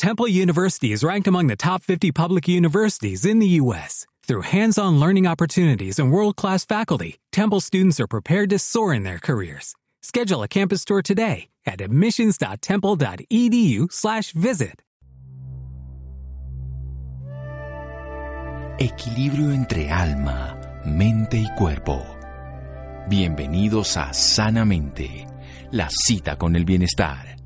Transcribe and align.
Temple 0.00 0.28
University 0.28 0.92
is 0.92 1.04
ranked 1.04 1.28
among 1.28 1.48
the 1.48 1.56
top 1.56 1.82
50 1.82 2.10
public 2.10 2.48
universities 2.48 3.26
in 3.26 3.38
the 3.38 3.60
U.S. 3.60 4.06
Through 4.26 4.48
hands-on 4.48 4.98
learning 4.98 5.26
opportunities 5.26 5.98
and 5.98 6.10
world-class 6.10 6.64
faculty, 6.64 7.18
Temple 7.32 7.60
students 7.60 8.00
are 8.00 8.06
prepared 8.06 8.48
to 8.48 8.58
soar 8.58 8.94
in 8.94 9.02
their 9.02 9.18
careers. 9.18 9.74
Schedule 10.00 10.42
a 10.42 10.48
campus 10.48 10.86
tour 10.86 11.02
today 11.02 11.48
at 11.66 11.82
admissions.temple.edu/visit. 11.82 14.82
Equilibrio 18.78 19.52
entre 19.52 19.90
alma, 19.90 20.56
mente 20.86 21.36
y 21.36 21.50
cuerpo. 21.58 22.02
Bienvenidos 23.06 23.98
a 23.98 24.14
Sanamente, 24.14 25.26
la 25.72 25.90
cita 25.90 26.38
con 26.38 26.56
el 26.56 26.64
bienestar. 26.64 27.36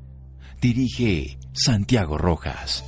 Dirige 0.61 1.37
Santiago 1.57 2.17
Rojas. 2.17 2.83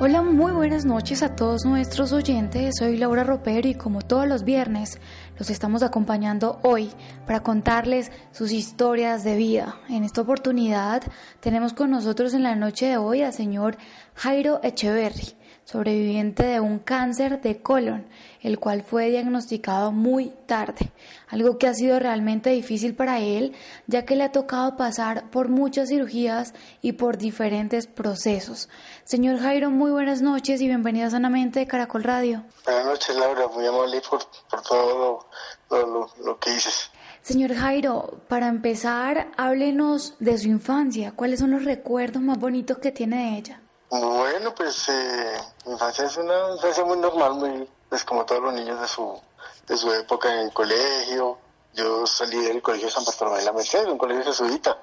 Hola, 0.00 0.22
muy 0.22 0.50
buenas 0.50 0.84
noches 0.84 1.22
a 1.22 1.36
todos 1.36 1.64
nuestros 1.64 2.12
oyentes. 2.12 2.74
Soy 2.78 2.96
Laura 2.96 3.22
Ropero 3.22 3.68
y 3.68 3.74
como 3.74 4.02
todos 4.02 4.26
los 4.26 4.42
viernes 4.42 4.98
los 5.38 5.48
estamos 5.48 5.84
acompañando 5.84 6.58
hoy 6.64 6.90
para 7.24 7.44
contarles 7.44 8.10
sus 8.32 8.50
historias 8.50 9.22
de 9.22 9.36
vida. 9.36 9.76
En 9.88 10.02
esta 10.02 10.22
oportunidad 10.22 11.02
tenemos 11.38 11.72
con 11.72 11.90
nosotros 11.92 12.34
en 12.34 12.42
la 12.42 12.56
noche 12.56 12.86
de 12.86 12.96
hoy 12.96 13.22
al 13.22 13.32
señor 13.32 13.76
Jairo 14.14 14.58
Echeverry 14.64 15.36
sobreviviente 15.70 16.42
de 16.42 16.58
un 16.58 16.80
cáncer 16.80 17.40
de 17.40 17.62
colon, 17.62 18.08
el 18.42 18.58
cual 18.58 18.82
fue 18.82 19.08
diagnosticado 19.10 19.92
muy 19.92 20.32
tarde, 20.46 20.90
algo 21.28 21.58
que 21.58 21.68
ha 21.68 21.74
sido 21.74 22.00
realmente 22.00 22.50
difícil 22.50 22.96
para 22.96 23.20
él, 23.20 23.54
ya 23.86 24.04
que 24.04 24.16
le 24.16 24.24
ha 24.24 24.32
tocado 24.32 24.76
pasar 24.76 25.30
por 25.30 25.48
muchas 25.48 25.90
cirugías 25.90 26.54
y 26.82 26.92
por 26.92 27.18
diferentes 27.18 27.86
procesos. 27.86 28.68
Señor 29.04 29.38
Jairo, 29.38 29.70
muy 29.70 29.92
buenas 29.92 30.22
noches 30.22 30.60
y 30.60 30.66
bienvenida 30.66 31.08
Sanamente 31.08 31.60
de 31.60 31.68
Caracol 31.68 32.02
Radio. 32.02 32.42
Buenas 32.64 32.86
noches, 32.86 33.14
Laura, 33.14 33.46
muy 33.46 33.64
amable 33.64 34.02
por, 34.10 34.20
por 34.50 34.62
todo 34.62 35.28
lo, 35.70 36.10
lo 36.24 36.38
que 36.40 36.50
dices. 36.50 36.90
Señor 37.22 37.54
Jairo, 37.54 38.22
para 38.26 38.48
empezar, 38.48 39.30
háblenos 39.36 40.16
de 40.18 40.36
su 40.36 40.48
infancia. 40.48 41.12
¿Cuáles 41.14 41.38
son 41.38 41.52
los 41.52 41.64
recuerdos 41.64 42.22
más 42.22 42.38
bonitos 42.38 42.78
que 42.78 42.90
tiene 42.90 43.30
de 43.30 43.38
ella? 43.38 43.60
Bueno, 43.90 44.54
pues 44.54 44.88
eh, 44.88 45.36
mi 45.66 45.72
infancia 45.72 46.04
es 46.04 46.16
una 46.16 46.52
infancia 46.54 46.84
muy 46.84 46.96
normal, 46.96 47.34
muy 47.34 47.68
pues 47.88 48.04
como 48.04 48.24
todos 48.24 48.40
los 48.40 48.54
niños 48.54 48.80
de 48.80 48.86
su 48.86 49.20
de 49.66 49.76
su 49.76 49.92
época 49.92 50.32
en 50.32 50.46
el 50.46 50.52
colegio. 50.52 51.38
Yo 51.74 52.06
salí 52.06 52.38
del 52.38 52.62
colegio 52.62 52.88
San 52.88 53.04
Bartolomé 53.04 53.38
de 53.38 53.44
la 53.44 53.52
Merced, 53.52 53.86
un 53.88 53.98
colegio 53.98 54.24
jesuita, 54.24 54.78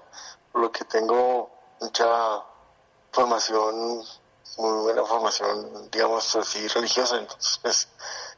por 0.52 0.62
lo 0.62 0.72
que 0.72 0.84
tengo 0.86 1.50
mucha 1.80 2.06
formación, 3.12 4.04
muy 4.58 4.82
buena 4.84 5.04
formación, 5.06 5.90
digamos 5.90 6.36
así, 6.36 6.68
religiosa. 6.68 7.18
Entonces, 7.18 7.60
pues 7.62 7.88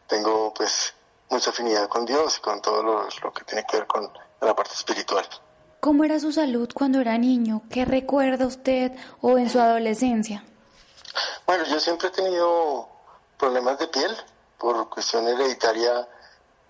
tengo 0.06 0.54
pues 0.54 0.94
mucha 1.30 1.50
afinidad 1.50 1.88
con 1.88 2.06
Dios 2.06 2.38
y 2.38 2.42
con 2.42 2.62
todo 2.62 2.84
lo, 2.84 3.08
lo 3.24 3.34
que 3.34 3.44
tiene 3.44 3.66
que 3.66 3.78
ver 3.78 3.88
con 3.88 4.12
la 4.42 4.56
parte 4.56 4.74
espiritual. 4.74 5.26
¿Cómo 5.80 6.04
era 6.04 6.20
su 6.20 6.32
salud 6.32 6.70
cuando 6.74 7.00
era 7.00 7.18
niño? 7.18 7.64
¿Qué 7.70 7.86
recuerda 7.86 8.46
usted 8.46 8.92
o 9.22 9.38
en 9.38 9.50
su 9.50 9.60
adolescencia? 9.60 10.44
Bueno, 11.46 11.66
yo 11.66 11.80
siempre 11.80 12.08
he 12.08 12.12
tenido 12.12 12.88
problemas 13.38 13.80
de 13.80 13.88
piel 13.88 14.16
por 14.58 14.90
cuestión 14.90 15.28
hereditaria. 15.28 16.08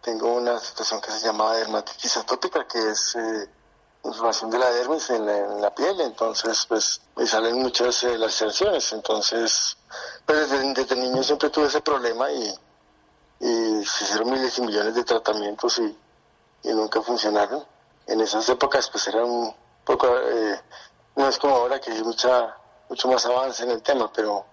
Tengo 0.01 0.33
una 0.35 0.59
situación 0.59 1.01
que 1.01 1.11
se 1.11 1.25
llama 1.25 1.53
dermatitis 1.55 2.17
atópica, 2.17 2.65
que 2.67 2.91
es 2.91 3.15
eh, 3.15 3.49
inflamación 4.03 4.49
de 4.49 4.59
la 4.59 4.69
dermis 4.71 5.09
en 5.09 5.61
la, 5.61 5.73
piel. 5.73 5.99
Entonces, 6.01 6.65
pues 6.67 7.01
me 7.15 7.27
salen 7.27 7.61
muchas 7.61 8.03
eh, 8.03 8.17
laceraciones. 8.17 8.93
Entonces, 8.93 9.77
pues 10.25 10.49
desde, 10.49 10.95
niño 10.95 11.23
siempre 11.23 11.49
tuve 11.49 11.67
ese 11.67 11.81
problema 11.81 12.31
y, 12.31 12.53
se 13.39 14.03
hicieron 14.03 14.31
miles 14.31 14.57
y 14.57 14.61
millones 14.61 14.93
de 14.95 15.03
tratamientos 15.05 15.79
y, 15.79 15.97
y 16.63 16.73
nunca 16.73 17.01
funcionaron. 17.01 17.65
En 18.05 18.19
esas 18.21 18.47
épocas, 18.49 18.89
pues 18.89 19.07
era 19.07 19.23
un 19.23 19.55
poco, 19.85 20.07
eh, 20.19 20.61
no 21.15 21.27
es 21.27 21.37
como 21.39 21.55
ahora 21.55 21.79
que 21.79 21.91
hay 21.91 22.03
mucha, 22.03 22.57
mucho 22.89 23.07
más 23.07 23.25
avance 23.25 23.63
en 23.63 23.71
el 23.71 23.81
tema, 23.81 24.11
pero 24.11 24.45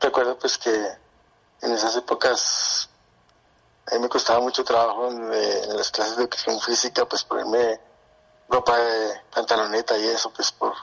recuerdo 0.00 0.38
pues 0.38 0.56
que 0.56 0.70
en 1.60 1.72
esas 1.72 1.96
épocas 1.96 2.88
a 3.90 3.94
mí 3.94 4.00
me 4.00 4.08
costaba 4.08 4.40
mucho 4.40 4.64
trabajo 4.64 5.08
en, 5.08 5.76
las 5.76 5.90
clases 5.90 6.16
de 6.16 6.22
educación 6.22 6.60
física, 6.60 7.06
pues 7.06 7.24
ponerme 7.24 7.80
ropa 8.48 8.78
de 8.78 9.20
pantaloneta 9.34 9.98
y 9.98 10.06
eso, 10.06 10.32
pues 10.32 10.52
por 10.52 10.74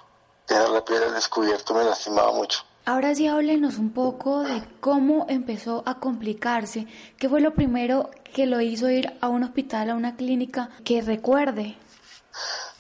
dejar 0.48 0.70
la 0.70 0.84
piel 0.84 1.04
al 1.04 1.14
descubierto 1.14 1.74
me 1.74 1.84
lastimaba 1.84 2.32
mucho. 2.32 2.60
Ahora 2.86 3.16
sí 3.16 3.28
háblenos 3.28 3.78
un 3.78 3.94
poco 3.94 4.44
de 4.44 4.64
cómo 4.80 5.26
empezó 5.28 5.82
a 5.88 6.00
complicarse. 6.00 6.86
¿Qué 7.18 7.28
fue 7.28 7.42
lo 7.42 7.56
primero 7.56 8.12
que 8.34 8.46
lo 8.46 8.62
hizo 8.62 8.90
ir 8.90 9.18
a 9.22 9.28
un 9.28 9.44
hospital, 9.44 9.90
a 9.90 9.96
una 9.96 10.16
clínica 10.16 10.70
que 10.84 11.02
recuerde? 11.02 11.78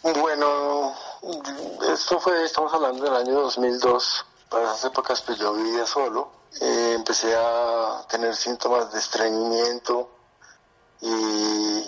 Bueno, 0.03 0.93
esto 1.93 2.19
fue, 2.19 2.43
estamos 2.43 2.73
hablando 2.73 3.03
del 3.03 3.15
año 3.15 3.41
2002 3.41 4.25
para 4.49 4.65
esas 4.65 4.85
épocas 4.85 5.21
pues 5.21 5.37
yo 5.39 5.53
vivía 5.53 5.85
solo, 5.85 6.29
eh, 6.61 6.93
empecé 6.95 7.35
a 7.35 8.05
tener 8.07 8.35
síntomas 8.35 8.91
de 8.91 8.99
estreñimiento 8.99 10.09
y 11.01 11.83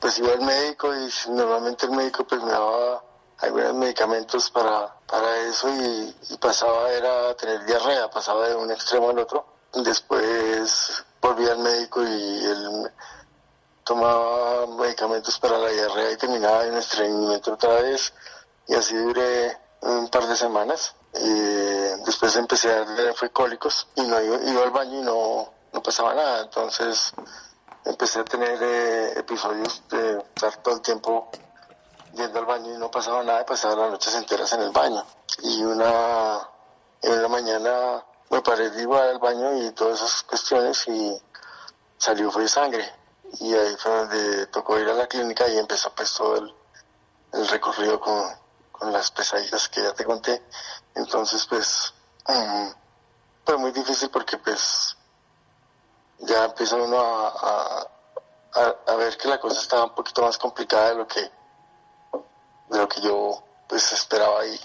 pues 0.00 0.18
iba 0.18 0.32
al 0.32 0.40
médico 0.40 0.88
y 0.94 1.30
normalmente 1.30 1.86
el 1.86 1.92
médico 1.92 2.24
pues 2.24 2.42
me 2.42 2.50
daba 2.50 3.02
algunos 3.38 3.74
medicamentos 3.74 4.50
para, 4.50 4.94
para 5.06 5.36
eso 5.40 5.68
y, 5.68 6.14
pasaba 6.38 6.90
era 6.90 7.34
tener 7.36 7.64
diarrea, 7.66 8.10
pasaba 8.10 8.48
de 8.48 8.54
un 8.54 8.70
extremo 8.70 9.10
al 9.10 9.18
otro. 9.18 9.44
Después 9.72 11.04
volví 11.20 11.46
al 11.46 11.58
médico 11.58 12.02
y 12.02 12.44
él 12.44 12.92
tomaba 13.90 14.68
medicamentos 14.68 15.36
para 15.40 15.58
la 15.58 15.68
diarrea 15.68 16.12
y 16.12 16.16
terminaba 16.16 16.64
en 16.64 16.76
estreñimiento 16.76 17.54
otra 17.54 17.74
vez 17.82 18.14
y 18.68 18.74
así 18.76 18.94
duré 18.94 19.58
un 19.80 20.08
par 20.08 20.28
de 20.28 20.36
semanas. 20.36 20.94
Eh, 21.12 21.96
después 22.06 22.36
empecé 22.36 22.72
a 22.72 22.86
fue 23.14 23.30
cólicos 23.30 23.88
y 23.96 24.02
no 24.02 24.22
iba, 24.22 24.62
al 24.62 24.70
baño 24.70 25.00
y 25.00 25.02
no, 25.02 25.52
no 25.72 25.82
pasaba 25.82 26.14
nada. 26.14 26.42
Entonces 26.42 27.12
empecé 27.84 28.20
a 28.20 28.24
tener 28.24 28.62
eh, 28.62 29.18
episodios 29.18 29.82
de 29.88 30.18
estar 30.18 30.56
todo 30.62 30.76
el 30.76 30.82
tiempo 30.82 31.28
yendo 32.14 32.38
al 32.38 32.46
baño 32.46 32.72
y 32.72 32.78
no 32.78 32.92
pasaba 32.92 33.24
nada, 33.24 33.44
pasaba 33.44 33.74
las 33.74 33.90
noches 33.90 34.14
enteras 34.14 34.52
en 34.52 34.60
el 34.60 34.70
baño. 34.70 35.04
Y 35.42 35.64
una, 35.64 36.48
en 37.02 37.12
una 37.18 37.28
mañana 37.28 38.04
me 38.30 38.40
paré 38.40 38.70
igual 38.80 39.08
al 39.08 39.18
baño 39.18 39.66
y 39.66 39.72
todas 39.72 40.00
esas 40.00 40.22
cuestiones 40.22 40.86
y 40.86 41.20
salió 41.98 42.30
fue 42.30 42.46
sangre. 42.46 42.99
Y 43.38 43.54
ahí 43.54 43.76
fue 43.76 43.92
donde 43.92 44.46
tocó 44.46 44.78
ir 44.78 44.88
a 44.88 44.94
la 44.94 45.06
clínica 45.06 45.46
y 45.48 45.58
empezó 45.58 45.94
pues 45.94 46.12
todo 46.14 46.36
el, 46.36 46.54
el 47.32 47.48
recorrido 47.48 48.00
con, 48.00 48.24
con 48.72 48.92
las 48.92 49.10
pesadillas 49.10 49.68
que 49.68 49.82
ya 49.82 49.92
te 49.92 50.04
conté. 50.04 50.42
Entonces, 50.94 51.46
pues, 51.46 51.92
um, 52.28 52.72
fue 53.44 53.56
muy 53.58 53.70
difícil 53.72 54.10
porque, 54.10 54.38
pues, 54.38 54.96
ya 56.18 56.44
empieza 56.44 56.76
uno 56.76 56.98
a, 56.98 57.86
a, 58.86 58.94
ver 58.96 59.16
que 59.16 59.28
la 59.28 59.38
cosa 59.38 59.60
estaba 59.60 59.84
un 59.84 59.94
poquito 59.94 60.22
más 60.22 60.36
complicada 60.36 60.90
de 60.90 60.94
lo 60.96 61.06
que, 61.06 61.20
de 61.20 62.78
lo 62.78 62.88
que 62.88 63.00
yo, 63.00 63.42
pues, 63.68 63.92
esperaba 63.92 64.44
y, 64.46 64.60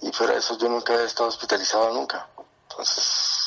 y 0.00 0.12
fuera 0.12 0.32
de 0.32 0.40
eso 0.40 0.58
yo 0.58 0.68
nunca 0.68 0.94
había 0.94 1.06
estado 1.06 1.28
hospitalizado 1.28 1.92
nunca. 1.92 2.28
Entonces, 2.68 3.43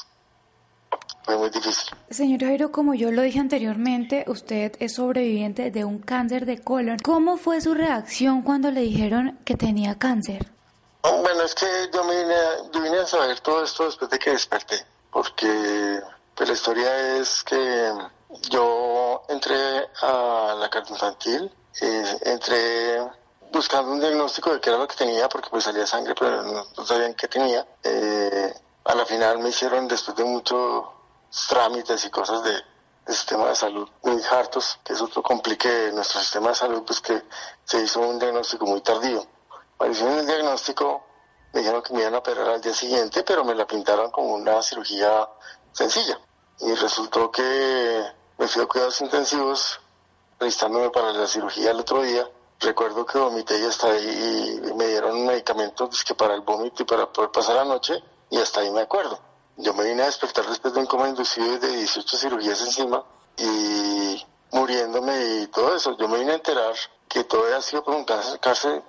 fue 1.27 1.37
muy 1.37 1.49
difícil. 1.49 1.93
Señor 2.09 2.39
Jairo, 2.39 2.71
como 2.71 2.93
yo 2.93 3.11
lo 3.11 3.21
dije 3.21 3.39
anteriormente, 3.39 4.23
usted 4.27 4.71
es 4.79 4.95
sobreviviente 4.95 5.71
de 5.71 5.83
un 5.83 5.99
cáncer 5.99 6.45
de 6.45 6.63
colon. 6.63 6.97
¿Cómo 7.03 7.35
fue 7.35 7.59
su 7.59 7.73
reacción 7.73 8.43
cuando 8.43 8.71
le 8.71 8.79
dijeron 8.79 9.37
que 9.43 9.55
tenía 9.55 9.99
cáncer? 9.99 10.49
Oh, 11.01 11.21
bueno, 11.21 11.43
es 11.43 11.53
que 11.53 11.65
yo, 11.93 12.01
vine, 12.03 12.35
yo 12.73 12.81
vine 12.81 12.99
a 12.99 13.05
saber 13.05 13.41
todo 13.41 13.65
esto 13.65 13.85
después 13.85 14.09
de 14.09 14.17
que 14.17 14.31
desperté, 14.31 14.77
porque 15.11 15.99
pues, 16.33 16.47
la 16.47 16.55
historia 16.55 17.17
es 17.17 17.43
que 17.43 17.91
yo 18.49 19.23
entré 19.27 19.85
a 20.01 20.55
la 20.57 20.69
carta 20.69 20.93
infantil, 20.93 21.51
eh, 21.81 22.17
entré 22.21 23.01
buscando 23.51 23.91
un 23.91 23.99
diagnóstico 23.99 24.53
de 24.53 24.61
qué 24.61 24.69
era 24.69 24.79
lo 24.79 24.87
que 24.87 24.95
tenía, 24.95 25.27
porque 25.27 25.49
pues 25.49 25.65
salía 25.65 25.85
sangre, 25.85 26.15
pero 26.17 26.41
no, 26.43 26.85
sabían 26.85 27.15
qué 27.15 27.27
tenía. 27.27 27.67
Eh, 27.83 28.53
a 28.85 28.95
la 28.95 29.05
final 29.05 29.39
me 29.39 29.49
hicieron, 29.49 29.89
después 29.89 30.15
de 30.15 30.23
muchos 30.23 30.85
trámites 31.47 32.05
y 32.05 32.09
cosas 32.09 32.43
de, 32.43 32.63
sistema 33.13 33.47
de 33.47 33.55
salud 33.55 33.87
muy 34.03 34.21
hartos, 34.29 34.79
que 34.83 34.93
es 34.93 35.01
otro 35.01 35.23
complique 35.23 35.91
nuestro 35.93 36.19
sistema 36.19 36.49
de 36.49 36.55
salud, 36.55 36.83
pues 36.85 36.99
que 36.99 37.23
se 37.63 37.81
hizo 37.81 38.01
un 38.01 38.19
diagnóstico 38.19 38.65
muy 38.65 38.81
tardío. 38.81 39.25
Cuando 39.77 39.95
hicieron 39.95 40.19
el 40.19 40.27
diagnóstico, 40.27 41.05
me 41.53 41.61
dijeron 41.61 41.81
que 41.81 41.93
me 41.93 42.01
iban 42.01 42.15
a 42.15 42.17
operar 42.17 42.49
al 42.49 42.61
día 42.61 42.73
siguiente, 42.73 43.23
pero 43.23 43.45
me 43.45 43.55
la 43.55 43.65
pintaron 43.65 44.11
como 44.11 44.33
una 44.33 44.61
cirugía 44.61 45.27
sencilla. 45.71 46.19
Y 46.59 46.73
resultó 46.73 47.31
que 47.31 48.03
me 48.37 48.47
fui 48.47 48.63
a 48.63 48.65
cuidados 48.65 48.99
intensivos, 49.01 49.79
registrándome 50.39 50.89
para 50.89 51.13
la 51.13 51.27
cirugía 51.27 51.71
el 51.71 51.79
otro 51.79 52.01
día. 52.01 52.29
Recuerdo 52.59 53.05
que 53.05 53.19
vomité 53.19 53.59
y 53.59 53.65
hasta 53.65 53.91
ahí 53.91 54.61
y 54.67 54.73
me 54.73 54.87
dieron 54.87 55.25
medicamentos 55.25 55.89
pues, 55.89 56.03
que 56.03 56.15
para 56.15 56.33
el 56.33 56.41
vómito 56.41 56.83
y 56.83 56.85
para 56.85 57.11
poder 57.11 57.31
pasar 57.31 57.55
la 57.55 57.65
noche, 57.65 58.03
y 58.29 58.37
hasta 58.37 58.61
ahí 58.61 58.71
me 58.71 58.81
acuerdo. 58.81 59.19
Yo 59.57 59.73
me 59.73 59.83
vine 59.85 60.03
a 60.03 60.05
despertar 60.05 60.45
después 60.47 60.73
de 60.73 60.79
un 60.79 60.85
coma 60.85 61.09
inducido 61.09 61.57
de 61.57 61.77
18 61.77 62.17
cirugías 62.17 62.61
encima 62.61 63.03
y 63.37 64.23
muriéndome 64.51 65.41
y 65.41 65.47
todo 65.47 65.75
eso. 65.75 65.97
Yo 65.97 66.07
me 66.07 66.19
vine 66.19 66.33
a 66.33 66.35
enterar 66.35 66.75
que 67.07 67.23
todo 67.23 67.45
había 67.45 67.61
sido 67.61 67.83
por 67.83 67.95
un 67.95 68.05
cáncer, 68.05 68.39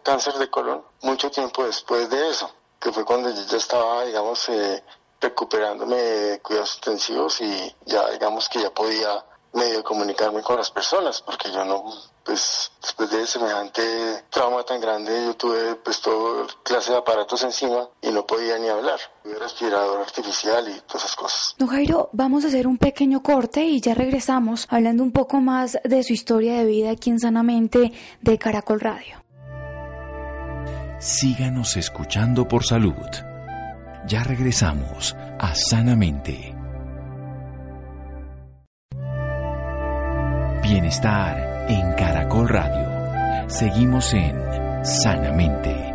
cáncer, 0.02 0.34
de 0.34 0.50
colon 0.50 0.84
mucho 1.02 1.30
tiempo 1.30 1.64
después 1.64 2.10
de 2.10 2.30
eso, 2.30 2.50
que 2.78 2.92
fue 2.92 3.04
cuando 3.04 3.30
yo 3.30 3.42
ya 3.42 3.56
estaba, 3.56 4.04
digamos, 4.04 4.48
eh, 4.50 4.84
recuperándome 5.20 5.96
de 5.96 6.40
cuidados 6.40 6.76
intensivos 6.76 7.40
y 7.40 7.74
ya, 7.86 8.10
digamos, 8.10 8.48
que 8.48 8.60
ya 8.60 8.70
podía 8.70 9.24
medio 9.52 9.82
comunicarme 9.82 10.42
con 10.42 10.56
las 10.56 10.70
personas, 10.70 11.22
porque 11.22 11.50
yo 11.50 11.64
no, 11.64 11.84
pues 12.28 12.70
después 12.82 13.10
de 13.10 13.26
semejante 13.26 13.80
trauma 14.28 14.62
tan 14.62 14.78
grande, 14.82 15.10
yo 15.24 15.34
tuve 15.34 15.76
pues 15.76 15.98
todo 16.02 16.46
clase 16.62 16.92
de 16.92 16.98
aparatos 16.98 17.42
encima 17.42 17.88
y 18.02 18.10
no 18.10 18.26
podía 18.26 18.58
ni 18.58 18.68
hablar. 18.68 19.00
Tuve 19.22 19.38
respirador 19.38 20.02
artificial 20.02 20.68
y 20.68 20.78
todas 20.86 21.04
esas 21.04 21.16
cosas. 21.16 21.54
Don 21.56 21.68
Jairo, 21.68 22.10
vamos 22.12 22.44
a 22.44 22.48
hacer 22.48 22.66
un 22.66 22.76
pequeño 22.76 23.22
corte 23.22 23.64
y 23.64 23.80
ya 23.80 23.94
regresamos 23.94 24.66
hablando 24.68 25.02
un 25.02 25.12
poco 25.12 25.40
más 25.40 25.78
de 25.82 26.02
su 26.02 26.12
historia 26.12 26.58
de 26.58 26.66
vida 26.66 26.90
aquí 26.90 27.08
en 27.08 27.18
Sanamente 27.18 27.92
de 28.20 28.38
Caracol 28.38 28.80
Radio. 28.80 29.24
Síganos 31.00 31.78
escuchando 31.78 32.46
por 32.46 32.62
salud. 32.62 32.92
Ya 34.06 34.22
regresamos 34.22 35.16
a 35.38 35.54
Sanamente. 35.54 36.54
Bienestar 40.62 41.47
en 41.68 41.92
Caracol 41.94 42.48
Radio. 42.48 43.48
Seguimos 43.50 44.14
en 44.14 44.84
Sanamente. 44.84 45.92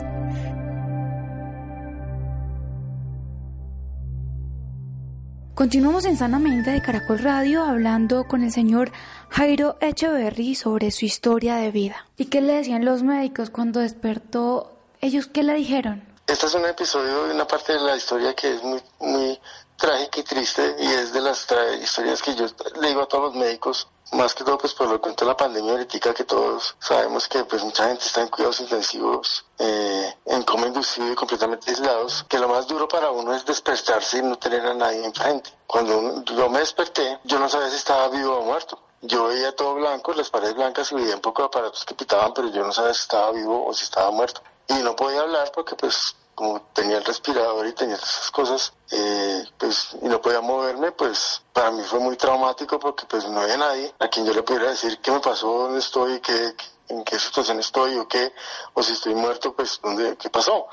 Continuamos 5.56 6.06
en 6.06 6.18
Sanamente 6.18 6.72
de 6.72 6.82
Caracol 6.82 7.20
Radio 7.20 7.64
hablando 7.64 8.26
con 8.26 8.44
el 8.44 8.52
señor 8.52 8.92
Jairo 9.30 9.78
Echeverry 9.82 10.54
sobre 10.54 10.92
su 10.92 11.06
historia 11.06 11.56
de 11.56 11.72
vida. 11.72 12.06
¿Y 12.18 12.26
qué 12.26 12.42
le 12.42 12.54
decían 12.54 12.86
los 12.86 13.02
médicos 13.02 13.50
cuando 13.50 13.80
despertó? 13.80 14.74
¿Ellos 15.02 15.26
qué 15.26 15.42
le 15.42 15.56
dijeron? 15.56 16.04
Este 16.28 16.46
es 16.46 16.54
un 16.54 16.66
episodio 16.66 17.26
de 17.26 17.34
una 17.34 17.48
parte 17.48 17.74
de 17.74 17.80
la 17.80 17.96
historia 17.96 18.36
que 18.36 18.56
es 18.56 18.64
muy, 18.64 18.82
muy 19.00 19.40
trágica 19.76 20.20
y 20.20 20.24
triste 20.24 20.76
y 20.80 20.86
es 20.86 21.14
de 21.14 21.22
las 21.22 21.48
historias 21.82 22.22
que 22.22 22.36
yo 22.36 22.46
le 22.80 22.90
digo 22.90 23.02
a 23.02 23.08
todos 23.08 23.34
los 23.34 23.36
médicos 23.36 23.88
más 24.14 24.34
que 24.34 24.44
todo 24.44 24.58
pues 24.58 24.74
por 24.74 24.88
lo 24.88 25.02
que 25.02 25.26
la 25.26 25.36
pandemia 25.36 25.74
ahorita 25.74 26.14
que 26.14 26.24
todos 26.24 26.76
sabemos 26.80 27.28
que 27.28 27.44
pues 27.46 27.64
mucha 27.64 27.88
gente 27.88 28.06
está 28.06 28.22
en 28.22 28.28
cuidados 28.28 28.60
intensivos, 28.60 29.46
eh, 29.58 30.14
en 30.26 30.44
coma 30.44 30.68
inducido 30.68 31.12
y 31.12 31.16
completamente 31.16 31.72
aislados, 31.72 32.26
que 32.28 32.40
lo 32.40 32.48
más 32.48 32.68
duro 32.68 32.88
para 32.88 33.12
uno 33.12 33.34
es 33.34 33.46
despertarse 33.46 34.20
y 34.20 34.22
no 34.22 34.38
tener 34.38 34.66
a 34.66 34.74
nadie 34.74 35.06
enfrente. 35.06 35.52
Cuando 35.68 36.24
yo 36.26 36.50
me 36.50 36.60
desperté, 36.60 37.20
yo 37.24 37.40
no 37.40 37.50
sabía 37.50 37.70
si 37.70 37.78
estaba 37.78 38.08
vivo 38.10 38.38
o 38.38 38.44
muerto. 38.44 38.80
Yo 39.02 39.26
veía 39.26 39.54
todo 39.56 39.76
blanco, 39.76 40.14
las 40.14 40.30
paredes 40.30 40.56
blancas 40.56 40.92
y 40.92 40.96
veía 40.96 41.16
un 41.16 41.22
poco 41.22 41.42
de 41.42 41.48
aparatos 41.48 41.84
que 41.84 41.94
pitaban, 41.94 42.34
pero 42.34 42.48
yo 42.50 42.64
no 42.64 42.72
sabía 42.72 42.94
si 42.94 43.02
estaba 43.02 43.32
vivo 43.32 43.66
o 43.66 43.74
si 43.74 43.84
estaba 43.84 44.12
muerto. 44.12 44.42
Y 44.68 44.76
no 44.76 44.96
podía 44.96 45.22
hablar 45.22 45.52
porque 45.54 45.76
pues 45.76 46.16
como 46.36 46.62
tenía 46.74 46.98
el 46.98 47.06
respirador 47.06 47.66
y 47.68 47.74
tenía 47.74 47.96
esas 47.96 48.32
cosas, 48.32 48.74
eh, 48.92 49.44
pues, 49.58 49.96
y 50.02 50.06
no 50.08 50.22
podía 50.22 50.42
moverme, 50.42 50.92
pues 50.92 51.42
para 51.54 51.72
mí 51.72 51.84
fue 51.84 52.00
muy 52.00 52.18
traumático 52.18 52.80
porque 52.80 53.06
pues 53.06 53.28
no 53.30 53.42
había 53.42 53.58
nadie 53.58 53.94
a 54.00 54.08
quien 54.08 54.26
yo 54.26 54.34
le 54.34 54.44
pudiera 54.44 54.70
decir 54.70 55.00
qué 55.00 55.12
me 55.12 55.20
pasó, 55.20 55.48
dónde 55.48 55.80
estoy, 55.80 56.20
qué, 56.20 56.56
en 56.90 57.04
qué 57.04 57.20
situación 57.20 57.60
estoy 57.60 57.96
o 57.98 58.08
qué, 58.08 58.34
o 58.74 58.84
si 58.84 58.94
estoy 58.94 59.16
muerto, 59.16 59.54
pues 59.54 59.80
dónde, 59.82 60.18
qué 60.18 60.30
pasó. 60.30 60.68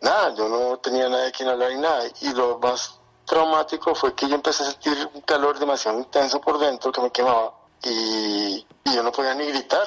Nada, 0.00 0.34
yo 0.34 0.48
no 0.48 0.78
tenía 0.78 1.08
nadie 1.08 1.28
a 1.28 1.32
quien 1.32 1.48
hablar 1.48 1.72
y 1.72 1.78
nada. 1.78 2.04
Y 2.20 2.34
lo 2.34 2.58
más 2.58 2.98
traumático 3.24 3.94
fue 3.94 4.14
que 4.14 4.28
yo 4.28 4.34
empecé 4.34 4.62
a 4.62 4.70
sentir 4.70 5.10
un 5.14 5.22
calor 5.22 5.58
demasiado 5.58 5.98
intenso 5.98 6.40
por 6.40 6.58
dentro 6.58 6.92
que 6.92 7.00
me 7.00 7.10
quemaba 7.10 7.54
y, 7.82 8.66
y 8.84 8.94
yo 8.94 9.02
no 9.02 9.12
podía 9.12 9.34
ni 9.34 9.46
gritar. 9.46 9.86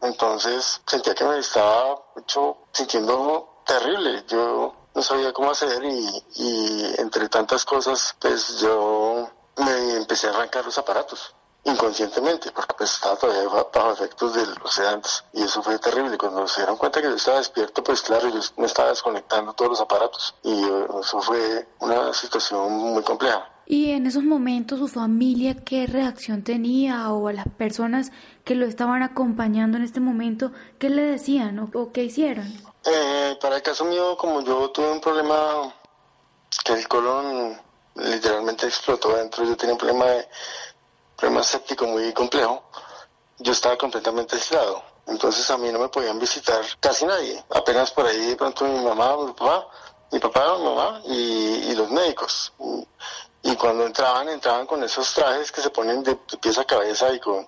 Entonces 0.00 0.80
sentía 0.86 1.14
que 1.14 1.24
me 1.24 1.38
estaba 1.38 2.00
mucho 2.14 2.58
sintiendo 2.72 3.47
terrible. 3.68 4.24
Yo 4.26 4.74
no 4.94 5.02
sabía 5.02 5.32
cómo 5.32 5.50
hacer 5.50 5.84
y, 5.84 6.24
y 6.36 6.94
entre 6.98 7.28
tantas 7.28 7.64
cosas, 7.64 8.16
pues 8.18 8.58
yo 8.60 9.28
me 9.58 9.96
empecé 9.96 10.26
a 10.26 10.30
arrancar 10.30 10.64
los 10.64 10.78
aparatos 10.78 11.34
inconscientemente, 11.64 12.50
porque 12.52 12.74
pues 12.76 12.94
estaba 12.94 13.16
todavía 13.16 13.48
bajo 13.48 13.92
efectos 13.92 14.34
de 14.34 14.46
los 14.46 14.72
sedantes 14.72 15.24
y 15.32 15.42
eso 15.42 15.62
fue 15.62 15.78
terrible. 15.78 16.16
Cuando 16.16 16.46
se 16.48 16.60
dieron 16.60 16.76
cuenta 16.76 17.02
que 17.02 17.08
yo 17.08 17.14
estaba 17.14 17.38
despierto, 17.38 17.82
pues 17.82 18.00
claro, 18.02 18.28
yo 18.28 18.40
me 18.56 18.66
estaba 18.66 18.88
desconectando 18.88 19.52
todos 19.52 19.72
los 19.72 19.80
aparatos 19.80 20.34
y 20.42 20.62
eso 21.00 21.20
fue 21.20 21.68
una 21.80 22.12
situación 22.14 22.72
muy 22.72 23.02
compleja. 23.02 23.50
Y 23.66 23.90
en 23.90 24.06
esos 24.06 24.24
momentos, 24.24 24.78
su 24.78 24.88
familia, 24.88 25.62
¿qué 25.62 25.86
reacción 25.86 26.42
tenía? 26.42 27.12
O 27.12 27.28
a 27.28 27.34
las 27.34 27.48
personas 27.48 28.12
que 28.44 28.54
lo 28.54 28.64
estaban 28.64 29.02
acompañando 29.02 29.76
en 29.76 29.84
este 29.84 30.00
momento, 30.00 30.52
¿qué 30.78 30.88
le 30.88 31.02
decían 31.02 31.58
o 31.74 31.92
qué 31.92 32.04
hicieron? 32.04 32.50
Eh, 32.90 33.36
para 33.38 33.56
el 33.56 33.62
caso 33.62 33.84
mío, 33.84 34.16
como 34.16 34.40
yo 34.40 34.70
tuve 34.70 34.90
un 34.90 35.00
problema 35.00 35.74
que 36.64 36.72
el 36.72 36.88
colon 36.88 37.60
literalmente 37.96 38.66
explotó 38.66 39.14
dentro, 39.14 39.44
yo 39.44 39.56
tenía 39.58 39.74
un 39.74 39.78
problema, 39.78 40.06
de, 40.06 40.28
problema 41.14 41.42
séptico 41.42 41.86
muy 41.86 42.14
complejo, 42.14 42.62
yo 43.38 43.52
estaba 43.52 43.76
completamente 43.76 44.36
aislado. 44.36 44.82
Entonces 45.06 45.50
a 45.50 45.58
mí 45.58 45.70
no 45.70 45.80
me 45.80 45.88
podían 45.90 46.18
visitar 46.18 46.64
casi 46.80 47.04
nadie, 47.04 47.44
apenas 47.50 47.90
por 47.90 48.06
ahí 48.06 48.30
de 48.30 48.36
pronto 48.36 48.64
mi 48.64 48.82
mamá, 48.82 49.16
mi 49.18 49.32
papá, 49.34 49.68
mi 50.10 50.18
papá, 50.18 50.56
mi 50.56 50.64
mamá 50.64 51.02
y, 51.04 51.74
los 51.74 51.90
médicos. 51.90 52.54
Y, 53.42 53.54
cuando 53.56 53.84
entraban, 53.84 54.30
entraban 54.30 54.66
con 54.66 54.82
esos 54.82 55.12
trajes 55.12 55.52
que 55.52 55.60
se 55.60 55.68
ponen 55.68 56.02
de, 56.02 56.16
pies 56.16 56.56
a 56.56 56.64
cabeza 56.64 57.12
y 57.12 57.20
con 57.20 57.46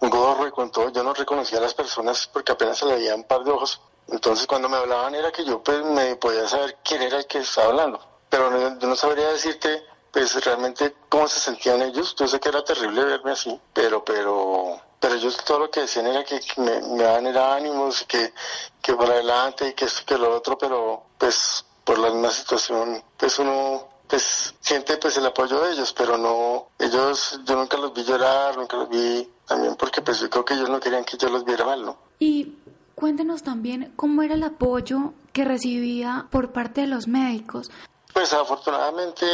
gorro 0.00 0.48
y 0.48 0.50
con 0.50 0.72
todo. 0.72 0.88
Yo 0.88 1.04
no 1.04 1.14
reconocía 1.14 1.58
a 1.58 1.62
las 1.62 1.74
personas 1.74 2.28
porque 2.32 2.50
apenas 2.50 2.78
se 2.78 2.86
le 2.86 2.96
veía 2.96 3.14
un 3.14 3.24
par 3.24 3.44
de 3.44 3.52
ojos 3.52 3.80
entonces 4.08 4.46
cuando 4.46 4.68
me 4.68 4.76
hablaban 4.76 5.14
era 5.14 5.30
que 5.30 5.44
yo 5.44 5.62
pues 5.62 5.84
me 5.84 6.16
podía 6.16 6.48
saber 6.48 6.78
quién 6.84 7.02
era 7.02 7.18
el 7.18 7.26
que 7.26 7.38
estaba 7.38 7.68
hablando, 7.68 8.00
pero 8.28 8.50
no, 8.50 8.70
no 8.70 8.96
sabría 8.96 9.28
decirte 9.28 9.84
pues 10.12 10.44
realmente 10.44 10.94
cómo 11.08 11.26
se 11.26 11.40
sentían 11.40 11.80
ellos. 11.80 12.14
Yo 12.14 12.28
sé 12.28 12.38
que 12.38 12.50
era 12.50 12.62
terrible 12.62 13.04
verme 13.04 13.32
así, 13.32 13.58
pero 13.72 14.04
pero 14.04 14.78
pero 15.00 15.14
ellos 15.14 15.36
todo 15.44 15.60
lo 15.60 15.70
que 15.70 15.80
decían 15.80 16.06
era 16.06 16.22
que, 16.22 16.40
me, 16.58 16.80
me, 16.80 17.02
daban 17.02 17.26
era 17.26 17.54
ánimos, 17.56 18.04
que, 18.04 18.32
que 18.80 18.94
para 18.94 19.14
adelante 19.14 19.68
y 19.68 19.72
que 19.72 19.86
esto 19.86 20.02
que 20.06 20.16
lo 20.16 20.36
otro, 20.36 20.56
pero 20.56 21.06
pues 21.18 21.64
por 21.82 21.98
la 21.98 22.10
misma 22.10 22.30
situación 22.30 23.02
pues 23.16 23.38
uno 23.40 23.88
pues 24.06 24.54
siente 24.60 24.98
pues 24.98 25.16
el 25.16 25.26
apoyo 25.26 25.60
de 25.60 25.72
ellos, 25.72 25.92
pero 25.94 26.18
no, 26.18 26.68
ellos, 26.78 27.40
yo 27.44 27.56
nunca 27.56 27.78
los 27.78 27.94
vi 27.94 28.04
llorar, 28.04 28.56
nunca 28.58 28.76
los 28.76 28.90
vi 28.90 29.26
también 29.46 29.74
porque 29.74 30.02
pues 30.02 30.20
yo 30.20 30.28
creo 30.28 30.44
que 30.44 30.54
ellos 30.54 30.68
no 30.68 30.78
querían 30.78 31.04
que 31.04 31.16
yo 31.16 31.30
los 31.30 31.44
viera 31.44 31.64
mal, 31.64 31.82
¿no? 31.82 31.96
Y 32.18 32.58
Cuéntenos 33.02 33.42
también 33.42 33.92
cómo 33.96 34.22
era 34.22 34.34
el 34.34 34.44
apoyo 34.44 35.12
que 35.32 35.44
recibía 35.44 36.28
por 36.30 36.52
parte 36.52 36.82
de 36.82 36.86
los 36.86 37.08
médicos. 37.08 37.68
Pues 38.14 38.32
afortunadamente 38.32 39.26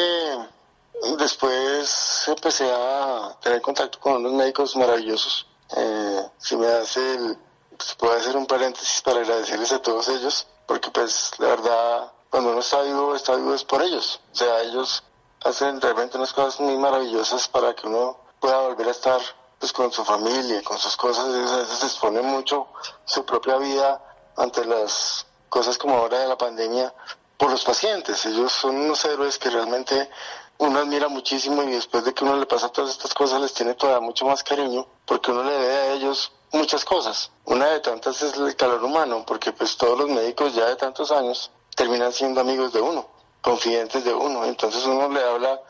después 1.19 2.25
empecé 2.29 2.73
a 2.73 3.37
tener 3.43 3.61
contacto 3.61 4.01
con 4.01 4.25
unos 4.25 4.33
médicos 4.33 4.75
maravillosos. 4.75 5.47
Eh, 5.77 6.31
si 6.39 6.57
me 6.57 6.67
hace 6.67 7.17
el, 7.17 7.37
pues 7.77 7.95
puedo 7.97 8.15
hacer 8.15 8.39
un 8.39 8.47
paréntesis 8.47 9.03
para 9.03 9.21
agradecerles 9.21 9.71
a 9.73 9.83
todos 9.83 10.09
ellos, 10.09 10.47
porque 10.67 10.91
pues 10.91 11.33
la 11.37 11.49
verdad, 11.49 12.13
cuando 12.31 12.53
uno 12.53 12.61
está 12.61 12.81
vivo, 12.81 13.15
está 13.15 13.37
vivo 13.37 13.53
es 13.55 13.65
por 13.65 13.83
ellos. 13.83 14.19
O 14.33 14.35
sea, 14.35 14.63
ellos 14.63 15.05
hacen 15.45 15.79
realmente 15.79 16.17
unas 16.17 16.33
cosas 16.33 16.59
muy 16.59 16.79
maravillosas 16.79 17.47
para 17.49 17.75
que 17.75 17.87
uno 17.87 18.17
pueda 18.41 18.61
volver 18.63 18.89
a 18.89 18.93
estar 18.93 19.21
pues 19.59 19.73
con 19.73 19.91
su 19.93 20.05
familia, 20.05 20.63
con 20.63 20.79
sus 20.79 20.97
cosas, 20.97 21.25
a 21.27 21.57
veces 21.59 21.83
expone 21.83 22.23
mucho 22.23 22.69
su 23.05 23.25
propia 23.25 23.57
vida 23.57 24.01
ante 24.37 24.65
las 24.65 25.27
cosas 25.49 25.77
como 25.79 25.97
ahora 25.97 26.21
de 26.21 26.29
la 26.29 26.39
pandemia 26.39 26.95
por 27.37 27.51
los 27.51 27.65
pacientes. 27.65 28.25
Ellos 28.27 28.53
son 28.53 28.77
unos 28.77 29.05
héroes 29.05 29.39
que 29.39 29.51
realmente 29.51 30.11
uno 30.59 30.81
admira 30.81 31.09
muchísimo 31.09 31.63
y 31.63 31.71
después 31.73 32.05
de 32.05 32.15
que 32.15 32.25
uno 32.25 32.37
le 32.37 32.47
pasa 32.47 32.69
todas 32.69 32.91
estas 32.91 33.15
cosas 33.15 33.41
les 33.41 33.55
tiene 33.55 33.75
todavía 33.75 34.01
mucho 34.01 34.27
más 34.27 34.43
cariño 34.43 34.87
porque 35.07 35.31
uno 35.31 35.45
le 35.45 35.57
ve 35.57 35.71
a 35.71 35.93
ellos 35.93 36.33
muchas 36.53 36.85
cosas. 36.85 37.31
Una 37.45 37.67
de 37.67 37.81
tantas 37.81 38.23
es 38.23 38.37
el 38.37 38.57
calor 38.57 38.83
humano, 38.83 39.25
porque 39.27 39.53
pues 39.53 39.77
todos 39.77 39.99
los 39.99 40.09
médicos 40.09 40.55
ya 40.55 40.67
de 40.67 40.77
tantos 40.77 41.11
años 41.11 41.51
terminan 41.75 42.13
siendo 42.13 42.41
amigos 42.41 42.73
de 42.73 42.81
uno, 42.81 43.07
confidentes 43.41 44.05
de 44.05 44.15
uno. 44.15 44.45
Entonces 44.45 44.85
uno 44.85 45.09
le 45.09 45.23
habla 45.23 45.61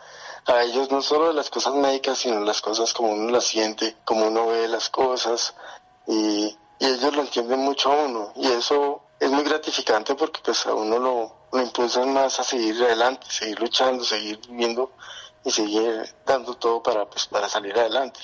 a 0.46 0.62
ellos 0.62 0.90
no 0.90 1.02
solo 1.02 1.28
de 1.28 1.34
las 1.34 1.50
cosas 1.50 1.74
médicas, 1.74 2.18
sino 2.18 2.40
las 2.40 2.60
cosas 2.60 2.92
como 2.92 3.12
uno 3.12 3.30
las 3.30 3.44
siente, 3.44 3.96
como 4.04 4.26
uno 4.28 4.46
ve 4.48 4.68
las 4.68 4.88
cosas 4.88 5.54
y, 6.06 6.56
ellos 6.80 7.16
lo 7.16 7.22
entienden 7.22 7.58
mucho 7.58 7.90
a 7.90 8.04
uno 8.04 8.32
y 8.36 8.46
eso 8.46 9.02
es 9.18 9.28
muy 9.32 9.42
gratificante 9.42 10.14
porque 10.14 10.40
pues 10.44 10.64
a 10.64 10.74
uno 10.74 10.96
lo, 11.00 11.34
lo 11.50 11.60
impulsan 11.60 12.12
más 12.12 12.38
a 12.38 12.44
seguir 12.44 12.80
adelante, 12.84 13.26
seguir 13.28 13.58
luchando, 13.58 14.04
seguir 14.04 14.38
viviendo 14.48 14.92
y 15.44 15.50
seguir 15.50 16.14
dando 16.24 16.54
todo 16.54 16.80
para 16.80 17.04
pues 17.10 17.26
para 17.26 17.48
salir 17.48 17.76
adelante 17.76 18.20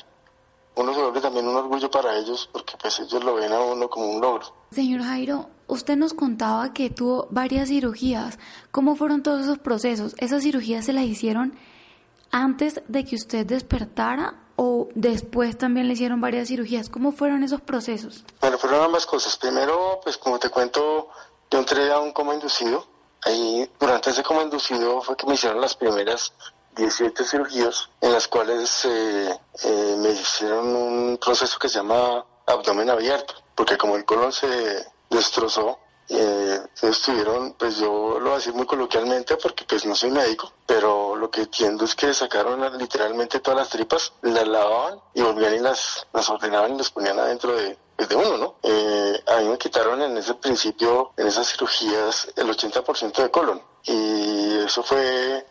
uno 0.76 0.92
se 0.92 1.00
vuelve 1.00 1.21
también 1.21 1.47
un 1.47 1.56
orgullo 1.56 1.90
para 1.90 2.16
ellos 2.16 2.49
porque 2.52 2.75
pues 2.80 2.99
ellos 2.99 3.23
lo 3.23 3.35
ven 3.35 3.52
a 3.52 3.61
uno 3.61 3.88
como 3.88 4.11
un 4.11 4.21
logro. 4.21 4.47
Señor 4.71 5.02
Jairo, 5.02 5.49
usted 5.68 5.97
nos 5.97 6.14
contaba 6.14 6.73
que 6.73 6.90
tuvo 6.90 7.28
varias 7.30 7.68
cirugías. 7.68 8.38
¿Cómo 8.73 8.97
fueron 8.97 9.23
todos 9.23 9.42
esos 9.42 9.59
procesos? 9.59 10.14
¿Esas 10.18 10.42
cirugías 10.42 10.85
se 10.85 10.92
las 10.92 11.04
hicieron 11.04 11.54
antes 12.34 12.82
de 12.88 13.04
que 13.04 13.14
usted 13.14 13.46
despertara 13.46 14.34
o 14.56 14.88
después 14.96 15.56
también 15.56 15.86
le 15.86 15.94
hicieron 15.94 16.20
varias 16.20 16.48
cirugías? 16.48 16.90
¿Cómo 16.90 17.12
fueron 17.12 17.44
esos 17.44 17.60
procesos? 17.60 18.24
Bueno, 18.40 18.58
fueron 18.58 18.82
ambas 18.82 19.06
cosas. 19.06 19.36
Primero, 19.36 20.00
pues 20.02 20.18
como 20.18 20.40
te 20.40 20.50
cuento, 20.50 21.10
yo 21.48 21.58
entré 21.60 21.92
a 21.92 22.00
un 22.00 22.12
coma 22.12 22.34
inducido. 22.34 22.88
Ahí, 23.24 23.70
durante 23.78 24.10
ese 24.10 24.24
coma 24.24 24.42
inducido 24.42 25.00
fue 25.00 25.16
que 25.16 25.26
me 25.28 25.34
hicieron 25.34 25.60
las 25.60 25.76
primeras 25.76 26.32
17 26.74 27.22
cirugías 27.22 27.88
en 28.00 28.12
las 28.12 28.26
cuales 28.26 28.84
eh, 28.84 29.38
eh, 29.62 29.96
me 30.00 30.10
hicieron 30.10 30.74
un 30.74 31.18
proceso 31.18 31.56
que 31.60 31.68
se 31.68 31.78
llama 31.78 32.26
abdomen 32.46 32.90
abierto, 32.90 33.34
porque 33.54 33.78
como 33.78 33.94
el 33.94 34.04
colon 34.04 34.32
se 34.32 34.84
destrozó, 35.08 35.78
eh, 36.08 36.61
estuvieron, 36.82 37.54
pues 37.54 37.78
yo 37.78 38.18
lo 38.18 38.25
voy 38.25 38.32
a 38.32 38.37
decir 38.37 38.54
muy 38.54 38.66
coloquialmente 38.66 39.37
porque 39.37 39.64
pues 39.64 39.87
no 39.87 39.94
soy 39.94 40.11
médico, 40.11 40.52
pero 40.66 41.16
lo 41.16 41.30
que 41.30 41.42
entiendo 41.42 41.84
es 41.84 41.94
que 41.94 42.12
sacaron 42.12 42.78
literalmente 42.78 43.40
todas 43.40 43.61
las 43.61 43.68
tripas, 43.68 44.12
las 44.23 44.46
lavaban 44.46 45.00
y 45.14 45.23
volvían 45.23 45.54
y 45.54 45.58
las, 45.58 46.06
las 46.12 46.28
ordenaban 46.28 46.75
y 46.75 46.78
las 46.78 46.90
ponían 46.90 47.18
adentro 47.18 47.56
de, 47.56 47.78
pues, 47.96 48.08
de 48.08 48.16
uno, 48.16 48.37
¿no? 48.37 48.54
Eh, 48.62 49.23
a 49.26 49.37
mí 49.40 49.49
me 49.49 49.58
quitaron 49.58 50.02
en 50.02 50.16
ese 50.16 50.34
principio, 50.34 51.12
en 51.16 51.26
esas 51.26 51.50
cirugías, 51.50 52.28
el 52.37 52.49
80% 52.49 53.23
de 53.23 53.30
colon. 53.30 53.62
Y 53.84 54.58
eso 54.58 54.82
fue 54.82 55.46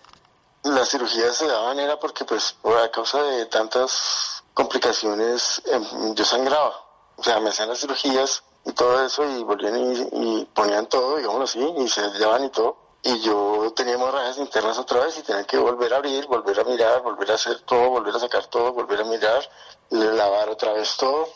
las 0.64 0.90
cirugías 0.90 1.36
se 1.36 1.48
daban 1.48 1.78
era 1.80 2.00
porque 2.00 2.24
pues 2.24 2.56
a 2.64 2.90
causa 2.90 3.22
de 3.22 3.46
tantas 3.48 4.44
complicaciones 4.54 5.62
em, 5.66 6.16
yo 6.16 6.24
sangraba. 6.26 6.74
O 7.18 7.24
sea, 7.24 7.40
me 7.40 7.50
hacían 7.50 7.70
las 7.70 7.80
cirugías 7.80 8.44
y 8.66 8.72
todo 8.74 9.06
eso 9.06 9.24
y 9.26 9.44
volvían 9.44 9.76
y, 10.12 10.46
ponían 10.54 10.88
todo, 10.88 11.18
digámoslo 11.18 11.44
así, 11.44 11.74
y 11.78 11.88
se 11.88 12.02
llevaban 12.12 12.46
y 12.46 12.50
todo. 12.50 12.78
Y 13.06 13.20
yo 13.20 13.74
tenía 13.76 13.96
hemorragias 13.96 14.38
internas 14.38 14.78
otra 14.78 15.04
vez 15.04 15.18
y 15.18 15.24
tenía 15.24 15.44
que 15.44 15.58
volver 15.58 15.94
a 15.94 15.98
abrir, 15.98 16.26
volver 16.28 16.60
a 16.62 16.64
mirar, 16.64 17.02
volver 17.02 17.32
a 17.32 17.36
hacer 17.36 17.60
todo, 17.62 17.90
volver 17.90 18.16
a 18.16 18.20
sacar 18.20 18.46
todo, 18.48 18.72
volver 18.72 19.02
a 19.02 19.04
mirar, 19.04 19.42
lavar 19.90 20.50
otra 20.50 20.72
vez 20.72 20.96
todo 20.96 21.28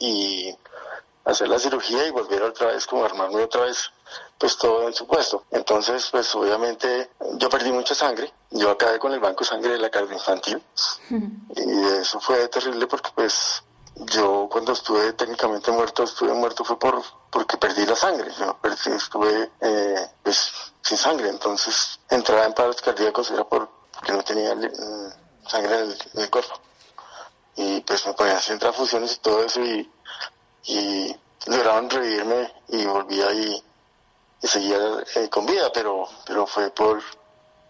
y 0.00 0.52
hacer 1.24 1.48
la 1.48 1.58
cirugía 1.58 2.06
y 2.06 2.10
volver 2.10 2.42
otra 2.42 2.68
vez 2.68 2.86
como 2.86 3.04
armarme 3.04 3.42
otra 3.42 3.62
vez 3.62 3.90
pues 4.38 4.58
todo 4.58 4.86
en 4.86 4.94
su 4.94 5.06
puesto. 5.06 5.44
Entonces, 5.50 6.08
pues 6.10 6.34
obviamente 6.34 7.10
yo 7.38 7.48
perdí 7.48 7.72
mucha 7.72 7.94
sangre. 7.94 8.32
Yo 8.50 8.70
acabé 8.70 8.98
con 8.98 9.12
el 9.12 9.20
banco 9.20 9.40
de 9.40 9.50
sangre 9.50 9.72
de 9.72 9.78
la 9.78 9.90
carga 9.90 10.14
infantil. 10.14 10.62
Y 11.56 11.84
eso 12.00 12.20
fue 12.20 12.48
terrible 12.48 12.86
porque 12.86 13.10
pues 13.14 13.62
yo 13.96 14.48
cuando 14.50 14.72
estuve 14.72 15.12
técnicamente 15.12 15.70
muerto, 15.70 16.02
estuve 16.02 16.32
muerto 16.32 16.64
fue 16.64 16.78
por 16.78 17.02
porque 17.30 17.56
perdí 17.56 17.86
la 17.86 17.96
sangre. 17.96 18.32
Yo 18.38 18.56
estuve 18.96 19.50
eh, 19.60 20.10
pues 20.22 20.52
sin 20.82 20.96
sangre. 20.96 21.28
Entonces 21.28 22.00
entraba 22.08 22.44
en 22.44 22.54
paros 22.54 22.80
cardíacos 22.82 23.30
era 23.30 23.44
por, 23.44 23.68
porque 23.92 24.12
no 24.12 24.22
tenía 24.22 24.54
mm, 24.54 25.48
sangre 25.48 25.80
en 25.80 26.20
el, 26.20 26.30
cuerpo. 26.30 26.60
Y 27.56 27.80
pues 27.82 28.06
me 28.06 28.14
ponían 28.14 28.36
a 28.36 28.38
hacer 28.38 28.58
transfusiones 28.58 29.14
y 29.14 29.18
todo 29.18 29.44
eso 29.44 29.60
y, 29.60 29.90
y 30.64 31.16
lograron 31.46 31.90
revivirme 31.90 32.52
y 32.68 32.84
volví 32.84 33.20
ahí 33.22 33.64
y 34.42 34.46
seguía 34.46 34.76
eh, 35.14 35.28
con 35.30 35.46
vida, 35.46 35.70
pero, 35.72 36.08
pero 36.26 36.46
fue 36.46 36.70
por 36.70 37.02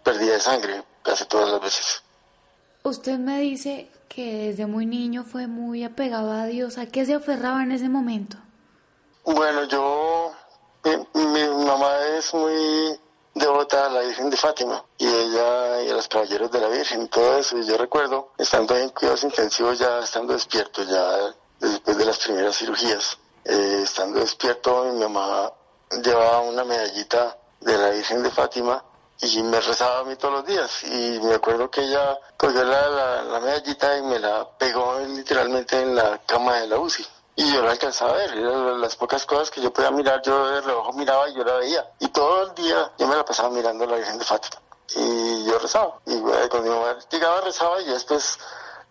pérdida 0.03 0.33
de 0.33 0.41
sangre 0.41 0.83
casi 1.03 1.25
todas 1.25 1.49
las 1.49 1.61
veces. 1.61 2.04
Usted 2.85 3.17
me 3.17 3.39
dice 3.39 3.89
que 4.07 4.49
desde 4.49 4.67
muy 4.67 4.85
niño 4.85 5.23
fue 5.23 5.47
muy 5.47 5.83
apegado 5.83 6.31
a 6.31 6.45
Dios. 6.45 6.77
¿A 6.77 6.85
qué 6.85 7.03
se 7.03 7.15
aferraba 7.15 7.63
en 7.63 7.71
ese 7.71 7.89
momento? 7.89 8.37
Bueno, 9.23 9.63
yo, 9.63 10.31
mi, 11.15 11.65
mamá 11.65 11.97
es 12.15 12.31
muy 12.31 12.95
devota 13.33 13.87
a 13.87 13.89
la 13.89 14.01
Virgen 14.01 14.29
de 14.29 14.37
Fátima 14.37 14.85
y 14.99 15.07
ella 15.07 15.81
y 15.81 15.89
a 15.89 15.93
los 15.95 16.07
caballeros 16.07 16.51
de 16.51 16.61
la 16.61 16.67
Virgen 16.67 17.07
todo 17.07 17.39
eso. 17.39 17.57
Y 17.57 17.65
yo 17.65 17.75
recuerdo 17.75 18.33
estando 18.37 18.77
en 18.77 18.89
cuidados 18.89 19.23
intensivos, 19.23 19.79
ya 19.79 20.01
estando 20.01 20.33
despierto, 20.33 20.83
ya 20.83 21.33
después 21.59 21.97
de 21.97 22.05
las 22.05 22.19
primeras 22.19 22.55
cirugías, 22.55 23.17
eh, 23.45 23.79
estando 23.81 24.19
despierto, 24.19 24.83
mi 24.93 24.99
mamá 24.99 25.51
llevaba 26.03 26.41
una 26.41 26.63
medallita 26.63 27.35
de 27.61 27.79
la 27.79 27.89
Virgen 27.89 28.21
de 28.21 28.29
Fátima 28.29 28.83
y 29.21 29.43
me 29.43 29.61
rezaba 29.61 29.99
a 29.99 30.03
mí 30.03 30.15
todos 30.15 30.35
los 30.35 30.45
días. 30.45 30.83
Y 30.83 31.19
me 31.21 31.35
acuerdo 31.35 31.69
que 31.69 31.81
ella 31.81 32.19
cogió 32.37 32.63
la, 32.63 33.23
la, 33.23 33.39
medallita 33.39 33.97
y 33.97 34.01
me 34.03 34.19
la 34.19 34.47
pegó 34.57 34.99
literalmente 34.99 35.81
en 35.81 35.95
la 35.95 36.19
cama 36.25 36.57
de 36.57 36.67
la 36.67 36.77
UCI. 36.77 37.05
Y 37.37 37.53
yo 37.53 37.61
la 37.61 37.71
alcanzaba 37.71 38.13
a 38.13 38.15
ver, 38.15 38.35
las 38.35 38.95
pocas 38.95 39.25
cosas 39.25 39.51
que 39.51 39.61
yo 39.61 39.71
podía 39.73 39.91
mirar, 39.91 40.21
yo 40.21 40.47
de 40.47 40.61
reojo 40.61 40.93
miraba 40.93 41.29
y 41.29 41.33
yo 41.33 41.43
la 41.43 41.55
veía. 41.55 41.85
Y 41.99 42.07
todo 42.09 42.43
el 42.43 42.55
día 42.55 42.91
yo 42.97 43.07
me 43.07 43.15
la 43.15 43.25
pasaba 43.25 43.49
mirando 43.49 43.83
a 43.83 43.87
la 43.87 43.95
Virgen 43.97 44.17
de 44.17 44.25
Fátima. 44.25 44.61
Y 44.95 45.43
yo 45.45 45.59
rezaba. 45.59 45.99
Y 46.05 46.19
cuando 46.19 46.61
mi 46.61 46.69
mamá 46.69 46.97
llegaba 47.09 47.41
rezaba 47.41 47.81
y 47.81 47.85
después, 47.85 48.37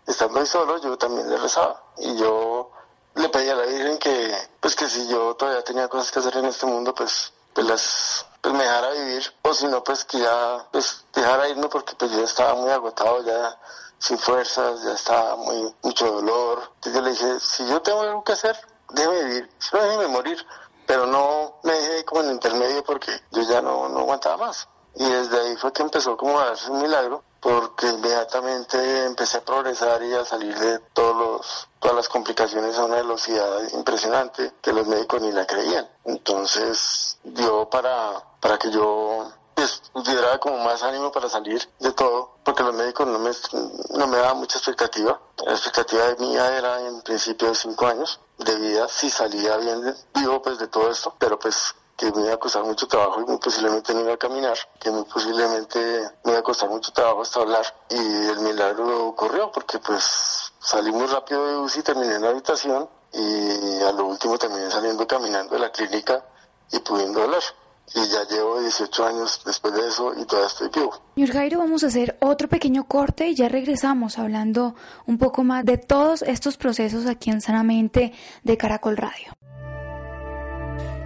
estando 0.07 0.41
ahí 0.41 0.47
solo, 0.47 0.79
yo 0.79 0.99
también 0.99 1.31
le 1.31 1.39
rezaba. 1.39 1.83
Y 1.97 2.17
yo 2.17 2.71
le 3.15 3.29
pedí 3.31 3.49
a 3.49 3.55
la 3.55 3.65
Virgen 3.65 3.99
que, 3.99 4.37
pues 4.61 4.77
que 4.77 4.89
si 4.89 5.07
yo 5.09 5.35
todavía 5.37 5.63
tenía 5.63 5.89
cosas 5.89 6.11
que 6.11 6.19
hacer 6.19 6.37
en 6.37 6.47
este 6.47 6.67
mundo, 6.67 6.95
pues, 6.95 7.33
pues 7.55 7.67
las, 7.67 8.27
pues 8.41 8.55
me 8.55 8.65
dejara 8.65 8.91
vivir, 8.91 9.33
o 9.43 9.55
si 9.55 9.67
no, 9.69 9.83
pues 9.83 10.05
que 10.05 10.19
ya, 10.19 10.67
pues 10.73 11.05
dejara 11.15 11.49
irme 11.49 11.69
porque 11.69 11.95
pues 11.97 12.11
yo 12.11 12.23
estaba 12.23 12.55
muy 12.55 12.71
agotado, 12.71 13.25
ya 13.25 13.59
sin 13.99 14.19
fuerzas, 14.19 14.83
ya 14.83 14.93
estaba 14.93 15.37
muy, 15.37 15.75
mucho 15.83 16.11
dolor. 16.11 16.71
Entonces 16.75 16.93
yo 16.95 17.01
le 17.01 17.11
dije, 17.11 17.41
si 17.41 17.67
yo 17.67 17.81
tengo 17.81 18.03
algo 18.03 18.25
que 18.25 18.33
hacer, 18.33 18.57
déjeme 18.91 19.25
vivir, 19.25 19.51
solo 19.59 19.85
déjeme 19.85 20.09
morir, 20.09 20.47
pero 20.87 21.07
no 21.07 21.61
me 21.63 21.73
dejé 21.73 22.05
como 22.05 22.23
en 22.23 22.33
intermedio 22.33 22.85
porque 22.85 23.11
yo 23.31 23.43
ya 23.43 23.63
no, 23.63 23.89
no 23.89 24.01
aguantaba 24.01 24.37
más. 24.37 24.69
Y 24.97 25.09
desde 25.09 25.41
ahí 25.41 25.57
fue 25.57 25.73
que 25.73 25.83
empezó 25.83 26.17
como 26.17 26.39
a 26.39 26.47
darse 26.47 26.71
un 26.71 26.83
milagro 26.83 27.25
porque 27.45 27.89
inmediatamente 27.89 29.05
empecé 29.05 29.37
a 29.37 29.45
progresar 29.45 30.03
y 30.03 30.15
a 30.15 30.25
salir 30.25 30.59
de 30.59 30.79
todos 30.95 31.15
los, 31.15 31.69
todas 31.79 31.95
las 31.95 32.09
complicaciones 32.09 32.79
a 32.79 32.87
una 32.87 32.97
velocidad 32.97 33.71
impresionante 33.75 34.55
que 34.63 34.73
los 34.73 34.87
médicos 34.87 35.21
ni 35.21 35.31
la 35.31 35.47
creían. 35.47 35.87
Entonces 36.07 37.19
dio 37.23 37.69
para, 37.69 38.25
para 38.41 38.57
que 38.57 38.71
yo 38.71 39.31
pues, 39.55 39.83
como 40.41 40.65
más 40.65 40.83
ánimo 40.85 41.13
para 41.13 41.29
salir 41.29 41.63
de 41.81 41.93
todo, 41.93 42.39
porque 42.45 42.63
los 42.63 42.75
médicos 42.75 43.07
no 43.07 43.19
me, 43.19 43.31
no 43.91 44.07
me 44.07 44.17
daban 44.17 44.39
mucha 44.39 44.57
expectativa. 44.57 45.21
La 45.45 45.53
expectativa 45.53 46.17
mía 46.19 46.57
era 46.57 46.81
en 46.81 47.03
principio 47.03 47.49
de 47.49 47.55
cinco 47.55 47.87
años 47.87 48.21
de 48.39 48.57
vida, 48.57 48.89
si 48.89 49.11
salía 49.11 49.59
bien 49.59 49.95
vivo 50.15 50.41
pues 50.41 50.59
de 50.59 50.69
todo 50.69 50.91
esto, 50.91 51.15
pero 51.19 51.39
pues 51.39 51.75
que 51.97 52.11
me 52.13 52.23
iba 52.23 52.35
a 52.35 52.39
costar 52.39 52.65
mucho 52.65 52.87
trabajo 52.87 53.21
y 53.21 53.25
muy 53.25 53.39
posiblemente 53.39 53.95
no 53.95 54.01
iba 54.01 54.15
a 54.15 54.17
caminar, 54.17 54.57
que 54.81 54.91
muy 54.91 55.05
posiblemente 55.05 55.79
me 56.25 56.33
iba 56.33 56.41
a 56.41 56.43
costar 56.43 56.69
mucho 56.69 56.93
trabajo 56.93 57.23
hasta 57.23 57.41
hablar. 57.41 57.65
Y 57.91 57.97
el 57.97 58.41
milagro 58.41 59.07
ocurrió 59.07 59.51
porque 59.53 59.79
pues 59.79 60.53
salí 60.59 60.91
muy 60.91 61.07
rápido 61.07 61.47
de 61.47 61.57
UCI, 61.59 61.83
terminé 61.83 62.17
en 62.17 62.23
la 62.23 62.31
habitación 62.31 62.89
y 63.13 63.83
a 63.83 63.93
lo 63.93 64.07
último 64.07 64.37
terminé 64.39 64.71
saliendo 64.71 65.07
caminando 65.07 65.55
de 65.55 65.61
la 65.61 65.71
clínica 65.71 66.25
y 66.73 66.81
pudiendo 66.81 67.23
hablar. 67.23 67.43
Y 67.95 68.01
ya 68.09 68.25
llevo 68.25 68.61
18 68.61 69.07
años 69.07 69.43
después 69.45 69.75
de 69.75 69.87
eso 69.87 70.15
y 70.19 70.25
todavía 70.25 70.49
estoy 70.49 70.69
vivo. 70.75 70.95
Señor 71.15 71.33
Jairo, 71.33 71.59
vamos 71.59 71.85
a 71.85 71.89
hacer 71.89 72.17
otro 72.21 72.49
pequeño 72.49 72.89
corte 72.89 73.29
y 73.29 73.35
ya 73.35 73.49
regresamos 73.49 74.19
hablando 74.19 74.75
un 75.07 75.19
poco 75.19 75.45
más 75.45 75.65
de 75.65 75.77
todos 75.77 76.23
estos 76.23 76.57
procesos 76.57 77.07
aquí 77.07 77.31
en 77.31 77.43
Sanamente 77.43 78.13
de 78.43 78.57
Caracol 78.57 78.97
Radio. 78.97 79.35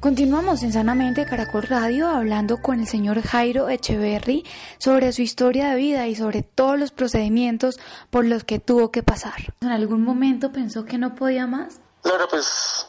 Continuamos 0.00 0.62
en 0.62 0.72
Sanamente 0.72 1.26
Caracol 1.26 1.64
Radio 1.64 2.08
hablando 2.08 2.62
con 2.62 2.78
el 2.78 2.86
señor 2.86 3.20
Jairo 3.20 3.68
Echeverry 3.68 4.46
sobre 4.78 5.12
su 5.12 5.22
historia 5.22 5.70
de 5.70 5.74
vida 5.74 6.06
y 6.06 6.14
sobre 6.14 6.44
todos 6.44 6.78
los 6.78 6.92
procedimientos 6.92 7.80
por 8.08 8.24
los 8.24 8.44
que 8.44 8.60
tuvo 8.60 8.92
que 8.92 9.02
pasar. 9.02 9.52
¿En 9.60 9.70
algún 9.70 10.04
momento 10.04 10.52
pensó 10.52 10.84
que 10.84 10.98
no 10.98 11.16
podía 11.16 11.48
más? 11.48 11.80
Claro, 12.02 12.28
pues 12.28 12.86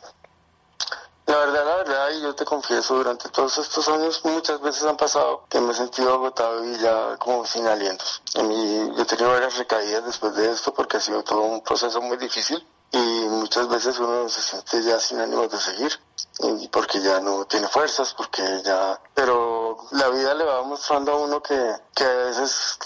la 1.25 1.35
verdad, 1.35 1.65
la 1.65 1.75
verdad, 1.77 2.09
y 2.15 2.21
yo 2.21 2.35
te 2.35 2.45
confieso, 2.45 2.97
durante 2.97 3.27
todos 3.29 3.57
estos 3.57 3.89
años 3.89 4.21
muchas 4.23 4.61
veces 4.61 4.83
han 4.83 4.97
pasado 4.97 5.45
que 5.49 5.59
me 5.59 5.71
he 5.71 5.73
sentido 5.73 6.13
agotado 6.13 6.63
y 6.63 6.77
ya 6.77 7.17
como 7.17 7.43
sin 7.43 7.65
alientos. 7.65 8.21
yo 8.35 9.01
he 9.01 9.05
tenido 9.05 9.31
varias 9.31 9.57
recaídas 9.57 10.05
después 10.05 10.35
de 10.35 10.51
esto 10.51 10.75
porque 10.75 10.97
ha 10.97 11.01
sido 11.01 11.23
todo 11.23 11.41
un 11.41 11.61
proceso 11.61 12.03
muy 12.03 12.17
difícil 12.17 12.63
y 12.91 13.27
muchas 13.29 13.67
veces 13.67 13.99
uno 13.99 14.27
se 14.29 14.41
siente 14.41 14.81
ya 14.83 14.99
sin 14.99 15.19
ánimos 15.19 15.49
de 15.51 15.59
seguir 15.59 15.91
y 16.39 16.67
porque 16.69 17.01
ya 17.01 17.19
no 17.19 17.45
tiene 17.45 17.67
fuerzas 17.67 18.13
porque 18.13 18.61
ya 18.63 18.99
pero 19.13 19.77
la 19.91 20.09
vida 20.09 20.33
le 20.33 20.43
va 20.43 20.63
mostrando 20.63 21.11
a 21.11 21.17
uno 21.17 21.41
que, 21.41 21.75
que 21.93 22.03
a 22.03 22.15
veces 22.25 22.79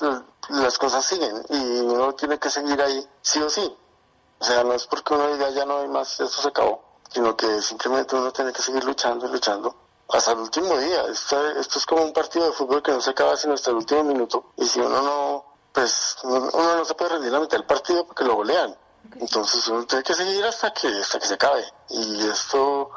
las 0.49 0.77
cosas 0.77 1.05
siguen 1.05 1.43
y 1.49 1.79
uno 1.79 2.13
tiene 2.13 2.37
que 2.37 2.49
seguir 2.49 2.81
ahí 2.81 3.07
sí 3.21 3.41
o 3.41 3.49
sí. 3.49 3.75
O 4.39 4.43
sea 4.43 4.63
no 4.63 4.73
es 4.73 4.85
porque 4.87 5.13
uno 5.13 5.27
diga 5.27 5.49
ya 5.51 5.65
no 5.65 5.77
hay 5.77 5.87
más 5.87 6.19
esto 6.19 6.41
se 6.41 6.47
acabó 6.49 6.83
sino 7.09 7.37
que 7.37 7.61
simplemente 7.61 8.15
uno 8.15 8.31
tiene 8.31 8.51
que 8.51 8.61
seguir 8.61 8.83
luchando 8.83 9.27
y 9.27 9.31
luchando 9.31 9.75
hasta 10.09 10.31
el 10.33 10.39
último 10.39 10.77
día. 10.77 11.05
Esto, 11.05 11.47
esto 11.51 11.79
es 11.79 11.85
como 11.85 12.03
un 12.03 12.13
partido 12.13 12.47
de 12.47 12.51
fútbol 12.51 12.83
que 12.83 12.91
no 12.91 12.99
se 12.99 13.11
acaba 13.11 13.37
sino 13.37 13.53
hasta 13.53 13.69
el 13.69 13.77
último 13.77 14.03
minuto 14.03 14.51
y 14.57 14.65
si 14.65 14.81
uno 14.81 15.01
no 15.01 15.45
pues 15.71 16.17
uno 16.23 16.51
no 16.51 16.85
se 16.85 16.93
puede 16.93 17.11
rendir 17.11 17.31
la 17.31 17.39
mitad 17.39 17.57
del 17.57 17.65
partido 17.65 18.05
porque 18.05 18.25
lo 18.25 18.35
golean 18.35 18.75
entonces 19.19 19.67
uno 19.67 19.85
tiene 19.85 20.03
que 20.03 20.13
seguir 20.13 20.43
hasta 20.45 20.73
que, 20.73 20.87
hasta 20.87 21.19
que 21.19 21.27
se 21.27 21.33
acabe. 21.35 21.65
Y 21.89 22.27
esto, 22.27 22.89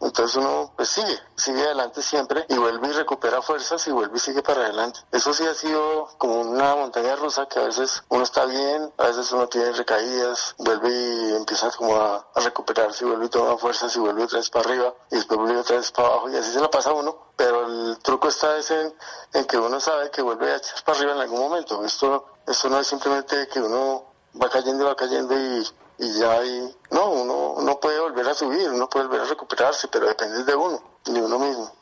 entonces 0.00 0.36
uno 0.36 0.72
pues 0.76 0.88
sigue, 0.88 1.18
sigue 1.36 1.62
adelante 1.62 2.02
siempre 2.02 2.46
y 2.48 2.56
vuelve 2.56 2.88
y 2.88 2.92
recupera 2.92 3.42
fuerzas 3.42 3.86
y 3.86 3.90
vuelve 3.90 4.16
y 4.16 4.20
sigue 4.20 4.42
para 4.42 4.62
adelante. 4.62 5.00
Eso 5.12 5.34
sí 5.34 5.46
ha 5.46 5.54
sido 5.54 6.08
como 6.18 6.40
una 6.40 6.74
montaña 6.76 7.16
rusa 7.16 7.46
que 7.46 7.58
a 7.58 7.64
veces 7.64 8.02
uno 8.08 8.22
está 8.22 8.44
bien, 8.46 8.92
a 8.96 9.06
veces 9.06 9.30
uno 9.32 9.48
tiene 9.48 9.72
recaídas, 9.72 10.54
vuelve 10.58 10.88
y 10.90 11.34
empieza 11.34 11.70
como 11.72 11.96
a, 11.96 12.26
recuperarse 12.36 13.04
y 13.04 13.08
vuelve 13.08 13.26
y 13.26 13.28
toma 13.28 13.58
fuerzas 13.58 13.94
y 13.96 14.00
vuelve 14.00 14.24
otra 14.24 14.38
vez 14.38 14.50
para 14.50 14.68
arriba 14.68 14.94
y 15.10 15.16
después 15.16 15.38
vuelve 15.38 15.60
otra 15.60 15.76
vez 15.76 15.90
para 15.92 16.08
abajo 16.08 16.30
y 16.30 16.36
así 16.36 16.52
se 16.52 16.60
la 16.60 16.70
pasa 16.70 16.92
uno. 16.92 17.30
Pero 17.36 17.66
el 17.66 17.98
truco 17.98 18.28
está 18.28 18.58
en, 18.58 18.94
en 19.32 19.44
que 19.46 19.58
uno 19.58 19.80
sabe 19.80 20.10
que 20.10 20.22
vuelve 20.22 20.52
a 20.52 20.56
echar 20.56 20.82
para 20.84 20.98
arriba 20.98 21.14
en 21.14 21.20
algún 21.20 21.40
momento. 21.40 21.84
Esto, 21.84 22.26
esto 22.46 22.68
no 22.68 22.78
es 22.78 22.86
simplemente 22.86 23.48
que 23.48 23.60
uno 23.60 24.09
va 24.40 24.48
cayendo, 24.48 24.86
va 24.86 24.96
cayendo 24.96 25.34
y, 25.34 25.66
y 25.98 26.18
ya 26.18 26.32
hay, 26.32 26.74
no, 26.90 27.10
uno, 27.10 27.62
no 27.62 27.80
puede 27.80 28.00
volver 28.00 28.28
a 28.28 28.34
subir, 28.34 28.70
uno 28.70 28.88
puede 28.88 29.06
volver 29.06 29.22
a 29.22 29.28
recuperarse, 29.28 29.88
pero 29.88 30.06
depende 30.06 30.44
de 30.44 30.54
uno, 30.54 30.82
de 31.04 31.22
uno 31.22 31.38
mismo. 31.38 31.72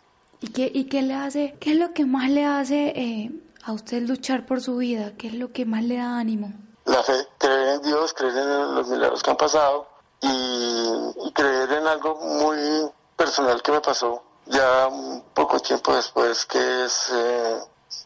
¿Y 0.41 0.49
qué, 0.49 0.71
y 0.73 0.85
qué 0.85 1.03
le 1.03 1.15
hace, 1.15 1.57
qué 1.61 1.73
es 1.73 1.79
lo 1.79 1.93
que 1.93 2.07
más 2.07 2.31
le 2.31 2.45
hace 2.47 2.93
eh, 2.95 3.31
a 3.65 3.73
usted 3.73 4.03
luchar 4.03 4.47
por 4.47 4.61
su 4.61 4.77
vida? 4.77 5.15
¿Qué 5.17 5.29
es 5.29 5.35
lo 5.35 5.53
que 5.53 5.65
más 5.65 5.83
le 5.83 5.97
da 5.97 6.19
ánimo? 6.19 6.53
La 6.85 7.03
fe, 7.03 7.27
creer 7.39 7.77
en 7.77 7.83
Dios, 7.83 8.15
creer 8.15 8.37
en 8.37 8.75
los 8.75 8.89
milagros 8.89 9.23
que 9.23 9.31
han 9.31 9.37
pasado 9.37 9.89
y, 10.21 11.33
creer 11.33 11.73
en 11.73 11.87
algo 11.87 12.17
muy 12.17 12.91
personal 13.17 13.63
que 13.63 13.73
me 13.73 13.81
pasó 13.81 14.23
ya 14.47 14.89
un 14.89 15.23
poco 15.35 15.61
tiempo 15.61 15.95
después, 15.95 16.47
que 16.47 16.85
es 16.85 17.11
eh, 17.13 17.61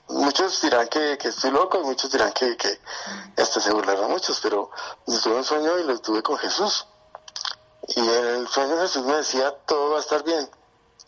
muchos 0.09 0.61
dirán 0.63 0.89
que, 0.89 1.19
que, 1.19 1.29
estoy 1.29 1.51
loco 1.51 1.81
y 1.81 1.85
muchos 1.85 2.11
dirán 2.11 2.33
que, 2.33 2.57
que 2.57 2.81
hasta 3.37 3.61
se 3.61 3.73
burlaron 3.73 4.11
muchos, 4.11 4.41
pero 4.41 4.71
yo 5.07 5.21
tuve 5.21 5.37
un 5.37 5.45
sueño 5.45 5.79
y 5.79 5.85
lo 5.85 5.99
tuve 5.99 6.23
con 6.23 6.39
Jesús. 6.39 6.87
Y 7.89 8.01
en 8.01 8.27
el 8.27 8.49
sueño 8.49 8.79
Jesús 8.79 9.05
me 9.05 9.17
decía, 9.17 9.51
todo 9.67 9.91
va 9.91 9.97
a 9.99 10.01
estar 10.01 10.23
bien. 10.23 10.49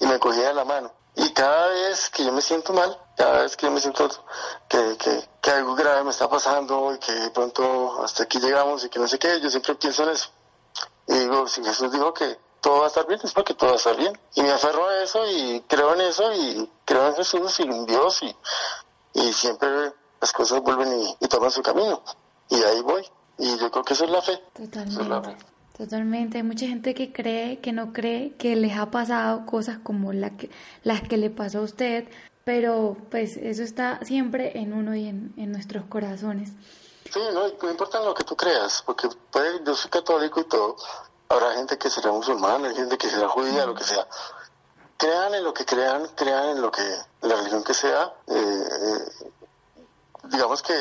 Y 0.01 0.07
me 0.07 0.19
cogía 0.19 0.49
de 0.49 0.55
la 0.55 0.65
mano. 0.65 0.93
Y 1.17 1.33
cada 1.33 1.69
vez 1.69 2.11
que 2.11 2.25
yo 2.25 2.33
me 2.33 2.43
siento 2.43 2.73
mal, 2.73 2.99
cada 3.17 3.43
vez 3.43 3.57
que 3.57 3.67
yo 3.67 3.73
me 3.73 3.81
siento 3.81 4.09
que, 4.69 4.97
que, 5.41 5.51
algo 5.51 5.75
grave 5.77 6.03
me 6.03 6.11
está 6.11 6.29
pasando 6.29 6.93
y 6.93 6.99
que 6.99 7.31
pronto 7.33 8.03
hasta 8.03 8.25
aquí 8.25 8.41
llegamos 8.41 8.85
y 8.85 8.89
que 8.89 8.99
no 8.99 9.07
sé 9.07 9.19
qué, 9.19 9.41
yo 9.41 9.49
siempre 9.49 9.77
pienso 9.77 10.03
en 10.03 10.09
eso. 10.11 10.31
Y 11.07 11.15
digo, 11.19 11.47
si 11.47 11.63
Jesús 11.63 11.93
dijo 11.93 12.13
que 12.13 12.37
todo 12.61 12.79
va 12.79 12.85
a 12.87 12.89
estar 12.89 13.07
bien, 13.07 13.21
es 13.23 13.33
porque 13.33 13.55
todo 13.55 13.71
va 13.71 13.75
a 13.75 13.79
estar 13.79 13.97
bien. 13.97 14.19
Y 14.35 14.43
me 14.43 14.51
aferro 14.51 14.89
a 14.89 15.03
eso 15.03 15.25
y 15.31 15.61
creo 15.69 15.95
en 15.95 16.01
eso 16.01 16.33
y 16.33 16.69
creo 16.85 17.07
en 17.07 17.15
Jesús 17.15 17.61
y 17.61 17.63
en 17.63 17.87
Dios 17.87 18.23
y 18.23 18.37
y 19.15 19.33
siempre 19.33 19.69
las 20.21 20.33
cosas 20.33 20.61
vuelven 20.61 20.89
y, 21.21 21.29
toman 21.29 21.51
su 21.51 21.63
camino. 21.63 22.03
Y 22.51 22.57
ahí 22.57 22.81
voy. 22.83 23.03
Y 23.39 23.59
yo 23.59 23.71
creo 23.71 23.85
que 23.85 23.95
eso 23.95 24.05
es 24.05 24.11
la 24.11 24.23
fe. 24.23 24.41
Totalmente. 24.53 25.37
Totalmente. 25.77 26.39
Hay 26.39 26.45
mucha 26.45 26.67
gente 26.67 26.95
que 26.95 27.13
cree, 27.13 27.61
que 27.61 27.73
no 27.73 27.93
cree, 27.93 28.35
que 28.37 28.55
les 28.57 28.77
ha 28.77 28.91
pasado 28.91 29.47
cosas 29.47 29.79
como 29.83 30.13
la 30.13 30.37
que, 30.37 30.51
las 30.83 31.03
que 31.03 31.17
le 31.17 31.31
pasó 31.31 31.59
a 31.59 31.63
usted, 31.63 32.09
pero 32.45 32.97
pues 33.11 33.37
eso 33.37 33.63
está 33.63 33.99
siempre 34.05 34.59
en 34.59 34.73
uno 34.73 34.95
y 34.95 35.09
en, 35.09 35.33
en 35.37 35.51
nuestros 35.51 35.85
corazones. 35.87 36.51
Sí, 37.13 37.21
no, 37.33 37.49
no 37.49 37.71
importa 37.71 38.01
lo 38.01 38.15
que 38.15 38.25
tú 38.25 38.37
creas, 38.37 38.83
porque 38.85 39.09
puede, 39.31 39.63
yo 39.65 39.75
soy 39.75 39.91
católico 39.91 40.41
y 40.41 40.45
todo, 40.45 40.77
habrá 41.29 41.55
gente 41.55 41.77
que 41.77 41.91
será 41.91 42.13
musulmana, 42.13 42.69
hay 42.69 42.75
gente 42.75 42.97
que 42.97 43.09
será 43.09 43.29
judía, 43.29 43.67
lo 43.67 43.75
que 43.75 43.85
sea, 43.85 44.07
crean 44.97 45.35
en 45.35 45.45
lo 45.45 45.55
que 45.55 45.65
crean, 45.65 46.07
crean 46.15 46.51
en 46.51 46.63
lo 46.63 46.71
que, 46.71 46.83
la 47.23 47.37
religión 47.37 47.65
que 47.65 47.75
sea, 47.75 48.13
eh, 48.27 48.35
eh, 48.35 49.31
digamos 50.25 50.63
que 50.63 50.75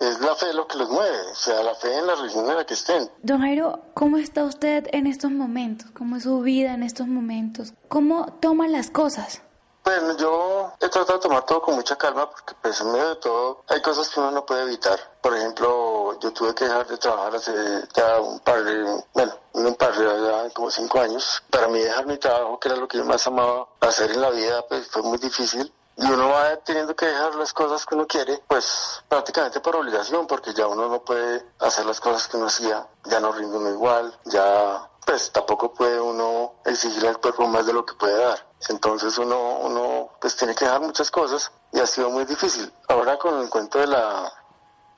es 0.00 0.20
la 0.20 0.34
fe 0.36 0.52
lo 0.52 0.66
que 0.68 0.78
los 0.78 0.90
mueve, 0.90 1.18
o 1.32 1.34
sea, 1.34 1.62
la 1.62 1.74
fe 1.74 1.96
en 1.96 2.06
la 2.06 2.14
religión 2.14 2.48
en 2.48 2.56
la 2.56 2.64
que 2.64 2.74
estén. 2.74 3.10
Don 3.22 3.40
Jairo, 3.40 3.82
¿cómo 3.94 4.16
está 4.16 4.44
usted 4.44 4.86
en 4.92 5.06
estos 5.06 5.30
momentos? 5.30 5.90
¿Cómo 5.90 6.16
es 6.16 6.22
su 6.22 6.40
vida 6.40 6.74
en 6.74 6.82
estos 6.82 7.08
momentos? 7.08 7.74
¿Cómo 7.88 8.26
toma 8.40 8.68
las 8.68 8.90
cosas? 8.90 9.42
Bueno, 9.88 10.14
yo 10.18 10.70
he 10.82 10.88
tratado 10.90 11.14
de 11.18 11.22
tomar 11.22 11.46
todo 11.46 11.62
con 11.62 11.74
mucha 11.74 11.96
calma 11.96 12.28
porque 12.28 12.52
pues 12.60 12.78
en 12.82 12.92
medio 12.92 13.08
de 13.08 13.16
todo 13.16 13.64
hay 13.68 13.80
cosas 13.80 14.10
que 14.10 14.20
uno 14.20 14.30
no 14.30 14.44
puede 14.44 14.64
evitar. 14.64 15.00
Por 15.22 15.34
ejemplo, 15.34 16.20
yo 16.20 16.30
tuve 16.30 16.54
que 16.54 16.64
dejar 16.64 16.86
de 16.86 16.98
trabajar 16.98 17.36
hace 17.36 17.52
ya 17.94 18.20
un 18.20 18.38
par 18.40 18.62
de, 18.64 19.02
bueno, 19.14 19.32
un 19.54 19.74
par 19.76 19.96
de 19.96 20.04
ya 20.04 20.50
como 20.52 20.70
cinco 20.70 21.00
años. 21.00 21.42
Para 21.48 21.68
mí 21.68 21.78
dejar 21.78 22.04
mi 22.04 22.18
trabajo, 22.18 22.60
que 22.60 22.68
era 22.68 22.76
lo 22.76 22.86
que 22.86 22.98
yo 22.98 23.06
más 23.06 23.26
amaba 23.26 23.66
hacer 23.80 24.10
en 24.10 24.20
la 24.20 24.28
vida, 24.28 24.62
pues 24.68 24.88
fue 24.88 25.00
muy 25.00 25.16
difícil. 25.16 25.72
Y 25.96 26.04
uno 26.04 26.28
va 26.28 26.54
teniendo 26.58 26.94
que 26.94 27.06
dejar 27.06 27.36
las 27.36 27.54
cosas 27.54 27.86
que 27.86 27.94
uno 27.94 28.06
quiere, 28.06 28.42
pues 28.46 29.02
prácticamente 29.08 29.60
por 29.60 29.74
obligación, 29.74 30.26
porque 30.26 30.52
ya 30.52 30.66
uno 30.66 30.86
no 30.90 31.02
puede 31.02 31.46
hacer 31.60 31.86
las 31.86 31.98
cosas 31.98 32.28
que 32.28 32.36
uno 32.36 32.48
hacía, 32.48 32.86
ya 33.04 33.20
no 33.20 33.32
rinde 33.32 33.56
uno 33.56 33.70
igual, 33.70 34.14
ya 34.26 34.86
pues 35.06 35.32
tampoco 35.32 35.72
puede 35.72 35.98
uno 35.98 36.56
exigir 36.66 37.06
al 37.06 37.18
cuerpo 37.18 37.46
más 37.46 37.64
de 37.64 37.72
lo 37.72 37.86
que 37.86 37.94
puede 37.94 38.18
dar. 38.18 38.47
Entonces 38.68 39.16
uno, 39.18 39.58
uno 39.60 40.10
pues 40.20 40.36
tiene 40.36 40.54
que 40.54 40.64
dejar 40.64 40.80
muchas 40.80 41.10
cosas 41.10 41.50
y 41.72 41.80
ha 41.80 41.86
sido 41.86 42.10
muy 42.10 42.24
difícil. 42.24 42.72
Ahora 42.88 43.16
con 43.18 43.40
el 43.40 43.48
cuento 43.48 43.78
de 43.78 43.86
la 43.86 44.32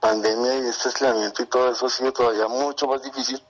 pandemia 0.01 0.57
y 0.59 0.66
este 0.66 0.88
aislamiento 0.88 1.42
y 1.42 1.46
todo 1.46 1.70
eso 1.70 1.87
ha 1.87 1.90
sido 1.90 2.12
todavía 2.12 2.49
mucho 2.49 2.87
más 2.87 3.03
difícil 3.03 3.42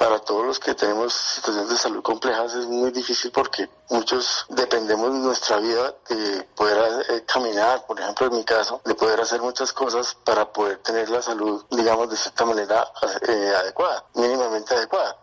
para 0.00 0.18
todos 0.18 0.46
los 0.46 0.58
que 0.58 0.74
tenemos 0.74 1.12
situaciones 1.12 1.68
de 1.68 1.76
salud 1.76 2.02
complejas 2.02 2.54
es 2.54 2.64
muy 2.64 2.90
difícil 2.90 3.30
porque 3.30 3.68
muchos 3.90 4.46
dependemos 4.48 5.12
de 5.12 5.18
nuestra 5.18 5.58
vida 5.58 5.94
de 6.08 6.42
poder 6.56 7.04
eh, 7.10 7.24
caminar, 7.26 7.84
por 7.84 8.00
ejemplo 8.00 8.28
en 8.28 8.36
mi 8.36 8.42
caso, 8.42 8.80
de 8.82 8.94
poder 8.94 9.20
hacer 9.20 9.42
muchas 9.42 9.74
cosas 9.74 10.16
para 10.24 10.50
poder 10.50 10.78
tener 10.78 11.10
la 11.10 11.20
salud, 11.20 11.62
digamos, 11.70 12.08
de 12.08 12.16
cierta 12.16 12.46
manera 12.46 12.90
eh, 13.28 13.52
adecuada, 13.58 14.06
mínimamente 14.14 14.74
adecuada. 14.74 15.18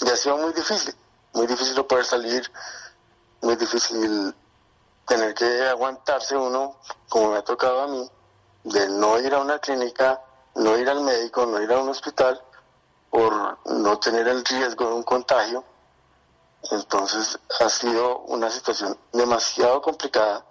Y 0.00 0.08
ha 0.08 0.16
sido 0.16 0.38
muy 0.38 0.54
difícil, 0.54 0.94
muy 1.34 1.46
difícil 1.46 1.84
poder 1.84 2.06
salir, 2.06 2.50
muy 3.42 3.56
difícil 3.56 4.34
tener 5.06 5.34
que 5.34 5.66
aguantarse 5.68 6.36
uno, 6.36 6.76
como 7.08 7.30
me 7.30 7.38
ha 7.38 7.44
tocado 7.44 7.82
a 7.82 7.86
mí, 7.86 8.10
de 8.64 8.88
no 8.88 9.18
ir 9.18 9.34
a 9.34 9.38
una 9.38 9.58
clínica, 9.58 10.20
no 10.56 10.76
ir 10.76 10.88
al 10.88 11.00
médico, 11.02 11.46
no 11.46 11.62
ir 11.62 11.72
a 11.72 11.78
un 11.78 11.88
hospital, 11.88 12.42
por 13.10 13.58
no 13.66 13.98
tener 13.98 14.26
el 14.28 14.44
riesgo 14.44 14.88
de 14.88 14.94
un 14.94 15.02
contagio. 15.02 15.64
Entonces 16.70 17.38
ha 17.60 17.68
sido 17.68 18.18
una 18.20 18.50
situación 18.50 18.98
demasiado 19.12 19.80
complicada 19.80 20.44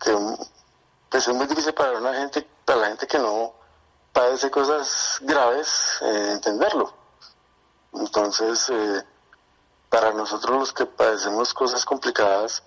que 0.00 0.16
pues, 1.10 1.28
es 1.28 1.34
muy 1.34 1.46
difícil 1.46 1.74
para 1.74 1.98
una 1.98 2.14
gente, 2.14 2.46
para 2.64 2.80
la 2.80 2.86
gente 2.88 3.06
que 3.06 3.18
no 3.18 3.52
padece 4.12 4.50
cosas 4.50 5.18
graves, 5.20 5.98
eh, 6.02 6.32
entenderlo. 6.32 6.92
Entonces, 7.92 8.70
eh, 8.70 9.04
para 9.92 10.10
nosotros 10.10 10.58
los 10.58 10.72
que 10.72 10.86
padecemos 10.86 11.52
cosas 11.52 11.84
complicadas, 11.84 12.62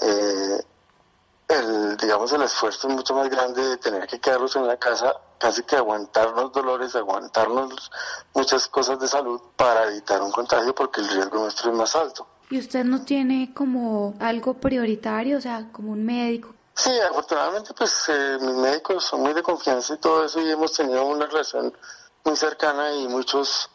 eh, 0.00 0.64
el, 1.48 1.96
digamos, 1.96 2.30
el 2.30 2.42
esfuerzo 2.42 2.86
es 2.86 2.94
mucho 2.94 3.14
más 3.16 3.28
grande 3.28 3.66
de 3.66 3.76
tener 3.78 4.06
que 4.06 4.20
quedarnos 4.20 4.54
en 4.54 4.64
la 4.64 4.76
casa 4.76 5.12
casi 5.38 5.64
que 5.64 5.74
aguantarnos 5.74 6.52
dolores, 6.52 6.94
aguantarnos 6.94 7.90
muchas 8.32 8.68
cosas 8.68 9.00
de 9.00 9.08
salud 9.08 9.40
para 9.56 9.88
evitar 9.88 10.22
un 10.22 10.30
contagio 10.30 10.72
porque 10.72 11.00
el 11.00 11.08
riesgo 11.08 11.40
nuestro 11.40 11.72
es 11.72 11.76
más 11.76 11.96
alto. 11.96 12.28
¿Y 12.48 12.60
usted 12.60 12.84
no 12.84 13.02
tiene 13.02 13.52
como 13.52 14.14
algo 14.20 14.54
prioritario, 14.54 15.38
o 15.38 15.40
sea, 15.40 15.68
como 15.72 15.90
un 15.90 16.06
médico? 16.06 16.54
Sí, 16.74 16.92
afortunadamente 17.10 17.74
pues 17.74 18.04
eh, 18.08 18.38
mis 18.40 18.54
médicos 18.54 19.04
son 19.04 19.22
muy 19.22 19.32
de 19.32 19.42
confianza 19.42 19.94
y 19.94 19.98
todo 19.98 20.24
eso 20.24 20.40
y 20.40 20.48
hemos 20.48 20.72
tenido 20.72 21.04
una 21.06 21.26
relación 21.26 21.76
muy 22.24 22.36
cercana 22.36 22.92
y 22.94 23.08
muchos 23.08 23.68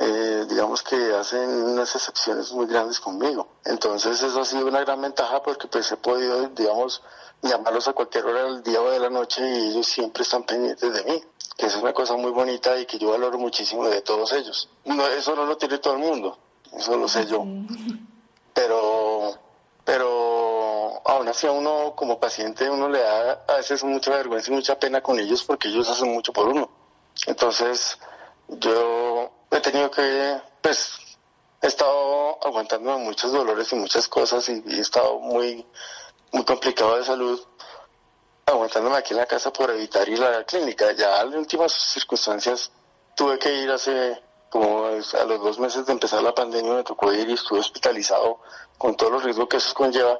eh, 0.00 0.46
digamos 0.48 0.82
que 0.82 1.12
hacen 1.14 1.50
unas 1.50 1.92
excepciones 1.94 2.52
muy 2.52 2.66
grandes 2.66 3.00
conmigo. 3.00 3.48
Entonces 3.64 4.22
eso 4.22 4.40
ha 4.40 4.44
sido 4.44 4.66
una 4.66 4.80
gran 4.80 5.00
ventaja 5.00 5.42
porque 5.42 5.66
pues 5.66 5.90
he 5.90 5.96
podido, 5.96 6.48
digamos, 6.50 7.02
llamarlos 7.42 7.88
a 7.88 7.92
cualquier 7.92 8.26
hora 8.26 8.44
del 8.44 8.62
día 8.62 8.80
o 8.80 8.90
de 8.90 9.00
la 9.00 9.10
noche 9.10 9.42
y 9.42 9.70
ellos 9.70 9.86
siempre 9.88 10.22
están 10.22 10.44
pendientes 10.44 10.92
de 10.92 11.02
mí, 11.02 11.20
que 11.56 11.66
es 11.66 11.74
una 11.74 11.92
cosa 11.92 12.16
muy 12.16 12.30
bonita 12.30 12.78
y 12.78 12.86
que 12.86 12.96
yo 12.96 13.10
valoro 13.10 13.38
muchísimo 13.38 13.88
de 13.88 14.00
todos 14.02 14.32
ellos. 14.34 14.68
No, 14.84 15.04
eso 15.08 15.34
no 15.34 15.44
lo 15.44 15.56
tiene 15.56 15.78
todo 15.78 15.94
el 15.94 16.00
mundo, 16.00 16.38
eso 16.72 16.96
lo 16.96 17.08
sé 17.08 17.26
yo. 17.26 17.44
Pero, 18.54 19.34
pero 19.84 21.02
aún 21.04 21.26
así 21.26 21.48
a 21.48 21.52
uno 21.52 21.94
como 21.96 22.20
paciente 22.20 22.70
uno 22.70 22.88
le 22.88 23.00
da 23.00 23.44
a 23.48 23.54
veces 23.56 23.82
mucha 23.82 24.12
vergüenza 24.12 24.52
y 24.52 24.54
mucha 24.54 24.78
pena 24.78 25.00
con 25.00 25.18
ellos 25.18 25.42
porque 25.42 25.68
ellos 25.68 25.88
hacen 25.88 26.12
mucho 26.12 26.32
por 26.32 26.46
uno. 26.46 26.70
Entonces 27.26 27.98
yo 28.48 29.32
he 29.50 29.60
tenido 29.60 29.90
que, 29.90 30.40
pues, 30.62 30.98
he 31.60 31.66
estado 31.66 32.38
aguantando 32.44 32.98
muchos 32.98 33.32
dolores 33.32 33.72
y 33.72 33.76
muchas 33.76 34.08
cosas 34.08 34.48
y, 34.48 34.62
he 34.66 34.80
estado 34.80 35.18
muy, 35.18 35.66
muy 36.32 36.44
complicado 36.44 36.96
de 36.96 37.04
salud, 37.04 37.40
aguantándome 38.46 38.96
aquí 38.96 39.12
en 39.12 39.20
la 39.20 39.26
casa 39.26 39.52
por 39.52 39.70
evitar 39.70 40.08
ir 40.08 40.22
a 40.22 40.30
la 40.30 40.44
clínica. 40.44 40.92
Ya 40.92 41.20
en 41.22 41.36
últimas 41.36 41.72
circunstancias 41.72 42.70
tuve 43.14 43.38
que 43.38 43.52
ir 43.54 43.70
hace 43.70 44.22
como 44.48 44.86
a 44.86 45.24
los 45.24 45.42
dos 45.42 45.58
meses 45.58 45.84
de 45.84 45.92
empezar 45.92 46.22
la 46.22 46.34
pandemia 46.34 46.72
me 46.72 46.82
tocó 46.82 47.12
ir 47.12 47.28
y 47.28 47.34
estuve 47.34 47.60
hospitalizado 47.60 48.40
con 48.78 48.96
todos 48.96 49.12
los 49.12 49.22
riesgos 49.22 49.46
que 49.46 49.58
eso 49.58 49.74
conlleva 49.74 50.18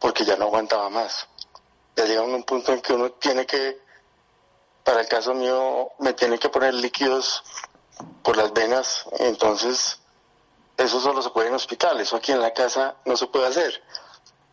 porque 0.00 0.24
ya 0.24 0.36
no 0.36 0.46
aguantaba 0.46 0.88
más. 0.90 1.28
Ya 1.94 2.04
llega 2.06 2.22
un 2.22 2.42
punto 2.42 2.72
en 2.72 2.80
que 2.80 2.94
uno 2.94 3.12
tiene 3.12 3.46
que, 3.46 3.78
para 4.82 5.02
el 5.02 5.08
caso 5.08 5.34
mío, 5.34 5.90
me 5.98 6.14
tiene 6.14 6.38
que 6.38 6.48
poner 6.48 6.74
líquidos 6.74 7.44
por 8.22 8.36
las 8.36 8.52
venas, 8.52 9.04
entonces 9.18 9.98
eso 10.76 11.00
solo 11.00 11.20
se 11.22 11.30
puede 11.30 11.48
en 11.48 11.54
hospital, 11.54 12.00
eso 12.00 12.16
aquí 12.16 12.32
en 12.32 12.40
la 12.40 12.52
casa 12.52 12.96
no 13.04 13.16
se 13.16 13.26
puede 13.26 13.46
hacer. 13.46 13.82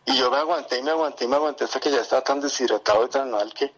Y 0.04 0.16
yo 0.16 0.30
me 0.30 0.38
aguanté 0.38 0.78
y 0.78 0.82
me 0.82 0.90
aguanté 0.90 1.24
y 1.24 1.28
me 1.28 1.36
aguanté 1.36 1.64
hasta 1.64 1.80
que 1.80 1.90
ya 1.90 2.00
estaba 2.00 2.22
tan 2.22 2.40
deshidratado 2.40 3.04
y 3.04 3.08
tan 3.08 3.30
mal 3.30 3.52
que, 3.52 3.72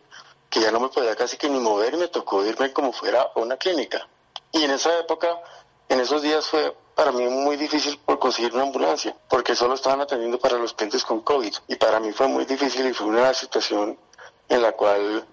que 0.48 0.60
ya 0.60 0.70
no 0.70 0.80
me 0.80 0.88
podía 0.88 1.16
casi 1.16 1.36
que 1.36 1.48
ni 1.48 1.58
mover 1.58 1.94
y 1.94 1.96
me 1.96 2.08
tocó 2.08 2.44
irme 2.44 2.72
como 2.72 2.92
fuera 2.92 3.22
a 3.34 3.38
una 3.40 3.56
clínica. 3.56 4.06
Y 4.52 4.64
en 4.64 4.72
esa 4.72 4.98
época, 4.98 5.28
en 5.88 6.00
esos 6.00 6.22
días 6.22 6.46
fue 6.46 6.76
para 6.94 7.12
mí 7.12 7.24
muy 7.28 7.56
difícil 7.56 7.98
por 8.04 8.18
conseguir 8.18 8.52
una 8.54 8.64
ambulancia, 8.64 9.16
porque 9.28 9.54
solo 9.54 9.74
estaban 9.74 10.00
atendiendo 10.00 10.38
para 10.38 10.58
los 10.58 10.74
clientes 10.74 11.04
con 11.04 11.20
COVID. 11.20 11.54
Y 11.68 11.76
para 11.76 11.98
mí 11.98 12.12
fue 12.12 12.26
muy 12.28 12.44
difícil 12.44 12.86
y 12.86 12.92
fue 12.92 13.06
una 13.06 13.32
situación 13.32 13.98
en 14.48 14.62
la 14.62 14.72
cual, 14.72 15.24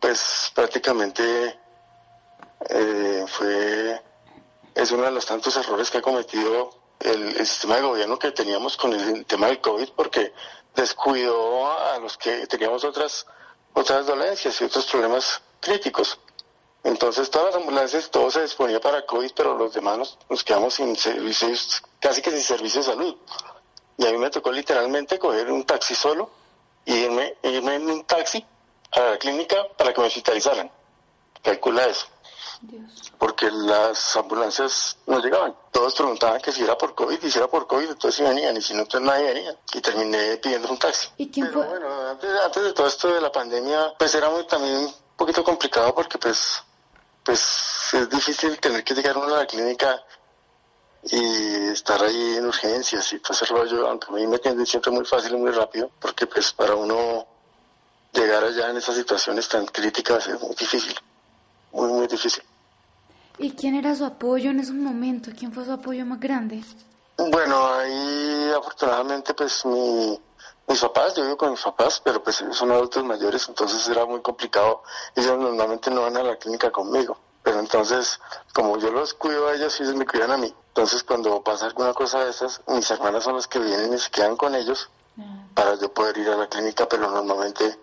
pues 0.00 0.52
prácticamente 0.54 1.58
eh, 2.68 3.24
fue, 3.28 4.00
es 4.74 4.90
uno 4.90 5.04
de 5.04 5.10
los 5.10 5.26
tantos 5.26 5.56
errores 5.56 5.90
que 5.90 5.98
ha 5.98 6.02
cometido 6.02 6.70
el, 7.00 7.34
sistema 7.46 7.76
de 7.76 7.82
gobierno 7.82 8.18
que 8.18 8.32
teníamos 8.32 8.76
con 8.76 8.92
el 8.92 9.26
tema 9.26 9.48
del 9.48 9.60
COVID 9.60 9.90
porque 9.94 10.32
descuidó 10.74 11.70
a 11.70 11.98
los 11.98 12.16
que 12.16 12.46
teníamos 12.46 12.84
otras, 12.84 13.26
otras 13.72 14.06
dolencias 14.06 14.60
y 14.60 14.64
otros 14.64 14.86
problemas 14.86 15.42
críticos. 15.60 16.18
Entonces 16.82 17.30
todas 17.30 17.48
las 17.48 17.56
ambulancias, 17.56 18.10
todo 18.10 18.30
se 18.30 18.42
disponía 18.42 18.80
para 18.80 19.06
COVID, 19.06 19.32
pero 19.34 19.56
los 19.56 19.72
demás 19.72 20.16
nos, 20.28 20.44
quedamos 20.44 20.74
sin 20.74 20.96
servicios, 20.96 21.82
casi 22.00 22.20
que 22.20 22.30
sin 22.30 22.42
servicio 22.42 22.80
de 22.80 22.86
salud. 22.86 23.16
Y 23.96 24.06
a 24.06 24.10
mí 24.10 24.18
me 24.18 24.30
tocó 24.30 24.50
literalmente 24.50 25.18
coger 25.18 25.50
un 25.50 25.64
taxi 25.64 25.94
solo 25.94 26.30
y 26.84 26.94
irme, 26.94 27.36
irme 27.42 27.76
en 27.76 27.90
un 27.90 28.04
taxi 28.04 28.44
a 28.92 29.00
la 29.00 29.18
clínica 29.18 29.68
para 29.78 29.94
que 29.94 30.00
me 30.00 30.08
hospitalizaran. 30.08 30.70
Calcula 31.42 31.86
eso 31.86 32.13
porque 33.18 33.50
las 33.50 34.16
ambulancias 34.16 34.96
no 35.06 35.18
llegaban. 35.20 35.54
Todos 35.70 35.94
preguntaban 35.94 36.40
que 36.40 36.52
si 36.52 36.62
era 36.62 36.76
por 36.76 36.94
COVID, 36.94 37.22
y 37.22 37.30
si 37.30 37.38
era 37.38 37.48
por 37.48 37.66
COVID, 37.66 37.90
entonces 37.90 38.14
sí 38.14 38.22
venían, 38.22 38.56
y 38.56 38.62
si 38.62 38.74
no, 38.74 38.82
entonces 38.82 39.08
nadie 39.08 39.32
venía. 39.32 39.56
Y 39.72 39.80
terminé 39.80 40.36
pidiendo 40.36 40.70
un 40.70 40.78
taxi. 40.78 41.08
¿Y 41.16 41.30
quién 41.30 41.48
Pero 41.48 41.64
bueno, 41.64 42.10
antes, 42.10 42.62
de 42.62 42.72
todo 42.72 42.86
esto 42.86 43.08
de 43.08 43.20
la 43.20 43.32
pandemia, 43.32 43.94
pues 43.98 44.14
era 44.14 44.30
muy 44.30 44.46
también 44.46 44.76
un 44.76 44.94
poquito 45.16 45.42
complicado 45.42 45.94
porque 45.94 46.18
pues, 46.18 46.62
pues 47.24 47.94
es 47.94 48.08
difícil 48.08 48.58
tener 48.58 48.84
que 48.84 48.94
llegar 48.94 49.16
uno 49.16 49.34
a 49.34 49.38
la 49.38 49.46
clínica 49.46 50.02
y 51.04 51.68
estar 51.68 52.02
ahí 52.02 52.36
en 52.36 52.46
urgencias 52.46 53.12
y 53.12 53.18
todo 53.18 53.34
ese 53.34 53.44
rollo, 53.46 53.88
aunque 53.88 54.06
a 54.08 54.12
mí 54.12 54.26
me 54.26 54.36
atienden 54.36 54.66
siempre 54.66 54.90
muy 54.90 55.04
fácil 55.04 55.34
y 55.34 55.36
muy 55.36 55.50
rápido, 55.50 55.90
porque 56.00 56.26
pues 56.26 56.52
para 56.52 56.74
uno 56.74 57.26
llegar 58.12 58.44
allá 58.44 58.70
en 58.70 58.76
esas 58.76 58.94
situaciones 58.94 59.48
tan 59.48 59.66
críticas 59.66 60.26
es 60.28 60.40
muy 60.40 60.54
difícil, 60.54 60.94
muy, 61.72 61.88
muy 61.88 62.06
difícil. 62.06 62.42
¿Y 63.38 63.52
quién 63.52 63.74
era 63.74 63.94
su 63.94 64.04
apoyo 64.04 64.50
en 64.50 64.60
esos 64.60 64.74
momentos? 64.74 65.34
¿Quién 65.36 65.52
fue 65.52 65.64
su 65.64 65.72
apoyo 65.72 66.06
más 66.06 66.20
grande? 66.20 66.62
Bueno, 67.16 67.66
ahí 67.66 68.52
afortunadamente 68.56 69.34
pues 69.34 69.64
mi, 69.66 70.20
mis 70.68 70.80
papás, 70.80 71.14
yo 71.14 71.24
vivo 71.24 71.36
con 71.36 71.50
mis 71.50 71.60
papás, 71.60 72.00
pero 72.04 72.22
pues 72.22 72.40
ellos 72.40 72.56
son 72.56 72.70
adultos 72.70 73.04
mayores, 73.04 73.48
entonces 73.48 73.88
era 73.88 74.06
muy 74.06 74.20
complicado. 74.22 74.82
Ellos 75.16 75.38
normalmente 75.38 75.90
no 75.90 76.02
van 76.02 76.16
a 76.16 76.22
la 76.22 76.36
clínica 76.36 76.70
conmigo, 76.70 77.16
pero 77.42 77.58
entonces 77.58 78.20
como 78.52 78.78
yo 78.78 78.90
los 78.90 79.14
cuido 79.14 79.48
a 79.48 79.54
ellos, 79.54 79.80
ellos 79.80 79.96
me 79.96 80.06
cuidan 80.06 80.30
a 80.30 80.36
mí. 80.36 80.54
Entonces 80.68 81.02
cuando 81.02 81.42
pasa 81.42 81.66
alguna 81.66 81.92
cosa 81.92 82.24
de 82.24 82.30
esas, 82.30 82.60
mis 82.68 82.88
hermanas 82.90 83.24
son 83.24 83.36
las 83.36 83.48
que 83.48 83.58
vienen 83.58 83.94
y 83.94 83.98
se 83.98 84.10
quedan 84.10 84.36
con 84.36 84.54
ellos 84.54 84.90
ah. 85.18 85.46
para 85.54 85.74
yo 85.74 85.92
poder 85.92 86.18
ir 86.18 86.28
a 86.28 86.36
la 86.36 86.48
clínica, 86.48 86.88
pero 86.88 87.10
normalmente 87.10 87.78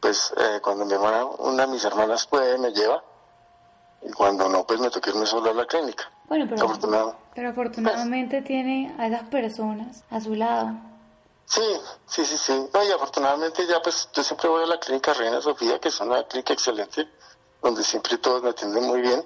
pues 0.00 0.32
eh, 0.36 0.60
cuando 0.62 0.84
mi 0.84 0.92
hermana, 0.92 1.24
una 1.24 1.66
de 1.66 1.72
mis 1.72 1.84
hermanas 1.84 2.26
puede, 2.26 2.58
me 2.58 2.72
lleva 2.72 3.02
y 4.02 4.12
cuando 4.12 4.48
no, 4.48 4.66
pues 4.66 4.80
me 4.80 4.90
toqué 4.90 5.10
irme 5.10 5.26
solo 5.26 5.50
a 5.50 5.54
la 5.54 5.66
clínica. 5.66 6.10
Bueno, 6.28 6.46
pero, 6.48 7.16
pero 7.34 7.50
afortunadamente 7.50 8.42
tiene 8.42 8.94
a 8.98 9.06
esas 9.06 9.28
personas 9.28 10.04
a 10.10 10.20
su 10.20 10.34
lado. 10.34 10.74
Sí, 11.46 11.62
sí, 12.06 12.24
sí, 12.24 12.36
sí. 12.36 12.68
y 12.88 12.92
afortunadamente 12.92 13.66
ya 13.66 13.80
pues 13.80 14.08
yo 14.12 14.22
siempre 14.24 14.48
voy 14.48 14.64
a 14.64 14.66
la 14.66 14.80
clínica 14.80 15.14
Reina 15.14 15.40
Sofía, 15.40 15.78
que 15.78 15.88
es 15.88 16.00
una 16.00 16.24
clínica 16.24 16.52
excelente, 16.52 17.08
donde 17.62 17.84
siempre 17.84 18.18
todos 18.18 18.42
me 18.42 18.50
atienden 18.50 18.84
muy 18.84 19.00
bien. 19.00 19.24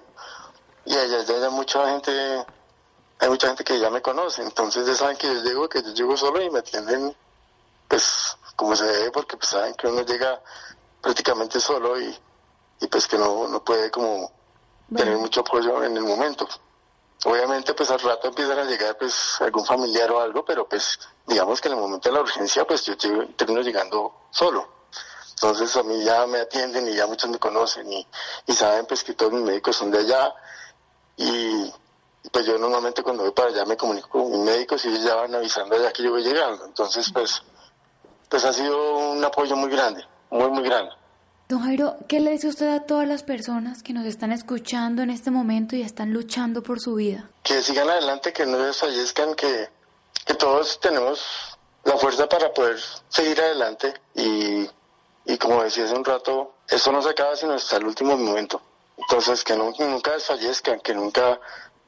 Y 0.85 0.95
allá 0.95 1.23
ya 1.23 1.35
hay 1.47 1.51
mucha 1.51 1.91
gente, 1.91 2.13
hay 3.19 3.29
mucha 3.29 3.47
gente 3.49 3.65
que 3.65 3.79
ya 3.79 3.91
me 3.91 4.03
conoce, 4.03 4.43
entonces 4.43 4.87
ya 4.87 4.95
saben 4.95 5.17
que 5.17 5.27
yo 5.29 5.43
llego, 5.43 5.69
que 5.69 5.83
yo 5.83 5.93
llego 5.93 6.17
solo 6.17 6.43
y 6.43 6.51
me 6.51 6.59
atienden 6.59 7.15
pues 7.89 8.37
como 8.55 8.77
se 8.77 8.85
debe, 8.85 9.11
porque 9.11 9.37
pues 9.37 9.49
saben 9.49 9.75
que 9.75 9.89
uno 9.89 10.03
llega 10.03 10.41
prácticamente 11.01 11.59
solo 11.59 11.99
y, 12.01 12.15
y 12.81 12.87
pues 12.87 13.09
que 13.09 13.17
no, 13.17 13.49
no 13.49 13.65
puede 13.65 13.91
como 13.91 14.31
tener 14.95 15.17
mucho 15.17 15.41
apoyo 15.41 15.83
en 15.85 15.97
el 15.97 16.03
momento. 16.03 16.49
Obviamente, 17.25 17.75
pues 17.75 17.91
al 17.91 18.01
rato 18.01 18.29
empiezan 18.29 18.59
a 18.59 18.65
llegar 18.65 18.97
pues 18.97 19.41
algún 19.41 19.65
familiar 19.65 20.11
o 20.11 20.21
algo, 20.21 20.45
pero 20.45 20.67
pues 20.69 20.99
digamos 21.27 21.61
que 21.61 21.69
en 21.69 21.75
el 21.75 21.81
momento 21.81 22.09
de 22.09 22.15
la 22.15 22.23
urgencia, 22.23 22.67
pues 22.67 22.85
yo 22.85 22.97
termino 23.37 23.61
llegando 23.61 24.27
solo. 24.31 24.81
Entonces 25.33 25.75
a 25.77 25.83
mí 25.83 26.03
ya 26.03 26.27
me 26.27 26.39
atienden 26.39 26.89
y 26.89 26.95
ya 26.95 27.07
muchos 27.07 27.31
me 27.31 27.39
conocen 27.39 27.91
y, 27.91 28.07
y 28.47 28.53
saben 28.53 28.87
pues 28.87 29.03
que 29.05 29.15
todos 29.15 29.33
mis 29.33 29.43
médicos 29.43 29.77
son 29.77 29.91
de 29.91 29.99
allá 29.99 30.35
y 31.17 31.73
pues 32.31 32.45
yo 32.45 32.59
normalmente 32.59 33.03
cuando 33.03 33.23
voy 33.23 33.33
para 33.33 33.49
allá 33.49 33.65
me 33.65 33.77
comunico 33.77 34.09
con 34.09 34.31
mis 34.31 34.41
médicos 34.41 34.85
y 34.85 34.89
ellos 34.89 35.03
ya 35.03 35.15
van 35.15 35.35
avisando 35.35 35.77
allá 35.77 35.93
que 35.93 36.03
yo 36.03 36.11
voy 36.11 36.23
llegando. 36.23 36.67
Entonces 36.67 37.11
pues, 37.13 37.43
pues 38.29 38.45
ha 38.45 38.53
sido 38.53 38.99
un 38.99 39.25
apoyo 39.25 39.57
muy 39.57 39.71
grande, 39.71 40.05
muy 40.31 40.51
muy 40.51 40.63
grande. 40.63 40.93
Don 41.51 41.63
Jairo, 41.63 41.97
¿qué 42.07 42.21
le 42.21 42.31
dice 42.31 42.47
usted 42.47 42.69
a 42.69 42.87
todas 42.87 43.09
las 43.09 43.25
personas 43.25 43.83
que 43.83 43.93
nos 43.93 44.07
están 44.07 44.31
escuchando 44.31 45.03
en 45.03 45.11
este 45.11 45.33
momento 45.33 45.75
y 45.75 45.83
están 45.83 46.13
luchando 46.13 46.63
por 46.63 46.79
su 46.79 46.95
vida? 46.95 47.29
Que 47.43 47.61
sigan 47.61 47.91
adelante, 47.91 48.33
que 48.33 48.47
no 48.47 48.57
desfallezcan, 48.57 49.35
que, 49.35 49.69
que 50.25 50.35
todos 50.35 50.79
tenemos 50.79 51.59
la 51.83 51.97
fuerza 51.97 52.29
para 52.29 52.53
poder 52.53 52.79
seguir 53.09 53.41
adelante 53.41 53.93
y, 54.15 54.71
y 55.25 55.39
como 55.39 55.65
decía 55.65 55.87
hace 55.87 55.95
un 55.97 56.05
rato, 56.05 56.55
esto 56.69 56.93
no 56.93 57.03
se 57.03 57.09
acaba 57.09 57.35
sino 57.35 57.55
hasta 57.55 57.79
el 57.79 57.85
último 57.87 58.17
momento. 58.17 58.63
Entonces, 58.97 59.43
que 59.43 59.57
nunca 59.57 60.13
desfallezcan, 60.13 60.79
que 60.79 60.95
nunca 60.95 61.41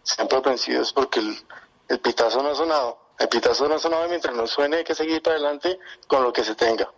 sean 0.02 0.26
propensivos 0.26 0.92
porque 0.92 1.20
el, 1.20 1.38
el 1.86 2.00
pitazo 2.00 2.42
no 2.42 2.48
ha 2.48 2.56
sonado. 2.56 2.98
El 3.16 3.28
pitazo 3.28 3.68
no 3.68 3.76
ha 3.76 3.78
sonado 3.78 4.08
mientras 4.08 4.34
no 4.34 4.44
suene 4.48 4.78
hay 4.78 4.84
que 4.84 4.96
seguir 4.96 5.22
para 5.22 5.36
adelante 5.36 5.78
con 6.08 6.24
lo 6.24 6.32
que 6.32 6.42
se 6.42 6.56
tenga. 6.56 6.90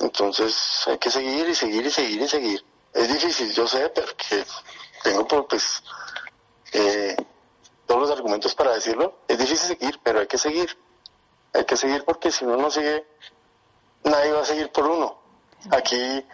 Entonces 0.00 0.84
hay 0.86 0.98
que 0.98 1.10
seguir 1.10 1.48
y 1.48 1.54
seguir 1.54 1.86
y 1.86 1.90
seguir 1.90 2.22
y 2.22 2.28
seguir. 2.28 2.64
Es 2.92 3.08
difícil, 3.08 3.52
yo 3.52 3.66
sé, 3.66 3.88
porque 3.90 4.44
tengo 5.04 5.46
pues 5.46 5.82
eh, 6.72 7.16
todos 7.86 8.00
los 8.00 8.10
argumentos 8.10 8.54
para 8.54 8.74
decirlo. 8.74 9.20
Es 9.28 9.38
difícil 9.38 9.76
seguir, 9.76 10.00
pero 10.02 10.20
hay 10.20 10.26
que 10.26 10.38
seguir. 10.38 10.76
Hay 11.52 11.64
que 11.64 11.76
seguir 11.76 12.04
porque 12.04 12.30
si 12.30 12.44
uno 12.44 12.56
no 12.56 12.70
sigue, 12.70 13.04
nadie 14.04 14.32
va 14.32 14.40
a 14.40 14.44
seguir 14.44 14.70
por 14.72 14.86
uno. 14.86 15.18
Aquí 15.70 16.24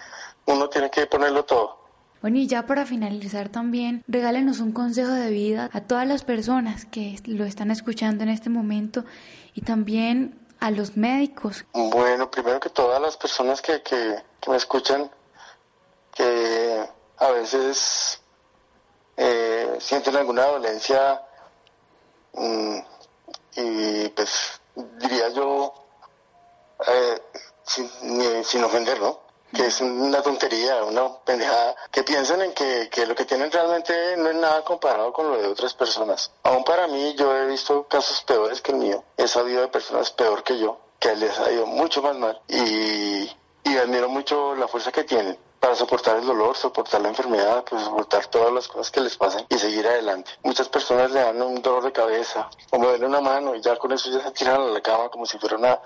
uno 0.46 0.68
tiene 0.68 0.90
que 0.90 1.06
ponerlo 1.06 1.44
todo. 1.44 1.86
Bueno, 2.22 2.38
y 2.38 2.46
ya 2.46 2.66
para 2.66 2.86
finalizar 2.86 3.48
también, 3.50 4.02
regálenos 4.08 4.60
un 4.60 4.72
consejo 4.72 5.10
de 5.10 5.30
vida 5.30 5.70
a 5.72 5.82
todas 5.82 6.06
las 6.06 6.24
personas 6.24 6.84
que 6.84 7.20
lo 7.26 7.44
están 7.44 7.70
escuchando 7.70 8.22
en 8.22 8.30
este 8.30 8.48
momento 8.48 9.04
y 9.54 9.62
también 9.62 10.45
a 10.60 10.70
los 10.70 10.96
médicos? 10.96 11.64
Bueno, 11.72 12.30
primero 12.30 12.60
que 12.60 12.70
todas 12.70 13.00
las 13.00 13.16
personas 13.16 13.60
que, 13.60 13.82
que, 13.82 14.22
me 14.48 14.56
escuchan, 14.56 15.10
que 16.14 16.88
a 17.18 17.30
veces 17.30 18.20
eh, 19.16 19.76
sienten 19.80 20.16
alguna 20.16 20.44
dolencia 20.46 21.20
mm, 22.32 22.78
y 23.56 24.08
pues 24.10 24.60
diría 24.98 25.28
yo, 25.30 25.74
eh, 26.86 27.22
sin, 27.64 28.44
sin 28.44 28.64
ofender, 28.64 29.00
¿no? 29.00 29.25
Que 29.54 29.66
es 29.66 29.80
una 29.80 30.22
tontería, 30.22 30.84
una 30.84 31.18
pendejada, 31.24 31.76
que 31.90 32.02
piensen 32.02 32.42
en 32.42 32.52
que, 32.52 32.88
que, 32.90 33.06
lo 33.06 33.14
que 33.14 33.24
tienen 33.24 33.50
realmente 33.50 34.16
no 34.16 34.28
es 34.28 34.36
nada 34.36 34.64
comparado 34.64 35.12
con 35.12 35.30
lo 35.30 35.38
de 35.38 35.48
otras 35.48 35.74
personas. 35.74 36.30
Aún 36.42 36.64
para 36.64 36.86
mí, 36.86 37.14
yo 37.14 37.34
he 37.36 37.46
visto 37.46 37.84
casos 37.84 38.22
peores 38.22 38.60
que 38.60 38.72
el 38.72 38.78
mío, 38.78 39.04
he 39.16 39.28
sabido 39.28 39.62
de 39.62 39.68
personas 39.68 40.10
peor 40.10 40.42
que 40.42 40.58
yo, 40.58 40.78
que 40.98 41.14
les 41.16 41.38
ha 41.38 41.50
ido 41.50 41.66
mucho 41.66 42.02
más 42.02 42.16
mal 42.16 42.40
y, 42.48 43.30
y 43.64 43.76
admiro 43.78 44.08
mucho 44.08 44.54
la 44.54 44.68
fuerza 44.68 44.92
que 44.92 45.04
tienen 45.04 45.38
para 45.60 45.74
soportar 45.74 46.16
el 46.18 46.26
dolor, 46.26 46.56
soportar 46.56 47.00
la 47.00 47.08
enfermedad, 47.08 47.64
pues 47.68 47.82
soportar 47.82 48.26
todas 48.26 48.52
las 48.52 48.68
cosas 48.68 48.90
que 48.90 49.00
les 49.00 49.16
pasan 49.16 49.46
y 49.48 49.58
seguir 49.58 49.86
adelante. 49.86 50.30
Muchas 50.42 50.68
personas 50.68 51.10
le 51.10 51.20
dan 51.20 51.40
un 51.42 51.60
dolor 51.62 51.82
de 51.84 51.92
cabeza 51.92 52.48
o 52.70 52.78
moverle 52.78 53.06
una 53.06 53.20
mano 53.20 53.54
y 53.54 53.60
ya 53.60 53.76
con 53.76 53.92
eso 53.92 54.10
ya 54.10 54.22
se 54.22 54.30
tiran 54.32 54.60
a 54.60 54.64
la 54.66 54.80
cama 54.80 55.08
como 55.08 55.26
si 55.26 55.38
fuera 55.38 55.56
una 55.56 55.80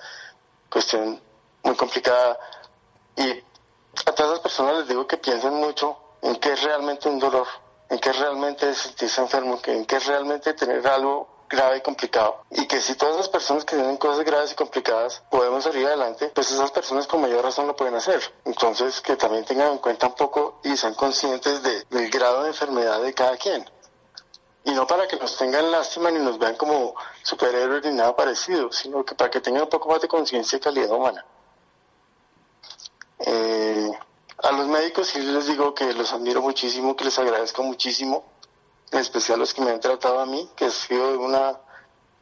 cuestión 0.69 1.21
muy 1.63 1.75
complicada 1.77 2.39
y 3.17 3.43
a 4.07 4.13
todas 4.13 4.33
las 4.33 4.41
personas 4.41 4.79
les 4.79 4.89
digo 4.89 5.07
que 5.07 5.17
piensen 5.17 5.55
mucho 5.55 5.99
en 6.23 6.37
qué 6.37 6.53
es 6.53 6.63
realmente 6.63 7.09
un 7.09 7.19
dolor, 7.19 7.47
en 7.89 7.99
qué 7.99 8.11
es 8.11 8.19
realmente 8.19 8.75
sentirse 8.75 9.21
enfermo, 9.21 9.59
en 9.65 9.85
qué 9.87 9.97
es 9.97 10.07
realmente 10.07 10.55
tener 10.55 10.87
algo 10.87 11.41
grave 11.51 11.79
y 11.79 11.81
complicado. 11.81 12.45
Y 12.51 12.67
que 12.67 12.81
si 12.81 12.95
todas 12.95 13.17
las 13.17 13.29
personas 13.29 13.65
que 13.65 13.75
tienen 13.75 13.97
cosas 13.97 14.25
graves 14.25 14.53
y 14.53 14.55
complicadas 14.55 15.23
podemos 15.31 15.65
salir 15.65 15.87
adelante, 15.87 16.31
pues 16.33 16.51
esas 16.51 16.71
personas 16.71 17.07
con 17.09 17.21
mayor 17.21 17.45
razón 17.45 17.67
lo 17.67 17.75
pueden 17.75 17.97
hacer. 17.97 18.23
Entonces, 18.45 19.01
que 19.01 19.17
también 19.17 19.45
tengan 19.45 19.73
en 19.73 19.79
cuenta 19.79 20.07
un 20.07 20.15
poco 20.15 20.61
y 20.63 20.77
sean 20.77 20.95
conscientes 20.95 21.63
del 21.63 22.11
grado 22.11 22.45
de 22.45 22.49
enfermedad 22.49 23.03
de 23.03 23.13
cada 23.13 23.37
quien. 23.37 23.69
Y 24.63 24.73
no 24.73 24.87
para 24.87 25.09
que 25.09 25.17
nos 25.17 25.37
tengan 25.37 25.73
lástima 25.73 26.11
ni 26.11 26.21
nos 26.21 26.39
vean 26.39 26.55
como 26.55 26.95
superhéroes 27.23 27.85
ni 27.85 27.93
nada 27.93 28.15
parecido, 28.15 28.71
sino 28.71 29.05
que 29.05 29.15
para 29.15 29.31
que 29.31 29.41
tengan 29.41 29.63
un 29.63 29.69
poco 29.69 29.89
más 29.89 30.01
de 30.01 30.09
conciencia 30.09 30.57
y 30.57 30.61
calidad 30.61 30.91
humana. 30.91 31.25
Eh, 33.19 33.91
a 34.43 34.53
los 34.53 34.60
médicos 34.71 35.09
sí 35.09 35.21
les 35.21 35.47
digo 35.47 35.75
que 35.75 35.93
los 35.93 36.13
admiro 36.13 36.41
muchísimo, 36.41 36.97
que 36.97 37.05
les 37.05 37.19
agradezco 37.19 37.63
muchísimo, 37.63 38.25
en 38.91 38.99
especial 38.99 39.39
los 39.39 39.53
que 39.53 39.61
me 39.63 39.71
han 39.71 39.81
tratado 39.81 40.21
a 40.21 40.27
mí, 40.27 40.49
que 40.57 40.67
ha 40.67 40.71
sido 40.71 41.21
una 41.21 41.61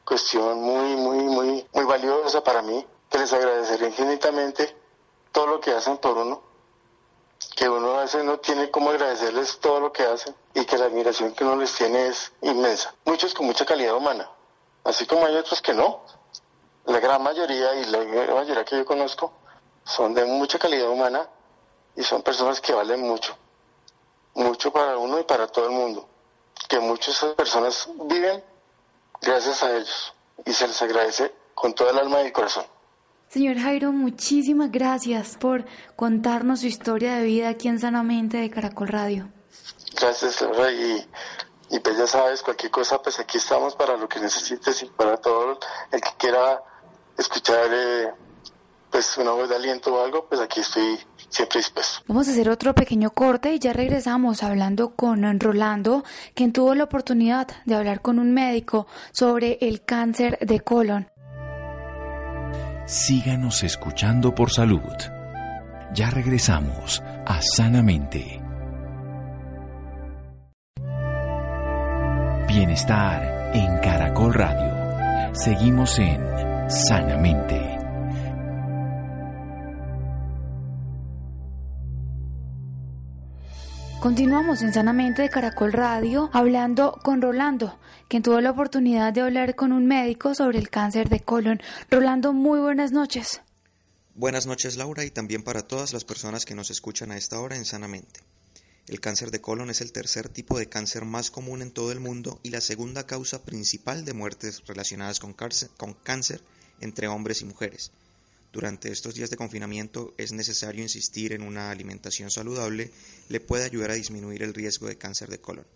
cuestión 0.05 0.61
muy, 0.61 0.97
muy, 0.97 1.19
muy, 1.19 1.67
muy 1.73 1.85
valiosa 1.85 2.43
para 2.43 2.63
mí, 2.63 2.85
que 3.09 3.19
les 3.19 3.33
agradeceré 3.33 3.87
infinitamente 3.87 4.77
todo 5.33 5.47
lo 5.47 5.61
que 5.61 5.73
hacen 5.73 5.99
por 5.99 6.17
uno, 6.19 6.43
que 7.55 7.69
uno 7.69 7.99
a 7.99 8.03
veces 8.03 8.25
no 8.25 8.39
tiene 8.39 8.71
cómo 8.71 8.91
agradecerles 8.91 9.59
todo 9.59 9.81
lo 9.81 9.93
que 9.93 10.03
hacen 10.03 10.35
y 10.55 10.65
que 10.65 10.79
la 10.79 10.87
admiración 10.87 11.33
que 11.33 11.45
uno 11.45 11.57
les 11.57 11.75
tiene 11.75 12.09
es 12.09 12.33
inmensa. 12.43 12.95
Muchos 13.05 13.35
con 13.35 13.47
mucha 13.47 13.65
calidad 13.65 13.95
humana, 13.95 14.31
así 14.85 15.07
como 15.07 15.27
hay 15.27 15.37
otros 15.37 15.63
que 15.63 15.75
no. 15.75 16.01
La 16.87 17.01
gran 17.01 17.23
mayoría 17.23 17.75
y 17.75 17.85
la 17.85 17.99
mayoría 18.35 18.65
que 18.65 18.77
yo 18.77 18.85
conozco 18.85 19.33
son 19.85 20.15
de 20.15 20.25
mucha 20.25 20.59
calidad 20.59 20.89
humana 20.89 21.29
y 21.99 22.05
son 22.05 22.23
personas 22.23 22.61
que 22.61 22.73
valen 22.73 23.01
mucho, 23.03 23.37
mucho 24.35 24.73
para 24.73 24.97
uno 24.97 25.19
y 25.19 25.25
para 25.25 25.49
todo 25.49 25.67
el 25.67 25.73
mundo, 25.73 26.09
que 26.69 26.79
muchas 26.79 27.19
personas 27.35 27.89
viven 28.05 28.43
gracias 29.21 29.65
a 29.65 29.77
ellos 29.77 30.15
y 30.47 30.53
se 30.53 30.69
les 30.69 30.81
agradece 30.81 31.35
con 31.57 31.75
todo 31.75 31.91
el 31.91 31.99
alma 31.99 32.23
y 32.23 32.27
el 32.27 32.33
corazón. 32.33 32.65
Señor 33.29 33.59
Jairo, 33.59 33.91
muchísimas 33.91 34.71
gracias 34.71 35.37
por 35.39 35.65
contarnos 35.97 36.61
su 36.61 36.67
historia 36.67 37.17
de 37.17 37.25
vida 37.25 37.49
aquí 37.49 37.67
en 37.67 37.81
Sanamente 37.81 38.37
de 38.37 38.49
Caracol 38.49 38.89
Radio. 38.89 39.33
Gracias, 40.01 40.41
Laura, 40.41 40.71
y, 40.71 41.05
y 41.71 41.81
pues 41.81 41.99
ya 41.99 42.07
sabes, 42.07 42.45
cualquier 42.45 42.71
cosa, 42.71 43.03
pues 43.03 43.19
aquí 43.19 43.39
estamos 43.39 43.75
para 43.75 43.97
lo 43.97 44.09
que 44.09 44.21
necesites 44.21 44.85
y 44.85 44.87
para 44.87 45.17
todo 45.17 45.59
el 45.91 46.01
que 46.01 46.11
quiera 46.17 46.63
escuchar 47.17 47.69
eh, 47.73 48.13
pues 48.89 49.19
una 49.19 49.33
voz 49.33 49.49
de 49.49 49.57
aliento 49.57 49.93
o 49.93 50.05
algo, 50.05 50.27
pues 50.27 50.41
aquí 50.41 50.61
estoy 50.61 50.97
siempre 51.29 51.59
dispuesto. 51.59 52.01
Vamos 52.07 52.29
a 52.29 52.33
hacer 52.33 52.49
otro 52.49 52.75
pequeño 52.75 53.11
corte 53.11 53.55
y 53.55 53.59
ya 53.59 53.73
regresamos 53.73 54.43
hablando 54.43 54.95
con 54.95 55.39
Rolando, 55.41 56.05
quien 56.35 56.53
tuvo 56.53 56.75
la 56.75 56.85
oportunidad 56.85 57.49
de 57.65 57.75
hablar 57.75 58.01
con 58.01 58.19
un 58.19 58.33
médico 58.33 58.87
sobre 59.13 59.59
el 59.61 59.83
cáncer 59.83 60.39
de 60.41 60.61
colon. 60.61 61.09
Síganos 62.87 63.63
escuchando 63.65 64.35
por 64.35 64.51
salud. 64.51 64.81
Ya 65.93 66.11
regresamos 66.11 67.03
a 67.27 67.41
Sanamente. 67.43 68.41
Bienestar 72.49 73.51
en 73.53 73.79
Caracol 73.81 74.33
Radio. 74.33 75.35
Seguimos 75.35 75.99
en 75.99 76.19
Sanamente. 76.71 77.78
Continuamos 84.01 84.63
en 84.63 84.73
Sanamente 84.73 85.23
de 85.23 85.29
Caracol 85.29 85.73
Radio 85.73 86.31
hablando 86.33 87.01
con 87.03 87.21
Rolando, 87.21 87.81
quien 88.07 88.23
tuvo 88.23 88.41
la 88.41 88.53
oportunidad 88.53 89.13
de 89.13 89.23
hablar 89.23 89.57
con 89.57 89.73
un 89.73 89.87
médico 89.87 90.37
sobre 90.37 90.61
el 90.61 90.71
cáncer 90.71 91.09
de 91.09 91.19
colon. 91.19 91.61
Rolando, 91.91 92.33
muy 92.33 92.61
buenas 92.61 92.93
noches. 92.93 93.41
Buenas 94.15 94.47
noches 94.47 94.77
Laura 94.77 95.05
y 95.05 95.11
también 95.11 95.43
para 95.43 95.67
todas 95.67 95.93
las 95.93 96.05
personas 96.05 96.45
que 96.45 96.55
nos 96.55 96.71
escuchan 96.71 97.11
a 97.11 97.17
esta 97.17 97.41
hora 97.41 97.57
en 97.57 97.65
Sanamente. 97.65 98.21
El 98.87 99.01
cáncer 99.01 99.33
de 99.33 99.41
colon 99.41 99.69
es 99.69 99.81
el 99.81 99.91
tercer 99.91 100.29
tipo 100.29 100.61
de 100.61 100.69
cáncer 100.69 101.05
más 101.05 101.33
común 101.33 101.61
en 101.61 101.73
todo 101.73 101.91
el 101.91 101.99
mundo 101.99 102.39
y 102.45 102.51
la 102.51 102.61
segunda 102.61 103.05
causa 103.05 103.43
principal 103.43 104.05
de 104.05 104.15
muertes 104.15 104.63
relacionadas 104.69 105.19
con 105.19 105.33
cáncer, 105.35 106.41
entre 106.81 107.09
hombres 107.09 107.43
y 107.43 107.47
mujeres. 107.47 107.91
Durante 108.53 108.91
estos 108.91 109.15
días 109.15 109.29
de 109.29 109.37
confinamiento 109.37 110.15
es 110.17 110.33
necesario 110.33 110.83
insistir 110.83 111.33
en 111.33 111.43
una 111.43 111.71
alimentación 111.71 112.31
saludable, 112.31 112.91
le 113.29 113.41
puede 113.41 113.65
ayudar 113.65 113.91
a 113.91 113.95
disminuir 113.95 114.43
el 114.43 114.55
riesgo 114.55 114.87
de 114.87 114.97
cáncer 114.97 115.29
de 115.29 115.41
colon. 115.41 115.67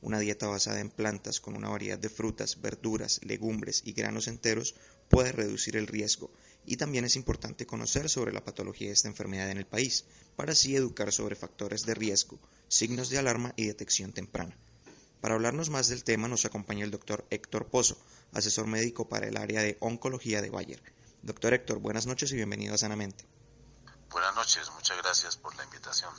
Una 0.00 0.20
dieta 0.20 0.46
basada 0.46 0.80
en 0.80 0.90
plantas 0.90 1.40
con 1.40 1.56
una 1.56 1.70
variedad 1.70 1.98
de 1.98 2.08
frutas, 2.08 2.60
verduras, 2.60 3.20
legumbres 3.24 3.82
y 3.84 3.94
granos 3.94 4.28
enteros 4.28 4.74
puede 5.08 5.32
reducir 5.32 5.76
el 5.76 5.86
riesgo 5.86 6.30
y 6.66 6.76
también 6.76 7.04
es 7.04 7.16
importante 7.16 7.66
conocer 7.66 8.08
sobre 8.08 8.32
la 8.32 8.44
patología 8.44 8.88
de 8.88 8.94
esta 8.94 9.08
enfermedad 9.08 9.50
en 9.50 9.58
el 9.58 9.66
país, 9.66 10.04
para 10.36 10.52
así 10.52 10.76
educar 10.76 11.12
sobre 11.12 11.36
factores 11.36 11.84
de 11.84 11.94
riesgo, 11.94 12.38
signos 12.68 13.10
de 13.10 13.18
alarma 13.18 13.54
y 13.56 13.66
detección 13.66 14.12
temprana. 14.12 14.56
Para 15.20 15.34
hablarnos 15.34 15.70
más 15.70 15.88
del 15.88 16.04
tema 16.04 16.28
nos 16.28 16.44
acompaña 16.44 16.84
el 16.84 16.90
doctor 16.90 17.24
Héctor 17.30 17.66
Pozo, 17.66 17.96
asesor 18.32 18.66
médico 18.66 19.08
para 19.08 19.26
el 19.26 19.36
área 19.36 19.62
de 19.62 19.76
oncología 19.80 20.42
de 20.42 20.50
Bayer. 20.50 20.82
Doctor 21.24 21.54
Héctor, 21.54 21.78
buenas 21.78 22.04
noches 22.04 22.30
y 22.32 22.36
bienvenido 22.36 22.74
a 22.74 22.78
Sanamente. 22.78 23.26
Buenas 24.10 24.34
noches, 24.34 24.70
muchas 24.72 24.98
gracias 24.98 25.38
por 25.38 25.56
la 25.56 25.64
invitación. 25.64 26.12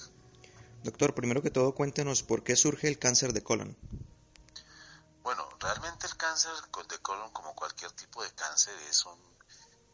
Doctor, 0.81 1.13
primero 1.13 1.43
que 1.43 1.51
todo 1.51 1.75
cuéntenos 1.75 2.23
por 2.23 2.43
qué 2.43 2.55
surge 2.55 2.87
el 2.87 2.97
cáncer 2.97 3.31
de 3.31 3.43
colon. 3.43 3.77
Bueno, 5.21 5.47
realmente 5.59 6.07
el 6.07 6.17
cáncer 6.17 6.51
de 6.89 6.97
colon, 7.03 7.31
como 7.33 7.53
cualquier 7.53 7.91
tipo 7.91 8.23
de 8.23 8.33
cáncer, 8.33 8.73
es 8.89 9.05
un, 9.05 9.19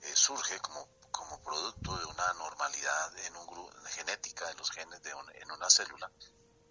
eh, 0.03 0.13
surge 0.13 0.57
como, 0.61 0.87
como 1.11 1.41
producto 1.41 1.97
de 1.97 2.05
una 2.05 2.33
normalidad 2.35 3.17
en 3.25 3.35
un 3.35 3.47
grupo, 3.47 3.69
genética 3.87 4.47
de 4.47 4.53
los 4.53 4.71
genes 4.71 5.03
de 5.03 5.09
en 5.09 5.51
una 5.51 5.69
célula 5.69 6.09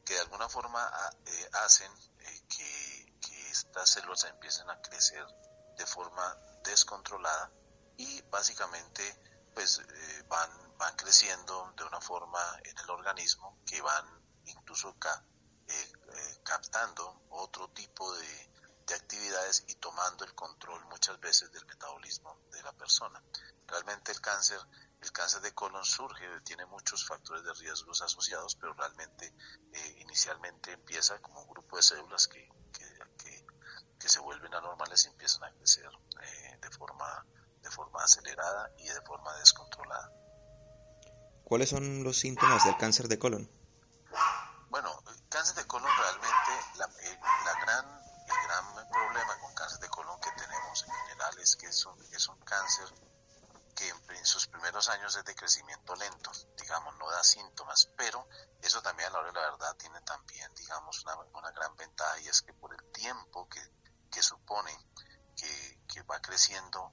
que 0.03 0.15
de 0.15 0.21
alguna 0.21 0.49
forma 0.49 0.83
ah, 0.83 1.11
eh, 1.27 1.51
hacen 1.67 1.93
eh, 2.21 2.41
que, 2.49 3.19
que 3.21 3.51
estas 3.51 3.91
células 3.91 4.25
empiecen 4.25 4.71
a 4.71 4.81
crecer 4.81 5.27
de 5.77 5.85
forma 5.85 6.39
descontrolada 6.65 7.53
y 8.01 8.23
básicamente 8.31 9.03
pues 9.53 9.79
eh, 9.79 10.25
van, 10.27 10.51
van 10.79 10.97
creciendo 10.97 11.75
de 11.77 11.85
una 11.85 12.01
forma 12.01 12.41
en 12.65 12.79
el 12.79 12.91
organismo 12.91 13.59
que 13.67 13.83
van 13.83 14.07
incluso 14.47 14.89
eh, 14.89 15.13
eh, 15.69 16.41
captando 16.43 17.25
otro 17.29 17.69
tipo 17.69 18.13
de, 18.15 18.51
actividades 18.91 19.63
y 19.69 19.77
tomando 19.77 20.25
el 20.25 20.35
control 20.35 20.85
muchas 20.87 21.21
veces 21.21 21.53
del 21.53 21.65
metabolismo 21.65 22.41
de 22.51 22.61
la 22.61 22.73
persona. 22.73 23.23
Realmente 23.69 24.11
el 24.11 24.21
cáncer, 24.21 24.59
el 25.01 25.13
cáncer 25.13 25.43
de 25.43 25.55
colon 25.55 25.85
surge, 25.85 26.27
tiene 26.41 26.67
muchos 26.67 27.07
factores 27.07 27.45
de 27.45 27.55
riesgos 27.55 28.03
asociados, 28.03 28.57
pero 28.57 28.75
realmente 28.75 29.33
inicialmente 29.99 30.73
empieza 30.73 31.21
como 31.21 31.41
un 31.41 31.49
grupo 31.51 31.77
de 31.77 31.85
células 31.85 32.27
que, 32.27 32.49
que 33.97 34.09
se 34.09 34.19
vuelven 34.19 34.53
anormales 34.55 35.05
y 35.05 35.09
empiezan 35.11 35.45
a 35.45 35.53
crecer 35.53 35.89
de 36.61 36.71
forma 36.73 37.25
de 37.63 37.71
forma 37.71 38.03
acelerada 38.03 38.71
y 38.79 38.89
de 38.89 39.01
forma 39.03 39.35
descontrolada. 39.37 40.13
¿Cuáles 41.45 41.71
son 41.71 42.05
los 42.05 42.19
síntomas 42.19 42.65
del 42.65 42.77
cáncer 42.77 43.09
de 43.09 43.19
colon? 43.19 43.51
Bueno, 44.69 45.03
el 45.09 45.29
cáncer 45.29 45.57
de 45.57 45.67
colon 45.67 45.91
realmente, 45.99 46.77
la, 46.77 46.85
eh, 46.85 47.21
gran, 47.63 47.87
el 48.27 48.47
gran 48.47 48.89
problema 48.89 49.39
con 49.41 49.55
cáncer 49.55 49.81
de 49.81 49.89
colon 49.89 50.21
que 50.21 50.31
tenemos 50.33 50.85
en 50.85 50.93
general 50.93 51.39
es 51.41 51.57
que 51.57 51.67
es 51.67 51.87
un, 51.87 52.01
es 52.13 52.29
un 52.29 52.39
cáncer 52.41 52.87
que 53.75 53.89
en 53.89 54.27
sus 54.27 54.47
primeros 54.47 54.61
primeros 54.61 54.89
años 54.91 55.17
es 55.17 55.25
de 55.25 55.35
crecimiento 55.35 55.97
lento, 55.97 56.31
digamos, 56.61 56.97
no 56.99 57.11
da 57.11 57.25
síntomas, 57.25 57.89
pero 57.97 58.29
eso 58.63 58.81
también 58.83 59.09
a 59.09 59.13
la 59.13 59.19
hora 59.19 59.33
de 59.33 59.41
la 59.41 59.51
verdad 59.51 59.75
tiene 59.77 60.01
también, 60.03 60.55
digamos, 60.55 61.03
una, 61.03 61.17
una 61.35 61.51
gran 61.51 61.75
ventaja 61.77 62.21
y 62.21 62.29
es 62.29 62.43
que 62.43 62.53
por 62.53 62.73
el 62.73 62.93
tiempo 62.93 63.49
que, 63.49 63.61
que 64.13 64.23
supone 64.23 64.71
que, 65.37 65.81
que 65.89 66.03
va 66.03 66.21
creciendo. 66.21 66.93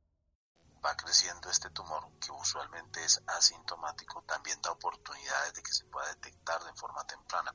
Va 0.83 0.95
creciendo 0.95 1.49
este 1.49 1.69
tumor 1.69 2.07
que 2.19 2.31
usualmente 2.31 3.03
es 3.03 3.21
asintomático, 3.27 4.23
también 4.23 4.61
da 4.61 4.71
oportunidades 4.71 5.53
de 5.53 5.61
que 5.61 5.73
se 5.73 5.85
pueda 5.85 6.07
detectar 6.07 6.63
de 6.63 6.73
forma 6.73 7.05
temprana. 7.05 7.53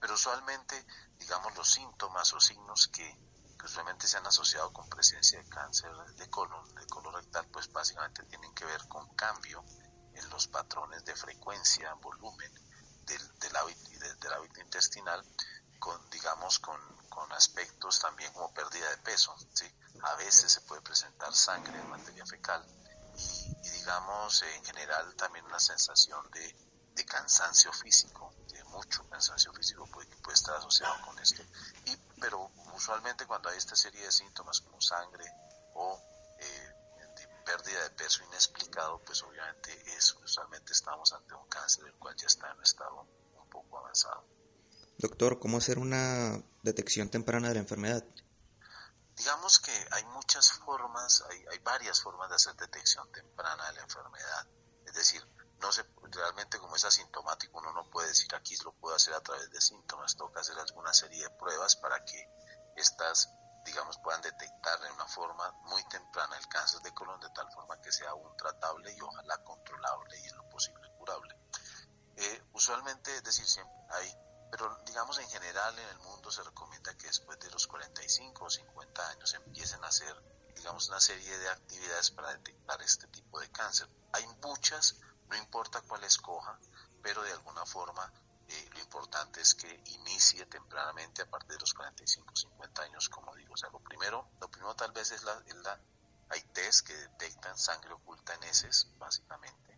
Pero 0.00 0.14
usualmente, 0.14 0.86
digamos, 1.18 1.54
los 1.56 1.68
síntomas 1.68 2.32
o 2.32 2.40
signos 2.40 2.88
que 2.88 3.18
que 3.60 3.66
usualmente 3.66 4.08
se 4.08 4.16
han 4.16 4.26
asociado 4.26 4.72
con 4.72 4.88
presencia 4.88 5.38
de 5.38 5.48
cáncer 5.48 5.92
de 6.16 6.30
colon, 6.30 6.74
de 6.74 6.86
colon 6.86 7.12
rectal, 7.12 7.46
pues 7.52 7.70
básicamente 7.70 8.24
tienen 8.24 8.54
que 8.54 8.64
ver 8.64 8.80
con 8.88 9.14
cambio 9.14 9.62
en 10.14 10.30
los 10.30 10.48
patrones 10.48 11.04
de 11.04 11.14
frecuencia, 11.14 11.92
volumen 11.94 12.50
del, 13.04 13.38
del, 13.38 13.56
hábito, 14.32 14.60
intestinal, 14.62 15.22
con, 15.80 15.98
digamos, 16.10 16.60
con, 16.60 16.78
con, 17.08 17.32
aspectos 17.32 17.98
también 17.98 18.32
como 18.32 18.54
pérdida 18.54 18.88
de 18.90 18.98
peso. 18.98 19.34
¿sí? 19.52 19.66
A 20.02 20.14
veces 20.14 20.52
se 20.52 20.60
puede 20.60 20.82
presentar 20.82 21.34
sangre 21.34 21.76
en 21.76 21.90
materia 21.90 22.24
fecal 22.24 22.64
y, 23.64 23.68
digamos, 23.70 24.42
en 24.42 24.64
general 24.64 25.14
también 25.16 25.44
una 25.46 25.58
sensación 25.58 26.30
de, 26.30 26.54
de 26.94 27.04
cansancio 27.04 27.72
físico, 27.72 28.32
de 28.52 28.62
mucho 28.64 29.08
cansancio 29.08 29.52
físico 29.52 29.86
puede, 29.86 30.14
puede 30.16 30.34
estar 30.34 30.56
asociado 30.56 30.94
con 31.04 31.18
esto. 31.18 31.42
Y, 31.86 31.96
pero 32.20 32.52
usualmente 32.74 33.26
cuando 33.26 33.48
hay 33.48 33.58
esta 33.58 33.74
serie 33.74 34.04
de 34.04 34.12
síntomas 34.12 34.60
como 34.60 34.80
sangre 34.80 35.24
o 35.74 35.98
eh, 36.38 36.74
pérdida 37.44 37.82
de 37.82 37.90
peso 37.90 38.22
inexplicado, 38.24 39.00
pues 39.04 39.22
obviamente 39.22 39.72
es, 39.96 40.14
usualmente 40.22 40.72
estamos 40.72 41.12
ante 41.12 41.34
un 41.34 41.48
cáncer 41.48 41.84
del 41.84 41.94
cual 41.94 42.14
ya 42.16 42.26
está 42.26 42.50
en 42.50 42.58
un 42.58 42.62
estado 42.62 43.06
un 43.34 43.48
poco 43.48 43.78
avanzado. 43.78 44.39
Doctor, 45.00 45.38
¿cómo 45.38 45.56
hacer 45.56 45.78
una 45.78 46.44
detección 46.62 47.08
temprana 47.08 47.48
de 47.48 47.54
la 47.54 47.60
enfermedad? 47.60 48.04
Digamos 49.16 49.58
que 49.58 49.72
hay 49.92 50.04
muchas 50.04 50.52
formas, 50.52 51.24
hay, 51.30 51.42
hay 51.50 51.58
varias 51.60 52.02
formas 52.02 52.28
de 52.28 52.34
hacer 52.34 52.54
detección 52.56 53.10
temprana 53.10 53.66
de 53.68 53.72
la 53.76 53.80
enfermedad. 53.80 54.46
Es 54.84 54.92
decir, 54.92 55.26
no 55.62 55.72
se, 55.72 55.86
realmente 56.12 56.58
como 56.58 56.76
es 56.76 56.84
asintomático 56.84 57.60
uno 57.60 57.72
no 57.72 57.88
puede 57.88 58.08
decir 58.08 58.34
aquí 58.34 58.54
lo 58.62 58.72
puedo 58.74 58.94
hacer 58.94 59.14
a 59.14 59.22
través 59.22 59.50
de 59.50 59.58
síntomas, 59.62 60.16
toca 60.16 60.40
hacer 60.40 60.58
alguna 60.58 60.92
serie 60.92 61.22
de 61.22 61.30
pruebas 61.30 61.76
para 61.76 62.04
que 62.04 62.28
estas, 62.76 63.32
digamos, 63.64 63.96
puedan 64.04 64.20
detectar 64.20 64.80
de 64.80 64.92
una 64.92 65.06
forma 65.06 65.50
muy 65.62 65.82
temprana 65.88 66.36
el 66.36 66.46
cáncer 66.48 66.82
de 66.82 66.92
colon 66.92 67.18
de 67.20 67.30
tal 67.30 67.50
forma 67.52 67.80
que 67.80 67.90
sea 67.90 68.10
aún 68.10 68.36
tratable 68.36 68.92
y 68.92 69.00
ojalá 69.00 69.42
controlable 69.44 70.20
y 70.20 70.28
en 70.28 70.36
lo 70.36 70.46
posible 70.50 70.90
curable. 70.98 71.34
Eh, 72.16 72.42
usualmente, 72.52 73.16
es 73.16 73.24
decir, 73.24 73.46
siempre 73.46 73.74
hay, 73.92 74.14
pero 74.50 74.80
digamos 74.86 75.18
en 75.18 75.28
general 75.28 75.78
en 75.78 75.88
el 75.88 75.98
mundo 76.00 76.30
se 76.30 76.42
recomienda 76.42 76.96
que 76.96 77.06
después 77.06 77.38
de 77.40 77.50
los 77.50 77.66
45 77.66 78.44
o 78.44 78.50
50 78.50 79.08
años 79.10 79.34
empiecen 79.34 79.82
a 79.84 79.88
hacer, 79.88 80.14
digamos, 80.54 80.88
una 80.88 81.00
serie 81.00 81.38
de 81.38 81.48
actividades 81.48 82.10
para 82.10 82.32
detectar 82.32 82.82
este 82.82 83.06
tipo 83.08 83.40
de 83.40 83.50
cáncer. 83.50 83.88
Hay 84.12 84.26
muchas 84.42 84.96
no 85.30 85.36
importa 85.36 85.80
cuál 85.82 86.02
escoja, 86.04 86.58
pero 87.02 87.22
de 87.22 87.32
alguna 87.32 87.64
forma 87.64 88.12
eh, 88.48 88.68
lo 88.72 88.80
importante 88.80 89.40
es 89.40 89.54
que 89.54 89.82
inicie 89.86 90.44
tempranamente 90.46 91.22
a 91.22 91.30
partir 91.30 91.52
de 91.52 91.60
los 91.60 91.72
45, 91.72 92.34
50 92.34 92.82
años, 92.82 93.08
como 93.08 93.34
digo. 93.36 93.54
O 93.54 93.56
sea, 93.56 93.70
lo 93.70 93.78
primero, 93.78 94.28
lo 94.40 94.50
primero 94.50 94.74
tal 94.74 94.90
vez 94.92 95.12
es 95.12 95.22
la, 95.22 95.40
hay 96.30 96.42
test 96.52 96.86
que 96.86 96.94
detectan 96.94 97.56
sangre 97.56 97.92
oculta 97.92 98.34
en 98.34 98.44
heces, 98.44 98.88
básicamente. 98.98 99.69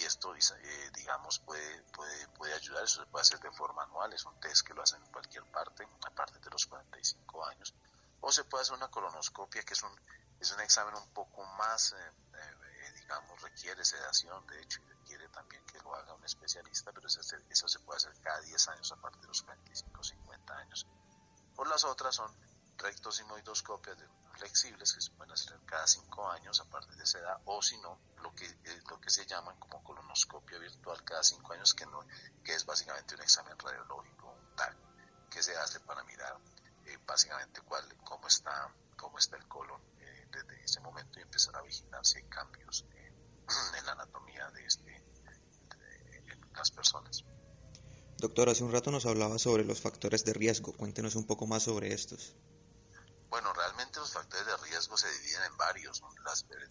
Y 0.00 0.04
esto, 0.04 0.34
eh, 0.34 0.90
digamos, 0.94 1.40
puede, 1.40 1.82
puede, 1.92 2.28
puede 2.28 2.54
ayudar. 2.54 2.84
Eso 2.84 3.02
se 3.02 3.06
puede 3.10 3.20
hacer 3.20 3.38
de 3.40 3.52
forma 3.52 3.82
anual. 3.82 4.10
Es 4.14 4.24
un 4.24 4.40
test 4.40 4.66
que 4.66 4.72
lo 4.72 4.82
hacen 4.82 5.02
en 5.02 5.12
cualquier 5.12 5.44
parte, 5.44 5.86
a 6.06 6.10
partir 6.10 6.40
de 6.40 6.48
los 6.48 6.64
45 6.64 7.44
años. 7.44 7.74
O 8.22 8.32
se 8.32 8.44
puede 8.44 8.62
hacer 8.62 8.76
una 8.76 8.88
colonoscopia, 8.88 9.62
que 9.62 9.74
es 9.74 9.82
un, 9.82 9.92
es 10.40 10.50
un 10.52 10.60
examen 10.60 10.94
un 10.94 11.12
poco 11.12 11.44
más, 11.44 11.92
eh, 11.92 12.92
digamos, 12.94 13.42
requiere 13.42 13.84
sedación, 13.84 14.46
de 14.46 14.62
hecho, 14.62 14.80
quiere 15.04 15.28
también 15.28 15.62
que 15.66 15.78
lo 15.80 15.94
haga 15.94 16.14
un 16.14 16.24
especialista, 16.24 16.92
pero 16.92 17.06
eso, 17.06 17.20
eso 17.50 17.68
se 17.68 17.80
puede 17.80 17.98
hacer 17.98 18.14
cada 18.22 18.40
10 18.40 18.68
años 18.68 18.92
a 18.92 18.96
partir 18.96 19.20
de 19.20 19.28
los 19.28 19.42
45 19.42 20.00
o 20.00 20.02
50 20.02 20.56
años. 20.56 20.86
Por 21.54 21.68
las 21.68 21.84
otras 21.84 22.14
son 22.14 22.34
rectos 22.78 23.20
y 23.20 23.24
moidoscopias 23.24 23.98
flexibles 24.40 24.92
que 24.94 25.00
se 25.00 25.10
pueden 25.10 25.32
hacer 25.32 25.58
cada 25.66 25.86
5 25.86 26.30
años 26.30 26.60
a 26.60 26.64
partir 26.64 26.96
de 26.96 27.04
esa 27.04 27.18
edad, 27.18 27.40
o 27.44 27.60
si 27.60 27.76
no, 27.78 28.00
lo 28.22 28.34
que, 28.34 28.46
eh, 28.46 28.82
lo 28.88 28.98
que 28.98 29.10
se 29.10 29.26
llaman 29.26 29.58
como 29.58 29.82
colonoscopia 29.84 30.58
virtual 30.58 31.04
cada 31.04 31.22
5 31.22 31.52
años, 31.52 31.74
que, 31.74 31.84
no, 31.86 32.00
que 32.42 32.54
es 32.54 32.64
básicamente 32.64 33.14
un 33.14 33.22
examen 33.22 33.58
radiológico, 33.58 34.32
un 34.32 34.56
TAC, 34.56 34.76
que 35.30 35.42
se 35.42 35.56
hace 35.56 35.80
para 35.80 36.02
mirar 36.04 36.36
eh, 36.86 36.98
básicamente 37.06 37.60
cuál, 37.60 37.84
cómo, 38.02 38.26
está, 38.28 38.74
cómo 38.96 39.18
está 39.18 39.36
el 39.36 39.46
colon 39.46 39.80
eh, 39.98 40.28
desde 40.32 40.64
ese 40.64 40.80
momento 40.80 41.20
y 41.20 41.22
empezar 41.22 41.54
a 41.56 41.62
vigilar 41.62 42.04
si 42.04 42.18
hay 42.18 42.24
cambios 42.24 42.86
en 42.94 43.14
la 43.86 43.92
anatomía 43.92 44.50
de, 44.52 44.64
este, 44.64 45.04
las 46.56 46.70
personas. 46.70 47.24
Doctor, 48.16 48.48
hace 48.48 48.64
un 48.64 48.72
rato 48.72 48.90
nos 48.90 49.06
hablaba 49.06 49.38
sobre 49.38 49.64
los 49.64 49.80
factores 49.80 50.24
de 50.24 50.32
riesgo. 50.34 50.72
Cuéntenos 50.74 51.14
un 51.14 51.26
poco 51.26 51.46
más 51.46 51.62
sobre 51.62 51.94
estos. 51.94 52.34
Bueno, 53.30 53.52
realmente 53.52 54.00
los 54.00 54.12
factores 54.12 54.44
de 54.44 54.56
riesgo 54.56 54.89
se 55.00 55.10
dividen 55.18 55.44
en 55.44 55.56
varios. 55.56 56.02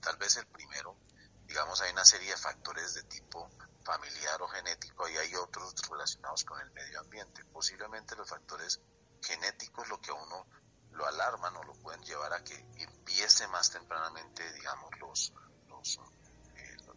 tal 0.02 0.18
vez 0.18 0.38
el 0.38 0.48
primero, 0.48 0.98
digamos, 1.46 1.82
hay 1.82 1.92
una 1.92 2.06
serie 2.06 2.32
de 2.32 2.38
factores 2.38 2.94
de 2.94 3.04
tipo 3.04 3.50
familiar 3.84 4.42
o 4.42 4.48
genético 4.48 5.08
y 5.10 5.18
hay 5.18 5.36
otros 5.36 5.74
relacionados 5.90 6.44
con 6.44 6.60
el 6.62 6.72
medio 6.72 7.00
ambiente. 7.00 7.44
Posiblemente 7.46 8.16
los 8.16 8.30
factores 8.30 8.80
genéticos 9.22 9.88
lo 9.90 10.00
que 10.00 10.12
a 10.12 10.14
uno 10.14 10.48
lo 10.92 11.06
alarman 11.06 11.56
o 11.56 11.64
lo 11.64 11.74
pueden 11.74 12.02
llevar 12.04 12.34
a 12.34 12.44
que 12.44 12.56
empiece 12.76 13.48
más 13.48 13.70
tempranamente, 13.72 14.52
digamos, 14.54 14.90
los, 15.00 15.34
los 15.68 16.00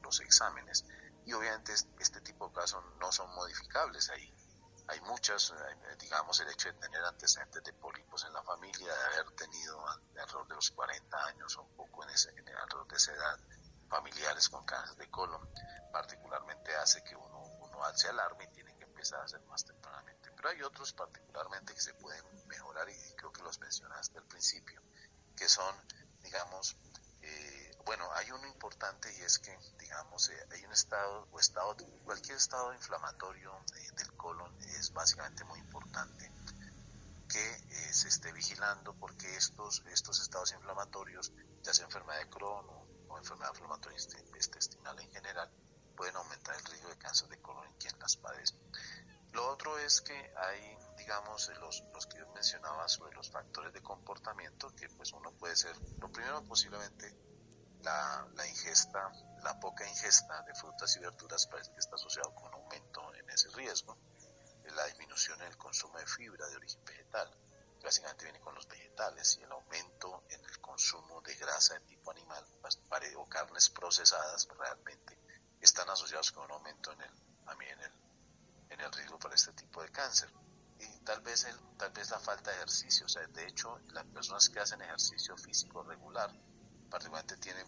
los 0.03 0.21
exámenes. 0.21 0.85
Y 1.25 1.33
obviamente 1.33 1.73
este 1.73 2.21
tipo 2.21 2.49
de 2.49 2.55
casos 2.55 2.85
no 3.01 3.13
son 3.13 3.33
modificables 3.35 4.11
ahí. 4.11 4.35
Hay 4.93 5.01
muchas, 5.01 5.53
eh, 5.53 5.97
digamos, 5.99 6.39
el 6.41 6.51
hecho 6.51 6.71
de 6.71 6.79
tener 6.79 7.03
antecedentes 7.03 7.65
de 7.65 7.73
pólipos 7.73 8.27
en 8.27 8.35
la 8.35 8.43
familia, 8.43 8.95
de 8.95 9.05
haber 9.21 9.31
tenido 9.35 9.83
alrededor 9.89 10.47
de 10.49 10.55
los 10.55 10.71
40 10.71 11.25
años 11.29 11.57
o 11.57 11.63
un 11.63 11.75
poco 11.75 12.05
en, 12.05 12.11
ese, 12.11 12.29
en 12.29 12.47
alrededor 12.51 12.87
de 12.89 12.97
esa 12.97 13.13
edad, 13.13 13.41
familiares 13.89 14.51
con 14.51 14.67
cáncer 14.67 14.95
de 14.99 15.11
colon, 15.11 15.49
particularmente 15.91 16.77
hace 16.77 17.03
que 17.05 17.17
uno, 17.17 17.39
uno 17.39 17.79
se 17.95 18.11
alarme 18.11 18.45
y 18.45 18.49
tiene 18.49 18.77
que 18.77 18.85
empezar 18.85 19.21
a 19.21 19.25
hacer 19.25 19.41
más 19.47 19.65
tempranamente. 19.65 20.31
Pero 20.37 20.51
hay 20.51 20.61
otros 20.61 20.93
particularmente 20.93 21.73
que 21.73 21.81
se 21.81 21.95
pueden 21.95 22.27
mejorar 22.47 22.87
y 22.91 23.15
creo 23.15 23.33
que 23.33 23.43
los 23.43 23.59
mencionaste 23.61 24.19
al 24.19 24.27
principio, 24.27 24.83
que 25.35 25.49
son, 25.49 25.75
digamos, 26.23 26.77
eh, 27.23 27.72
importante 28.53 29.13
y 29.19 29.23
es 29.23 29.39
que, 29.39 29.57
digamos, 29.79 30.29
eh, 30.29 30.47
hay 30.53 30.65
un 30.65 30.73
estado 30.73 31.29
o 31.33 31.41
estado, 31.41 31.77
cualquier 32.05 32.37
estado 32.37 32.73
inflamatorio 32.75 33.53
del 33.97 34.13
colon 34.17 34.55
es 34.79 34.93
básicamente 34.93 35.45
muy 35.45 35.59
importante 35.59 36.31
que 37.29 37.51
eh, 37.51 37.93
se 37.93 38.09
esté 38.09 38.31
vigilando 38.33 38.95
porque 38.95 39.37
estos, 39.37 39.83
estos 39.91 40.21
estados 40.21 40.53
inflamatorios, 40.53 41.33
ya 41.63 41.73
sea 41.73 41.87
enfermedad 41.87 42.19
de 42.19 42.29
Crohn 42.29 42.67
o, 42.69 43.19
enfermedad 43.19 43.51
inflamatoria 43.51 43.99
intestinal 44.35 44.99
en 44.99 45.11
general, 45.13 45.49
pueden 45.97 46.17
aumentar 46.17 46.57
el 46.57 46.65
riesgo 46.65 46.89
de 46.89 46.99
cáncer 46.99 47.29
de 47.29 47.41
colon 47.41 47.65
en 47.67 47.75
quien 47.75 47.97
las 48.01 48.17
padece. 48.17 48.57
Lo 49.33 49.49
otro 49.49 49.79
es 49.79 50.01
que 50.01 50.13
hay, 50.37 50.77
digamos, 50.99 51.51
los, 51.61 51.85
los 51.93 52.07
que 52.07 52.19
yo 52.19 52.27
mencionaba 52.33 52.89
sobre 52.89 53.15
los 53.15 53.31
factores 53.31 53.73
de 53.73 53.81
comportamiento, 53.81 54.75
que 54.75 54.89
pues 54.89 55.13
uno 55.13 55.31
puede 55.33 55.57
ser, 55.57 55.77
lo 56.01 56.11
primero 56.11 56.43
posiblemente 56.45 57.15
la, 57.83 58.47
ingesta, 58.47 59.11
la 59.43 59.59
poca 59.59 59.87
ingesta 59.89 60.43
de 60.43 60.55
frutas 60.55 60.97
y 60.97 61.01
verduras 61.01 61.47
parece 61.47 61.73
que 61.73 61.81
está 61.81 61.97
asociado 61.97 62.35
con 62.35 62.49
un 62.49 62.55
aumento 62.55 63.15
en 63.15 63.29
ese 63.31 63.49
riesgo. 63.51 63.97
La 64.75 64.87
disminución 64.87 65.41
en 65.43 65.49
el 65.49 65.57
consumo 65.57 65.99
de 65.99 66.07
fibra 66.07 66.47
de 66.49 66.57
origen 66.57 66.85
vegetal, 66.85 67.31
básicamente 67.83 68.25
viene 68.25 68.41
con 68.41 68.55
los 68.55 68.67
vegetales, 68.69 69.37
y 69.39 69.43
el 69.43 69.53
aumento 69.53 70.25
en 70.29 70.45
el 70.45 70.61
consumo 70.61 71.21
de 71.21 71.35
grasa 71.35 71.75
de 71.75 71.81
tipo 71.81 72.11
animal 72.11 72.47
pues, 72.61 72.81
o 73.17 73.29
carnes 73.29 73.69
procesadas 73.71 74.49
realmente 74.57 75.19
están 75.61 75.89
asociados 75.91 76.31
con 76.33 76.45
un 76.45 76.53
aumento 76.53 76.93
en 76.93 77.03
el, 77.03 77.11
en 77.11 77.81
el, 77.81 77.93
en 78.71 78.81
el 78.81 78.93
riesgo 78.93 79.19
para 79.19 79.35
este 79.35 79.53
tipo 79.53 79.83
de 79.83 79.91
cáncer. 79.91 80.31
Y 80.79 80.99
tal 81.05 81.21
vez, 81.21 81.45
el, 81.45 81.57
tal 81.77 81.93
vez 81.93 82.11
la 82.11 82.19
falta 82.19 82.51
de 82.51 82.57
ejercicio, 82.57 83.07
o 83.07 83.09
sea, 83.09 83.27
de 83.27 83.47
hecho, 83.47 83.79
las 83.93 84.05
personas 84.07 84.49
que 84.49 84.59
hacen 84.61 84.81
ejercicio 84.83 85.37
físico 85.37 85.83
regular, 85.85 86.33
particularmente 86.93 87.39
tienen 87.39 87.67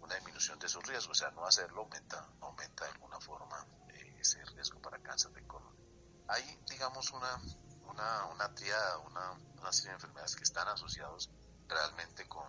una 0.00 0.14
disminución 0.16 0.58
de 0.58 0.68
su 0.68 0.78
riesgo, 0.82 1.12
o 1.12 1.14
sea, 1.14 1.30
no 1.30 1.46
hacerlo 1.46 1.80
aumenta, 1.80 2.28
aumenta 2.42 2.84
de 2.84 2.90
alguna 2.90 3.18
forma 3.18 3.66
eh, 3.88 4.18
ese 4.20 4.44
riesgo 4.44 4.80
para 4.82 4.98
cáncer 4.98 5.32
de 5.32 5.46
colon. 5.46 5.74
Hay, 6.28 6.60
digamos, 6.68 7.10
una, 7.12 7.40
una, 7.88 8.26
una 8.26 8.54
triada, 8.54 8.98
una, 8.98 9.32
una 9.58 9.72
serie 9.72 9.92
de 9.92 9.94
enfermedades 9.94 10.36
que 10.36 10.44
están 10.44 10.68
asociados 10.68 11.30
realmente 11.66 12.28
con, 12.28 12.46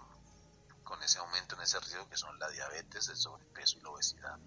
con 0.83 1.01
ese 1.01 1.19
aumento 1.19 1.55
en 1.55 1.61
ese 1.61 1.79
riesgo 1.79 2.09
que 2.09 2.17
son 2.17 2.37
la 2.39 2.49
diabetes, 2.49 3.07
el 3.07 3.15
sobrepeso 3.15 3.77
y 3.77 3.81
la 3.81 3.89
obesidad, 3.89 4.37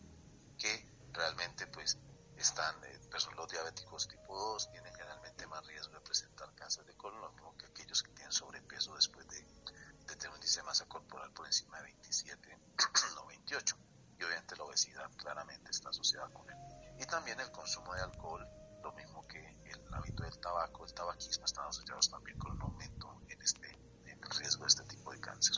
que 0.58 0.86
realmente 1.12 1.66
pues 1.68 1.96
están, 2.36 2.76
eh, 2.84 3.00
los 3.36 3.50
diabéticos 3.50 4.06
tipo 4.06 4.38
2 4.38 4.70
tienen 4.70 4.99
generalmente 5.40 5.46
más 5.46 5.66
riesgo 5.66 5.94
de 5.94 6.00
presentar 6.00 6.54
cáncer 6.54 6.84
de 6.84 6.94
colon, 6.94 7.20
lo 7.20 7.32
mismo 7.32 7.56
que 7.56 7.66
aquellos 7.66 8.02
que 8.02 8.12
tienen 8.12 8.32
sobrepeso 8.32 8.94
después 8.94 9.26
de, 9.28 9.42
tener 10.06 10.28
un 10.30 10.36
índice 10.36 10.60
de 10.60 10.66
masa 10.66 10.86
corporal 10.86 11.32
por 11.32 11.46
encima 11.46 11.78
de 11.78 11.84
27 11.84 12.58
o 13.22 13.26
28. 13.26 13.76
Y 14.18 14.24
obviamente 14.24 14.56
la 14.56 14.64
obesidad 14.64 15.10
claramente 15.16 15.70
está 15.70 15.88
asociada 15.90 16.28
con 16.30 16.48
él. 16.50 16.56
Y 16.98 17.06
también 17.06 17.38
el 17.40 17.50
consumo 17.50 17.94
de 17.94 18.02
alcohol, 18.02 18.46
lo 18.82 18.92
mismo 18.92 19.26
que 19.26 19.38
el 19.38 19.94
hábito 19.94 20.24
del 20.24 20.38
tabaco, 20.40 20.84
el 20.84 20.92
tabaquismo, 20.92 21.44
están 21.44 21.68
asociados 21.68 22.10
también 22.10 22.38
con 22.38 22.52
un 22.52 22.62
aumento 22.62 23.22
en, 23.28 23.40
este, 23.40 23.68
en 24.04 24.22
el 24.22 24.30
riesgo 24.30 24.64
de 24.64 24.68
este 24.68 24.84
tipo 24.84 25.12
de 25.12 25.20
cáncer. 25.20 25.56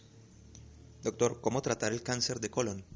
Doctor, 1.00 1.40
¿cómo 1.40 1.62
tratar 1.62 1.92
el 1.92 2.02
cáncer 2.02 2.38
de 2.38 2.50
colon? 2.50 2.86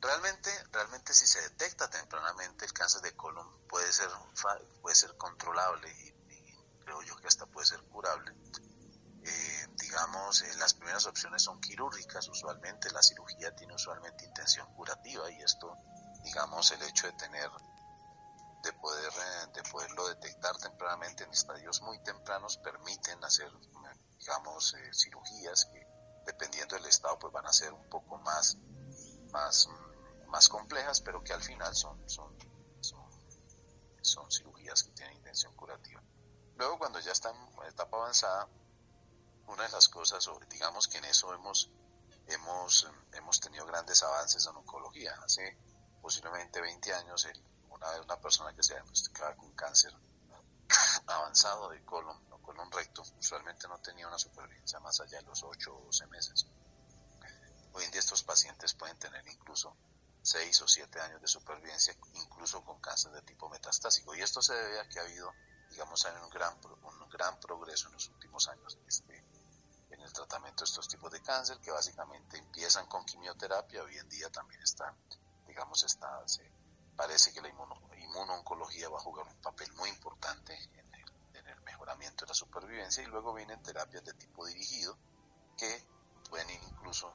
Realmente, 0.00 0.50
realmente 0.76 1.14
si 1.14 1.26
se 1.26 1.40
detecta 1.40 1.88
tempranamente 1.88 2.66
el 2.66 2.72
cáncer 2.74 3.00
de 3.00 3.16
colon 3.16 3.66
puede 3.66 3.90
ser, 3.90 4.10
puede 4.82 4.94
ser 4.94 5.16
controlable 5.16 5.90
y, 5.90 6.12
creo 6.84 7.02
yo 7.02 7.16
que 7.16 7.26
hasta 7.26 7.46
puede 7.46 7.66
ser 7.66 7.80
curable. 7.84 8.30
Eh, 9.24 9.66
digamos, 9.80 10.42
eh, 10.42 10.54
las 10.58 10.74
primeras 10.74 11.06
opciones 11.06 11.42
son 11.42 11.60
quirúrgicas 11.62 12.28
usualmente, 12.28 12.90
la 12.90 13.02
cirugía 13.02 13.56
tiene 13.56 13.74
usualmente 13.74 14.26
intención 14.26 14.72
curativa 14.74 15.30
y 15.30 15.42
esto, 15.42 15.78
digamos, 16.22 16.70
el 16.72 16.82
hecho 16.82 17.06
de 17.06 17.14
tener, 17.14 17.50
de 18.62 18.72
poder, 18.74 19.12
eh, 19.12 19.52
de 19.54 19.62
poderlo 19.70 20.08
detectar 20.08 20.56
tempranamente 20.58 21.24
en 21.24 21.32
estadios 21.32 21.80
muy 21.80 21.98
tempranos 22.04 22.58
permiten 22.58 23.24
hacer, 23.24 23.50
digamos, 24.18 24.76
cirugías 24.92 25.64
que 25.72 25.86
dependiendo 26.26 26.76
del 26.76 26.86
estado 26.86 27.18
pues 27.18 27.32
van 27.32 27.46
a 27.46 27.52
ser 27.52 27.72
un 27.72 27.88
poco 27.88 28.18
más, 28.18 28.58
más 29.32 29.68
más 30.36 30.50
complejas, 30.50 31.00
pero 31.00 31.24
que 31.24 31.32
al 31.32 31.42
final 31.42 31.74
son, 31.74 31.96
son, 32.10 32.30
son, 34.02 34.30
cirugías 34.30 34.82
que 34.82 34.90
tienen 34.90 35.16
intención 35.16 35.54
curativa. 35.54 36.02
Luego, 36.56 36.78
cuando 36.78 37.00
ya 37.00 37.12
está 37.12 37.30
en 37.30 37.66
etapa 37.66 37.96
avanzada, 37.96 38.46
una 39.46 39.62
de 39.62 39.70
las 39.70 39.88
cosas, 39.88 40.28
digamos 40.50 40.88
que 40.88 40.98
en 40.98 41.06
eso 41.06 41.32
hemos, 41.32 41.70
hemos, 42.26 42.86
hemos 43.12 43.40
tenido 43.40 43.64
grandes 43.64 44.02
avances 44.02 44.46
en 44.46 44.56
oncología. 44.56 45.14
Hace 45.24 45.56
posiblemente 46.02 46.60
20 46.60 46.92
años, 46.92 47.26
una, 47.70 47.98
una 48.02 48.20
persona 48.20 48.54
que 48.54 48.62
se 48.62 48.74
diagnosticaba 48.74 49.34
con 49.36 49.52
cáncer 49.52 49.94
avanzado 51.06 51.70
de 51.70 51.82
colon 51.82 52.20
o 52.30 52.38
colon 52.42 52.70
recto, 52.72 53.02
usualmente 53.18 53.66
no 53.68 53.78
tenía 53.78 54.06
una 54.06 54.18
supervivencia 54.18 54.80
más 54.80 55.00
allá 55.00 55.18
de 55.18 55.24
los 55.24 55.42
8 55.42 55.74
o 55.74 55.84
12 55.86 56.06
meses. 56.08 56.46
Hoy 57.72 57.84
en 57.84 57.90
día 57.90 58.00
estos 58.00 58.22
pacientes 58.22 58.74
pueden 58.74 58.98
tener 58.98 59.26
incluso 59.28 59.74
6 60.26 60.62
o 60.62 60.66
7 60.66 61.00
años 61.00 61.20
de 61.20 61.28
supervivencia, 61.28 61.96
incluso 62.14 62.64
con 62.64 62.80
cáncer 62.80 63.12
de 63.12 63.22
tipo 63.22 63.48
metastásico. 63.48 64.12
Y 64.16 64.22
esto 64.22 64.42
se 64.42 64.54
debe 64.54 64.80
a 64.80 64.88
que 64.88 64.98
ha 64.98 65.02
habido, 65.02 65.32
digamos, 65.70 66.04
un 66.04 66.30
gran, 66.30 66.58
un 66.82 67.08
gran 67.08 67.38
progreso 67.38 67.86
en 67.86 67.94
los 67.94 68.08
últimos 68.08 68.48
años 68.48 68.76
este, 68.88 69.24
en 69.90 70.00
el 70.00 70.12
tratamiento 70.12 70.64
de 70.64 70.64
estos 70.64 70.88
tipos 70.88 71.12
de 71.12 71.22
cáncer, 71.22 71.60
que 71.60 71.70
básicamente 71.70 72.38
empiezan 72.38 72.88
con 72.88 73.04
quimioterapia, 73.04 73.84
hoy 73.84 73.98
en 73.98 74.08
día 74.08 74.28
también 74.30 74.60
están, 74.62 74.96
digamos, 75.46 75.84
está, 75.84 76.26
se, 76.26 76.50
parece 76.96 77.32
que 77.32 77.40
la 77.40 77.48
inmuno, 77.48 77.80
inmunooncología 77.96 78.88
va 78.88 78.98
a 78.98 79.02
jugar 79.02 79.28
un 79.28 79.40
papel 79.40 79.72
muy 79.74 79.90
importante 79.90 80.58
en 80.74 80.92
el, 80.92 81.04
en 81.34 81.46
el 81.46 81.60
mejoramiento 81.60 82.24
de 82.24 82.30
la 82.30 82.34
supervivencia 82.34 83.00
y 83.00 83.06
luego 83.06 83.32
vienen 83.32 83.62
terapias 83.62 84.04
de 84.04 84.14
tipo 84.14 84.44
dirigido 84.44 84.98
que 85.56 85.86
pueden 86.28 86.50
ir 86.50 86.60
incluso 86.64 87.14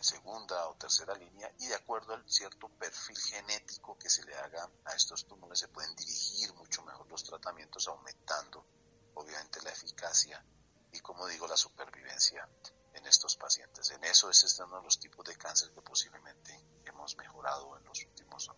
en 0.00 0.04
segunda 0.04 0.66
o 0.70 0.76
tercera 0.76 1.14
línea 1.14 1.52
y 1.58 1.66
de 1.66 1.74
acuerdo 1.74 2.14
al 2.14 2.24
cierto 2.26 2.70
perfil 2.70 3.18
genético 3.18 3.98
que 3.98 4.08
se 4.08 4.24
le 4.24 4.34
haga 4.34 4.66
a 4.86 4.94
estos 4.94 5.26
tumores 5.26 5.58
se 5.58 5.68
pueden 5.68 5.94
dirigir 5.94 6.54
mucho 6.54 6.82
mejor 6.84 7.06
los 7.08 7.22
tratamientos 7.22 7.86
aumentando 7.86 8.64
obviamente 9.12 9.60
la 9.60 9.70
eficacia 9.70 10.42
y 10.90 11.00
como 11.00 11.26
digo 11.26 11.46
la 11.46 11.56
supervivencia 11.56 12.48
en 12.94 13.06
estos 13.06 13.36
pacientes. 13.36 13.90
En 13.90 14.02
eso 14.04 14.30
es 14.30 14.58
uno 14.60 14.78
de 14.78 14.84
los 14.84 14.98
tipos 14.98 15.24
de 15.26 15.36
cáncer 15.36 15.70
que 15.74 15.82
posiblemente 15.82 16.58
hemos 16.86 17.14
mejorado 17.18 17.76
en 17.76 17.84
los 17.84 18.02
últimos 18.02 18.50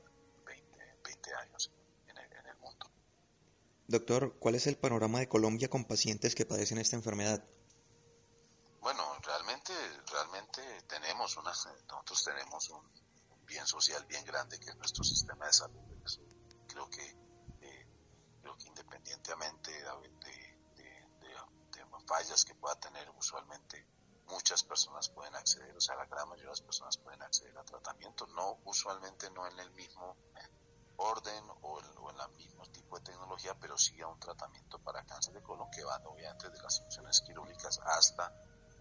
20, 0.46 1.34
años 1.34 1.72
en 2.06 2.18
el, 2.18 2.32
en 2.32 2.46
el 2.46 2.56
mundo. 2.58 2.86
Doctor, 3.88 4.38
¿cuál 4.38 4.54
es 4.54 4.68
el 4.68 4.76
panorama 4.76 5.18
de 5.18 5.28
Colombia 5.28 5.68
con 5.68 5.86
pacientes 5.86 6.36
que 6.36 6.46
padecen 6.46 6.78
esta 6.78 6.94
enfermedad? 6.94 7.44
Tenemos 11.62 11.82
una, 11.82 11.96
nosotros 11.96 12.24
tenemos 12.24 12.70
un, 12.70 13.46
bien 13.46 13.66
social 13.66 14.04
bien 14.06 14.24
grande 14.24 14.58
que 14.58 14.70
es 14.70 14.76
nuestro 14.76 15.04
sistema 15.04 15.46
de 15.46 15.52
salud. 15.52 15.80
creo 16.66 16.88
que, 16.88 17.04
eh, 17.60 17.86
creo 18.40 18.56
que 18.56 18.68
independientemente 18.68 19.70
de, 19.70 20.08
de, 20.76 21.86
fallas 22.06 22.44
que 22.44 22.54
pueda 22.56 22.74
tener, 22.76 23.08
usualmente 23.10 23.86
muchas 24.26 24.64
personas 24.64 25.08
pueden 25.08 25.34
acceder, 25.36 25.74
o 25.76 25.80
sea, 25.80 25.94
la 25.94 26.06
gran 26.06 26.28
mayoría 26.28 26.46
de 26.46 26.50
las 26.50 26.62
personas 26.62 26.96
pueden 26.98 27.22
acceder 27.22 27.56
a 27.56 27.64
tratamiento, 27.64 28.26
no 28.28 28.58
usualmente 28.64 29.30
no 29.30 29.46
en 29.46 29.58
el 29.60 29.70
mismo 29.72 30.16
orden 30.96 31.44
o, 31.62 31.78
o 31.78 32.10
en 32.10 32.20
el 32.20 32.36
mismo 32.36 32.66
tipo 32.66 32.98
de 32.98 33.04
tecnología, 33.04 33.54
pero 33.58 33.78
sí 33.78 34.00
a 34.00 34.08
un 34.08 34.18
tratamiento 34.18 34.78
para 34.80 35.04
cáncer 35.04 35.34
de 35.34 35.42
colon 35.42 35.70
que 35.70 35.84
van 35.84 36.04
obviamente 36.06 36.50
de 36.50 36.60
las 36.60 36.80
funciones 36.80 37.20
quirúrgicas 37.22 37.78
hasta 37.84 38.32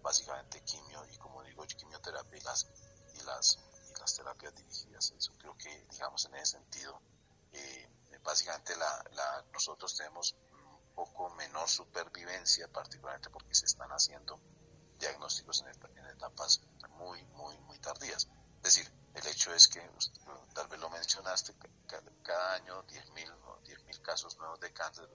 básicamente 0.02 0.62
quimio 0.62 1.04
y 1.06 1.16
como 1.16 1.42
digo 1.42 1.64
quimioterapia 1.64 2.38
y 2.38 2.42
las 2.42 2.66
y 3.14 3.22
las 3.24 3.58
y 3.90 4.00
las 4.00 4.16
terapias 4.16 4.54
dirigidas 4.54 5.10
eso. 5.12 5.32
Creo 5.38 5.56
que 5.56 5.86
digamos 5.90 6.24
en 6.26 6.34
ese 6.36 6.58
sentido 6.58 7.00
eh, 7.52 7.88
básicamente 8.22 8.76
la, 8.76 9.04
la, 9.12 9.44
nosotros 9.52 9.96
tenemos 9.96 10.36
un 10.52 10.94
poco 10.94 11.30
menor 11.30 11.68
supervivencia 11.68 12.68
particularmente 12.68 13.30
porque 13.30 13.54
se 13.54 13.66
están 13.66 13.90
haciendo 13.90 14.40
diagnósticos 14.98 15.62
en, 15.62 15.98
en 15.98 16.06
etapas 16.06 16.60
muy 16.90 17.24
muy 17.26 17.56
muy 17.58 17.78
tardías. 17.78 18.28
Es 18.56 18.62
decir 18.62 18.92
el 19.14 19.26
hecho 19.26 19.52
es 19.54 19.68
que 19.68 19.80
tal 20.54 20.68
vez 20.68 20.80
lo 20.80 20.88
mencionaste 20.90 21.54
cada 22.22 22.54
año 22.54 22.82
10.000 22.86 23.84
mil 23.84 24.02
casos 24.02 24.36
nuevos 24.38 24.58
de 24.60 24.72
cáncer 24.72 25.08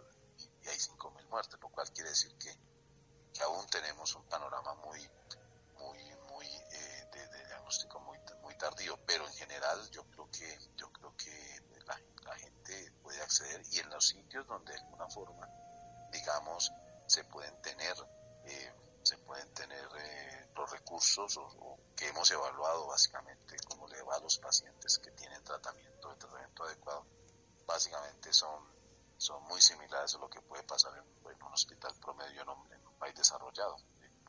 y 0.62 0.68
hay 0.68 0.78
5.000 0.78 1.28
muertes 1.30 1.60
lo 1.62 1.70
cual 1.70 1.92
quiere 1.92 2.10
decir 2.10 2.38
que 2.38 2.56
que 3.38 3.44
aún 3.44 3.68
tenemos 3.68 4.16
un 4.16 4.24
panorama 4.24 4.74
muy, 4.76 5.00
muy, 5.78 6.16
muy 6.30 6.48
eh, 6.48 7.08
de, 7.12 7.46
diagnóstico 7.46 8.00
muy, 8.00 8.18
muy 8.42 8.56
tardío, 8.58 8.98
pero 9.06 9.28
en 9.28 9.34
general 9.34 9.90
yo 9.92 10.04
creo 10.06 10.30
que, 10.32 10.60
yo 10.76 10.92
creo 10.92 11.16
que 11.16 11.62
la, 11.86 12.36
gente 12.36 12.92
puede 13.02 13.22
acceder 13.22 13.62
y 13.72 13.80
en 13.80 13.90
los 13.90 14.06
sitios 14.08 14.46
donde 14.48 14.74
de 14.74 14.80
alguna 14.80 15.08
forma, 15.08 15.48
digamos, 16.12 16.72
se 17.06 17.24
pueden 17.26 17.62
tener, 17.62 17.96
eh, 18.46 18.74
se 19.04 19.18
pueden 19.20 19.50
tener 19.54 19.88
eh, 19.98 20.50
los 20.56 20.70
recursos 20.70 21.38
o, 21.38 21.80
que 21.96 22.08
hemos 22.10 22.30
evaluado 22.32 22.88
básicamente, 22.88 23.56
como 23.68 23.88
le 23.88 24.02
va 24.02 24.16
a 24.16 24.20
los 24.20 24.38
pacientes 24.40 24.98
que 24.98 25.12
tienen 25.12 25.42
tratamiento, 25.44 26.10
de 26.10 26.16
tratamiento 26.18 26.64
adecuado, 26.64 27.06
básicamente 27.66 28.34
son, 28.34 28.66
son 29.18 29.42
muy 29.44 29.62
similares 29.62 30.16
a 30.16 30.18
lo 30.18 30.30
que 30.30 30.42
puede 30.42 30.64
pasar 30.64 30.98
en, 30.98 31.44
un 31.44 31.54
hospital 31.54 31.94
promedio 32.02 32.42
en, 32.42 32.87
país 32.98 33.16
desarrollado. 33.16 33.78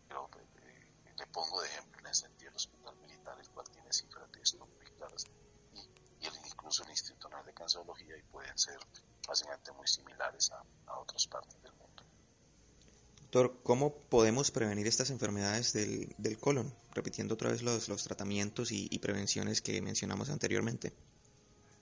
Pero 0.07 0.29
eh, 0.37 1.15
le 1.19 1.27
pongo 1.27 1.61
de 1.61 1.69
ejemplo 1.69 2.01
en 2.01 2.07
el 2.07 2.15
sentido 2.15 2.51
el 2.51 2.57
hospital 2.57 2.97
militar, 2.97 3.39
el 3.41 3.49
cual 3.51 3.69
tiene 3.71 3.93
cifras 3.93 4.31
de 4.33 4.41
esto 4.41 4.67
muy 4.67 4.87
claras, 4.97 5.27
y, 5.75 5.81
y 6.25 6.29
incluso 6.47 6.85
el 6.85 6.91
Instituto 6.91 7.29
Nacional 7.29 7.47
de 7.47 7.55
Cancerología, 7.55 8.17
y 8.17 8.23
pueden 8.23 8.57
ser 8.59 8.79
básicamente 9.27 9.73
muy 9.73 9.87
similares 9.87 10.51
a, 10.53 10.65
a 10.87 10.99
otras 10.99 11.27
partes 11.27 11.61
del 11.63 11.73
mundo. 11.73 12.03
Doctor, 13.31 13.61
¿cómo 13.63 13.95
podemos 13.95 14.51
prevenir 14.51 14.87
estas 14.87 15.11
enfermedades 15.11 15.75
del, 15.75 16.15
del 16.17 16.39
colon? 16.39 16.75
Repitiendo 16.95 17.35
otra 17.35 17.51
vez 17.51 17.61
los, 17.61 17.87
los 17.89 18.03
tratamientos 18.03 18.73
y, 18.73 18.89
y, 18.91 18.99
prevenciones 19.01 19.61
que 19.61 19.83
mencionamos 19.83 20.31
anteriormente. 20.31 20.95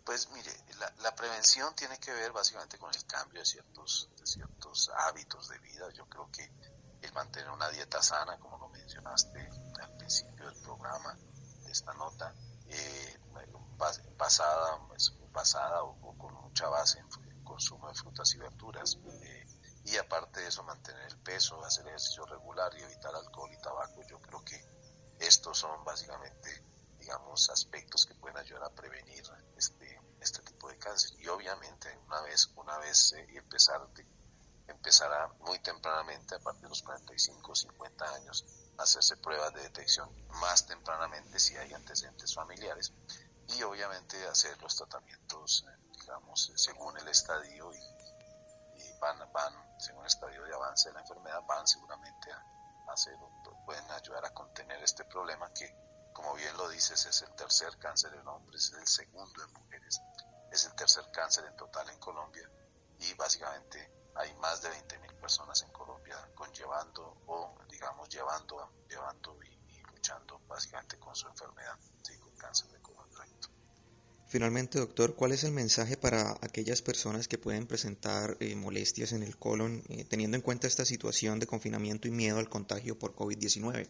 Pues 0.04 0.28
mire, 0.30 0.50
la, 0.80 0.92
la, 1.02 1.14
prevención 1.14 1.72
tiene 1.76 1.98
que 1.98 2.12
ver 2.12 2.32
básicamente 2.32 2.78
con 2.78 2.92
el 2.92 3.04
cambio 3.06 3.38
de 3.38 3.46
ciertos, 3.46 4.08
de 4.18 4.26
ciertos 4.26 4.90
hábitos 5.06 5.48
de 5.48 5.58
vida. 5.60 5.88
Yo 5.92 6.06
creo 6.06 6.28
que 6.32 6.50
el 7.02 7.12
mantener 7.12 7.50
una 7.50 7.68
dieta 7.70 8.02
sana, 8.02 8.38
como 8.38 8.58
lo 8.58 8.68
mencionaste 8.68 9.48
al 9.80 9.96
principio 9.96 10.46
del 10.46 10.60
programa, 10.62 11.14
de 11.64 11.72
esta 11.72 11.92
nota, 11.94 12.34
eh, 12.68 13.18
basada, 14.16 14.78
pues, 14.88 15.12
basada 15.32 15.82
o, 15.82 16.16
con 16.16 16.34
mucha 16.34 16.68
base 16.68 16.98
en 16.98 17.44
consumo 17.44 17.88
de 17.88 17.94
frutas 17.94 18.34
y 18.34 18.38
verduras. 18.38 18.98
Eh, 19.22 19.46
y 19.84 19.96
aparte 19.96 20.40
de 20.40 20.48
eso, 20.48 20.64
mantener 20.64 21.06
el 21.06 21.18
peso, 21.18 21.62
hacer 21.64 21.86
ejercicio 21.86 22.26
regular 22.26 22.72
y 22.76 22.82
evitar 22.82 23.14
alcohol 23.14 23.50
y 23.52 23.60
tabaco. 23.60 24.02
Yo 24.08 24.20
creo 24.20 24.44
que 24.44 24.60
estos 25.20 25.58
son 25.58 25.84
básicamente, 25.84 26.64
digamos, 26.98 27.48
aspectos 27.50 28.04
que 28.04 28.14
pueden 28.14 28.36
ayudar 28.36 28.64
a 28.64 28.70
prevenir 28.70 29.22
este, 29.56 30.00
este 30.20 30.42
tipo 30.42 30.68
de 30.68 30.78
cáncer. 30.78 31.12
Y 31.20 31.28
obviamente, 31.28 31.96
una 32.06 32.20
vez, 32.22 32.50
una 32.56 32.78
vez 32.78 33.12
eh, 33.12 33.26
empezar, 33.36 33.86
empezará 34.68 35.28
muy 35.40 35.58
tempranamente, 35.60 36.34
a 36.34 36.40
partir 36.40 36.62
de 36.62 36.68
los 36.70 36.82
45 36.82 37.52
o 37.52 37.54
50 37.54 38.14
años, 38.14 38.44
hacerse 38.78 39.16
pruebas 39.16 39.52
de 39.54 39.62
detección 39.62 40.08
más 40.40 40.66
tempranamente 40.66 41.38
si 41.38 41.56
hay 41.56 41.72
antecedentes 41.72 42.34
familiares 42.34 42.92
y 43.48 43.62
obviamente 43.62 44.26
hacer 44.26 44.60
los 44.60 44.76
tratamientos, 44.76 45.64
eh, 45.68 45.78
digamos, 46.00 46.52
según 46.56 46.98
el 46.98 47.08
estadio 47.08 47.72
y, 47.72 47.78
van, 49.00 49.18
van, 49.32 49.78
según 49.78 50.02
el 50.02 50.06
estadio 50.06 50.42
de 50.44 50.54
avance 50.54 50.88
de 50.88 50.94
la 50.94 51.00
enfermedad, 51.00 51.42
van 51.46 51.66
seguramente 51.66 52.32
a 52.32 52.92
hacer, 52.92 53.14
pueden 53.64 53.88
ayudar 53.90 54.24
a 54.24 54.32
contener 54.32 54.82
este 54.82 55.04
problema 55.04 55.52
que, 55.52 55.74
como 56.12 56.34
bien 56.34 56.56
lo 56.56 56.68
dices, 56.68 57.04
es 57.04 57.22
el 57.22 57.34
tercer 57.34 57.78
cáncer 57.78 58.14
en 58.14 58.26
hombres, 58.26 58.72
es 58.72 58.78
el 58.78 58.86
segundo 58.86 59.44
en 59.44 59.52
mujeres, 59.52 60.00
es 60.50 60.64
el 60.64 60.74
tercer 60.74 61.10
cáncer 61.12 61.44
en 61.44 61.56
total 61.56 61.88
en 61.90 61.98
Colombia 61.98 62.50
y 62.98 63.12
básicamente 63.14 63.95
hay 64.18 64.34
más 64.34 64.62
de 64.62 64.68
20.000 64.70 65.20
personas 65.20 65.62
en 65.62 65.70
Colombia 65.70 66.16
conllevando 66.34 67.16
o 67.26 67.54
digamos 67.70 68.08
llevando, 68.08 68.70
llevando 68.88 69.38
y, 69.42 69.80
luchando 69.92 70.40
básicamente 70.48 70.98
con 70.98 71.14
su 71.14 71.28
enfermedad, 71.28 71.78
con 72.20 72.36
cáncer 72.36 72.68
de 72.70 72.80
colon 72.80 73.08
recto. 73.16 73.48
Finalmente, 74.28 74.78
doctor, 74.78 75.14
¿cuál 75.14 75.32
es 75.32 75.44
el 75.44 75.52
mensaje 75.52 75.96
para 75.96 76.36
aquellas 76.40 76.82
personas 76.82 77.28
que 77.28 77.38
pueden 77.38 77.66
presentar 77.66 78.36
eh, 78.40 78.54
molestias 78.56 79.12
en 79.12 79.22
el 79.22 79.36
colon 79.36 79.82
eh, 79.88 80.04
teniendo 80.04 80.36
en 80.36 80.42
cuenta 80.42 80.66
esta 80.66 80.84
situación 80.84 81.38
de 81.38 81.46
confinamiento 81.46 82.08
y 82.08 82.10
miedo 82.10 82.38
al 82.38 82.48
contagio 82.48 82.98
por 82.98 83.14
COVID-19? 83.14 83.88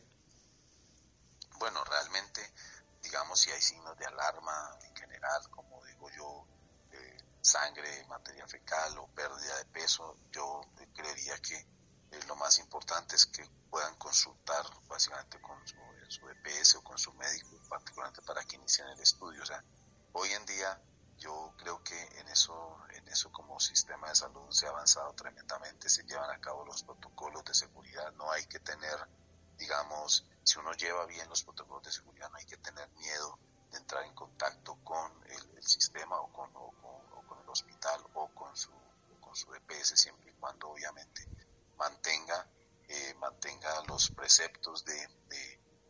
Peso, 9.97 10.17
yo 10.33 10.61
creería 10.95 11.39
que 11.39 11.67
lo 12.29 12.37
más 12.37 12.59
importante 12.59 13.17
es 13.17 13.27
que 13.27 13.45
puedan 13.71 13.95
consultar 13.97 14.65
básicamente 14.89 15.41
con 15.41 15.67
su, 15.67 15.77
su 16.09 16.29
EPS 16.29 16.77
o 16.77 16.85
con 16.85 16.99
su 16.99 17.13
médico, 17.15 17.59
particularmente 17.69 18.23
para 18.23 18.43
que 18.45 18.57
inicien 18.57 18.89
el 18.89 19.01
estudio. 19.01 19.43
O 19.43 19.47
sea, 19.47 19.63
hoy 20.13 20.31
en 20.31 20.47
día 20.47 20.81
yo 21.19 21.53
creo 21.57 21.83
que 21.83 22.01
en 22.19 22.29
eso, 22.29 22.79
en 22.91 23.09
eso 23.09 23.31
como 23.33 23.59
sistema 23.59 24.09
de 24.09 24.15
salud 24.15 24.51
se 24.51 24.67
ha 24.67 24.71
avanzado 24.71 25.13
tremendamente, 25.15 25.89
se 25.89 26.05
llevan 26.05 26.31
a 26.31 26.41
cabo 26.41 26.65
los 26.65 26.83
protocolos 26.83 27.45
de 27.45 27.55
seguridad, 27.55 28.13
no 28.13 28.31
hay 28.31 28.47
que 28.47 28.61
tener, 28.61 28.97
digamos, 29.59 30.27
si 30.43 30.59
uno 30.59 30.73
lleva 30.73 31.07
bien 31.07 31.29
los 31.29 31.43
protocolos 31.43 31.85
de 31.85 31.93
seguridad, 31.93 32.31
no 32.31 32.37
hay 32.37 32.47
que 32.47 32.59
tener 32.59 32.89
miedo 32.93 33.39
de 33.71 33.79
entrar 33.79 34.05
en 34.05 34.15
contacto 34.15 34.77
con 34.85 35.13
el, 35.27 35.63
sistema 35.67 36.21
o 36.21 36.33
con, 36.33 36.49
el 37.43 37.49
hospital 37.49 38.01
o 38.15 38.29
con 38.29 38.57
su, 38.57 38.71
con 38.71 38.96
su 39.37 39.55
EPS, 39.55 40.01
siempre 40.01 40.31
y 40.31 40.35
cuando 40.35 40.71
obviamente 40.71 41.29
mantenga, 41.77 42.49
eh, 42.89 43.15
mantenga 43.19 43.83
los 43.87 44.11
preceptos 44.11 44.83
de, 44.85 45.09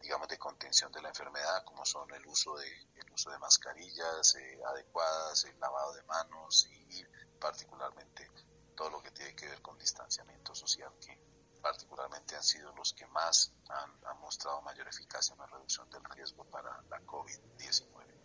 digamos, 0.00 0.26
de 0.28 0.36
contención 0.36 0.90
de 0.90 1.00
la 1.00 1.10
enfermedad, 1.10 1.64
como 1.64 1.86
son 1.86 2.12
el 2.12 2.26
uso 2.26 2.56
de, 2.56 2.68
el 2.96 3.12
uso 3.12 3.30
de 3.30 3.38
mascarillas 3.38 4.34
eh, 4.34 4.60
adecuadas, 4.66 5.44
el 5.44 5.58
lavado 5.60 5.92
de 5.92 6.02
manos 6.02 6.68
y, 6.70 7.04
particularmente 7.38 8.28
todo 8.74 8.90
lo 8.90 9.02
que 9.02 9.10
tiene 9.10 9.34
que 9.36 9.46
ver 9.46 9.62
con 9.62 9.78
distanciamiento 9.78 10.54
social, 10.54 10.92
que 11.00 11.16
particularmente 11.62 12.34
han 12.34 12.42
sido 12.42 12.74
los 12.74 12.94
que 12.94 13.06
más 13.06 13.52
han, 13.68 14.18
mostrado 14.20 14.60
mayor 14.62 14.88
eficacia 14.88 15.34
en 15.34 15.38
la 15.38 15.46
reducción 15.46 15.88
del 15.90 16.02
riesgo 16.04 16.44
para 16.44 16.82
la 16.90 17.00
COVID-19. 17.02 18.15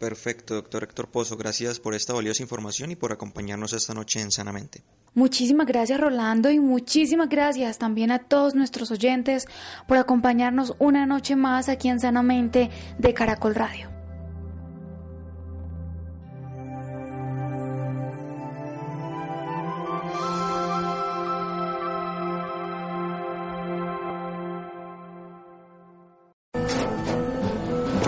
Perfecto, 0.00 0.54
doctor 0.54 0.82
Héctor 0.82 1.08
Pozo. 1.08 1.36
Gracias 1.36 1.78
por 1.78 1.94
esta 1.94 2.14
valiosa 2.14 2.42
información 2.42 2.90
y 2.90 2.96
por 2.96 3.12
acompañarnos 3.12 3.74
esta 3.74 3.92
noche 3.92 4.22
en 4.22 4.30
Sanamente. 4.30 4.82
Muchísimas 5.12 5.66
gracias 5.66 6.00
Rolando 6.00 6.50
y 6.50 6.58
muchísimas 6.58 7.28
gracias 7.28 7.76
también 7.76 8.10
a 8.10 8.20
todos 8.20 8.54
nuestros 8.54 8.90
oyentes 8.90 9.46
por 9.86 9.98
acompañarnos 9.98 10.74
una 10.78 11.04
noche 11.04 11.36
más 11.36 11.68
aquí 11.68 11.90
en 11.90 12.00
Sanamente 12.00 12.70
de 12.98 13.12
Caracol 13.12 13.54
Radio. 13.54 13.99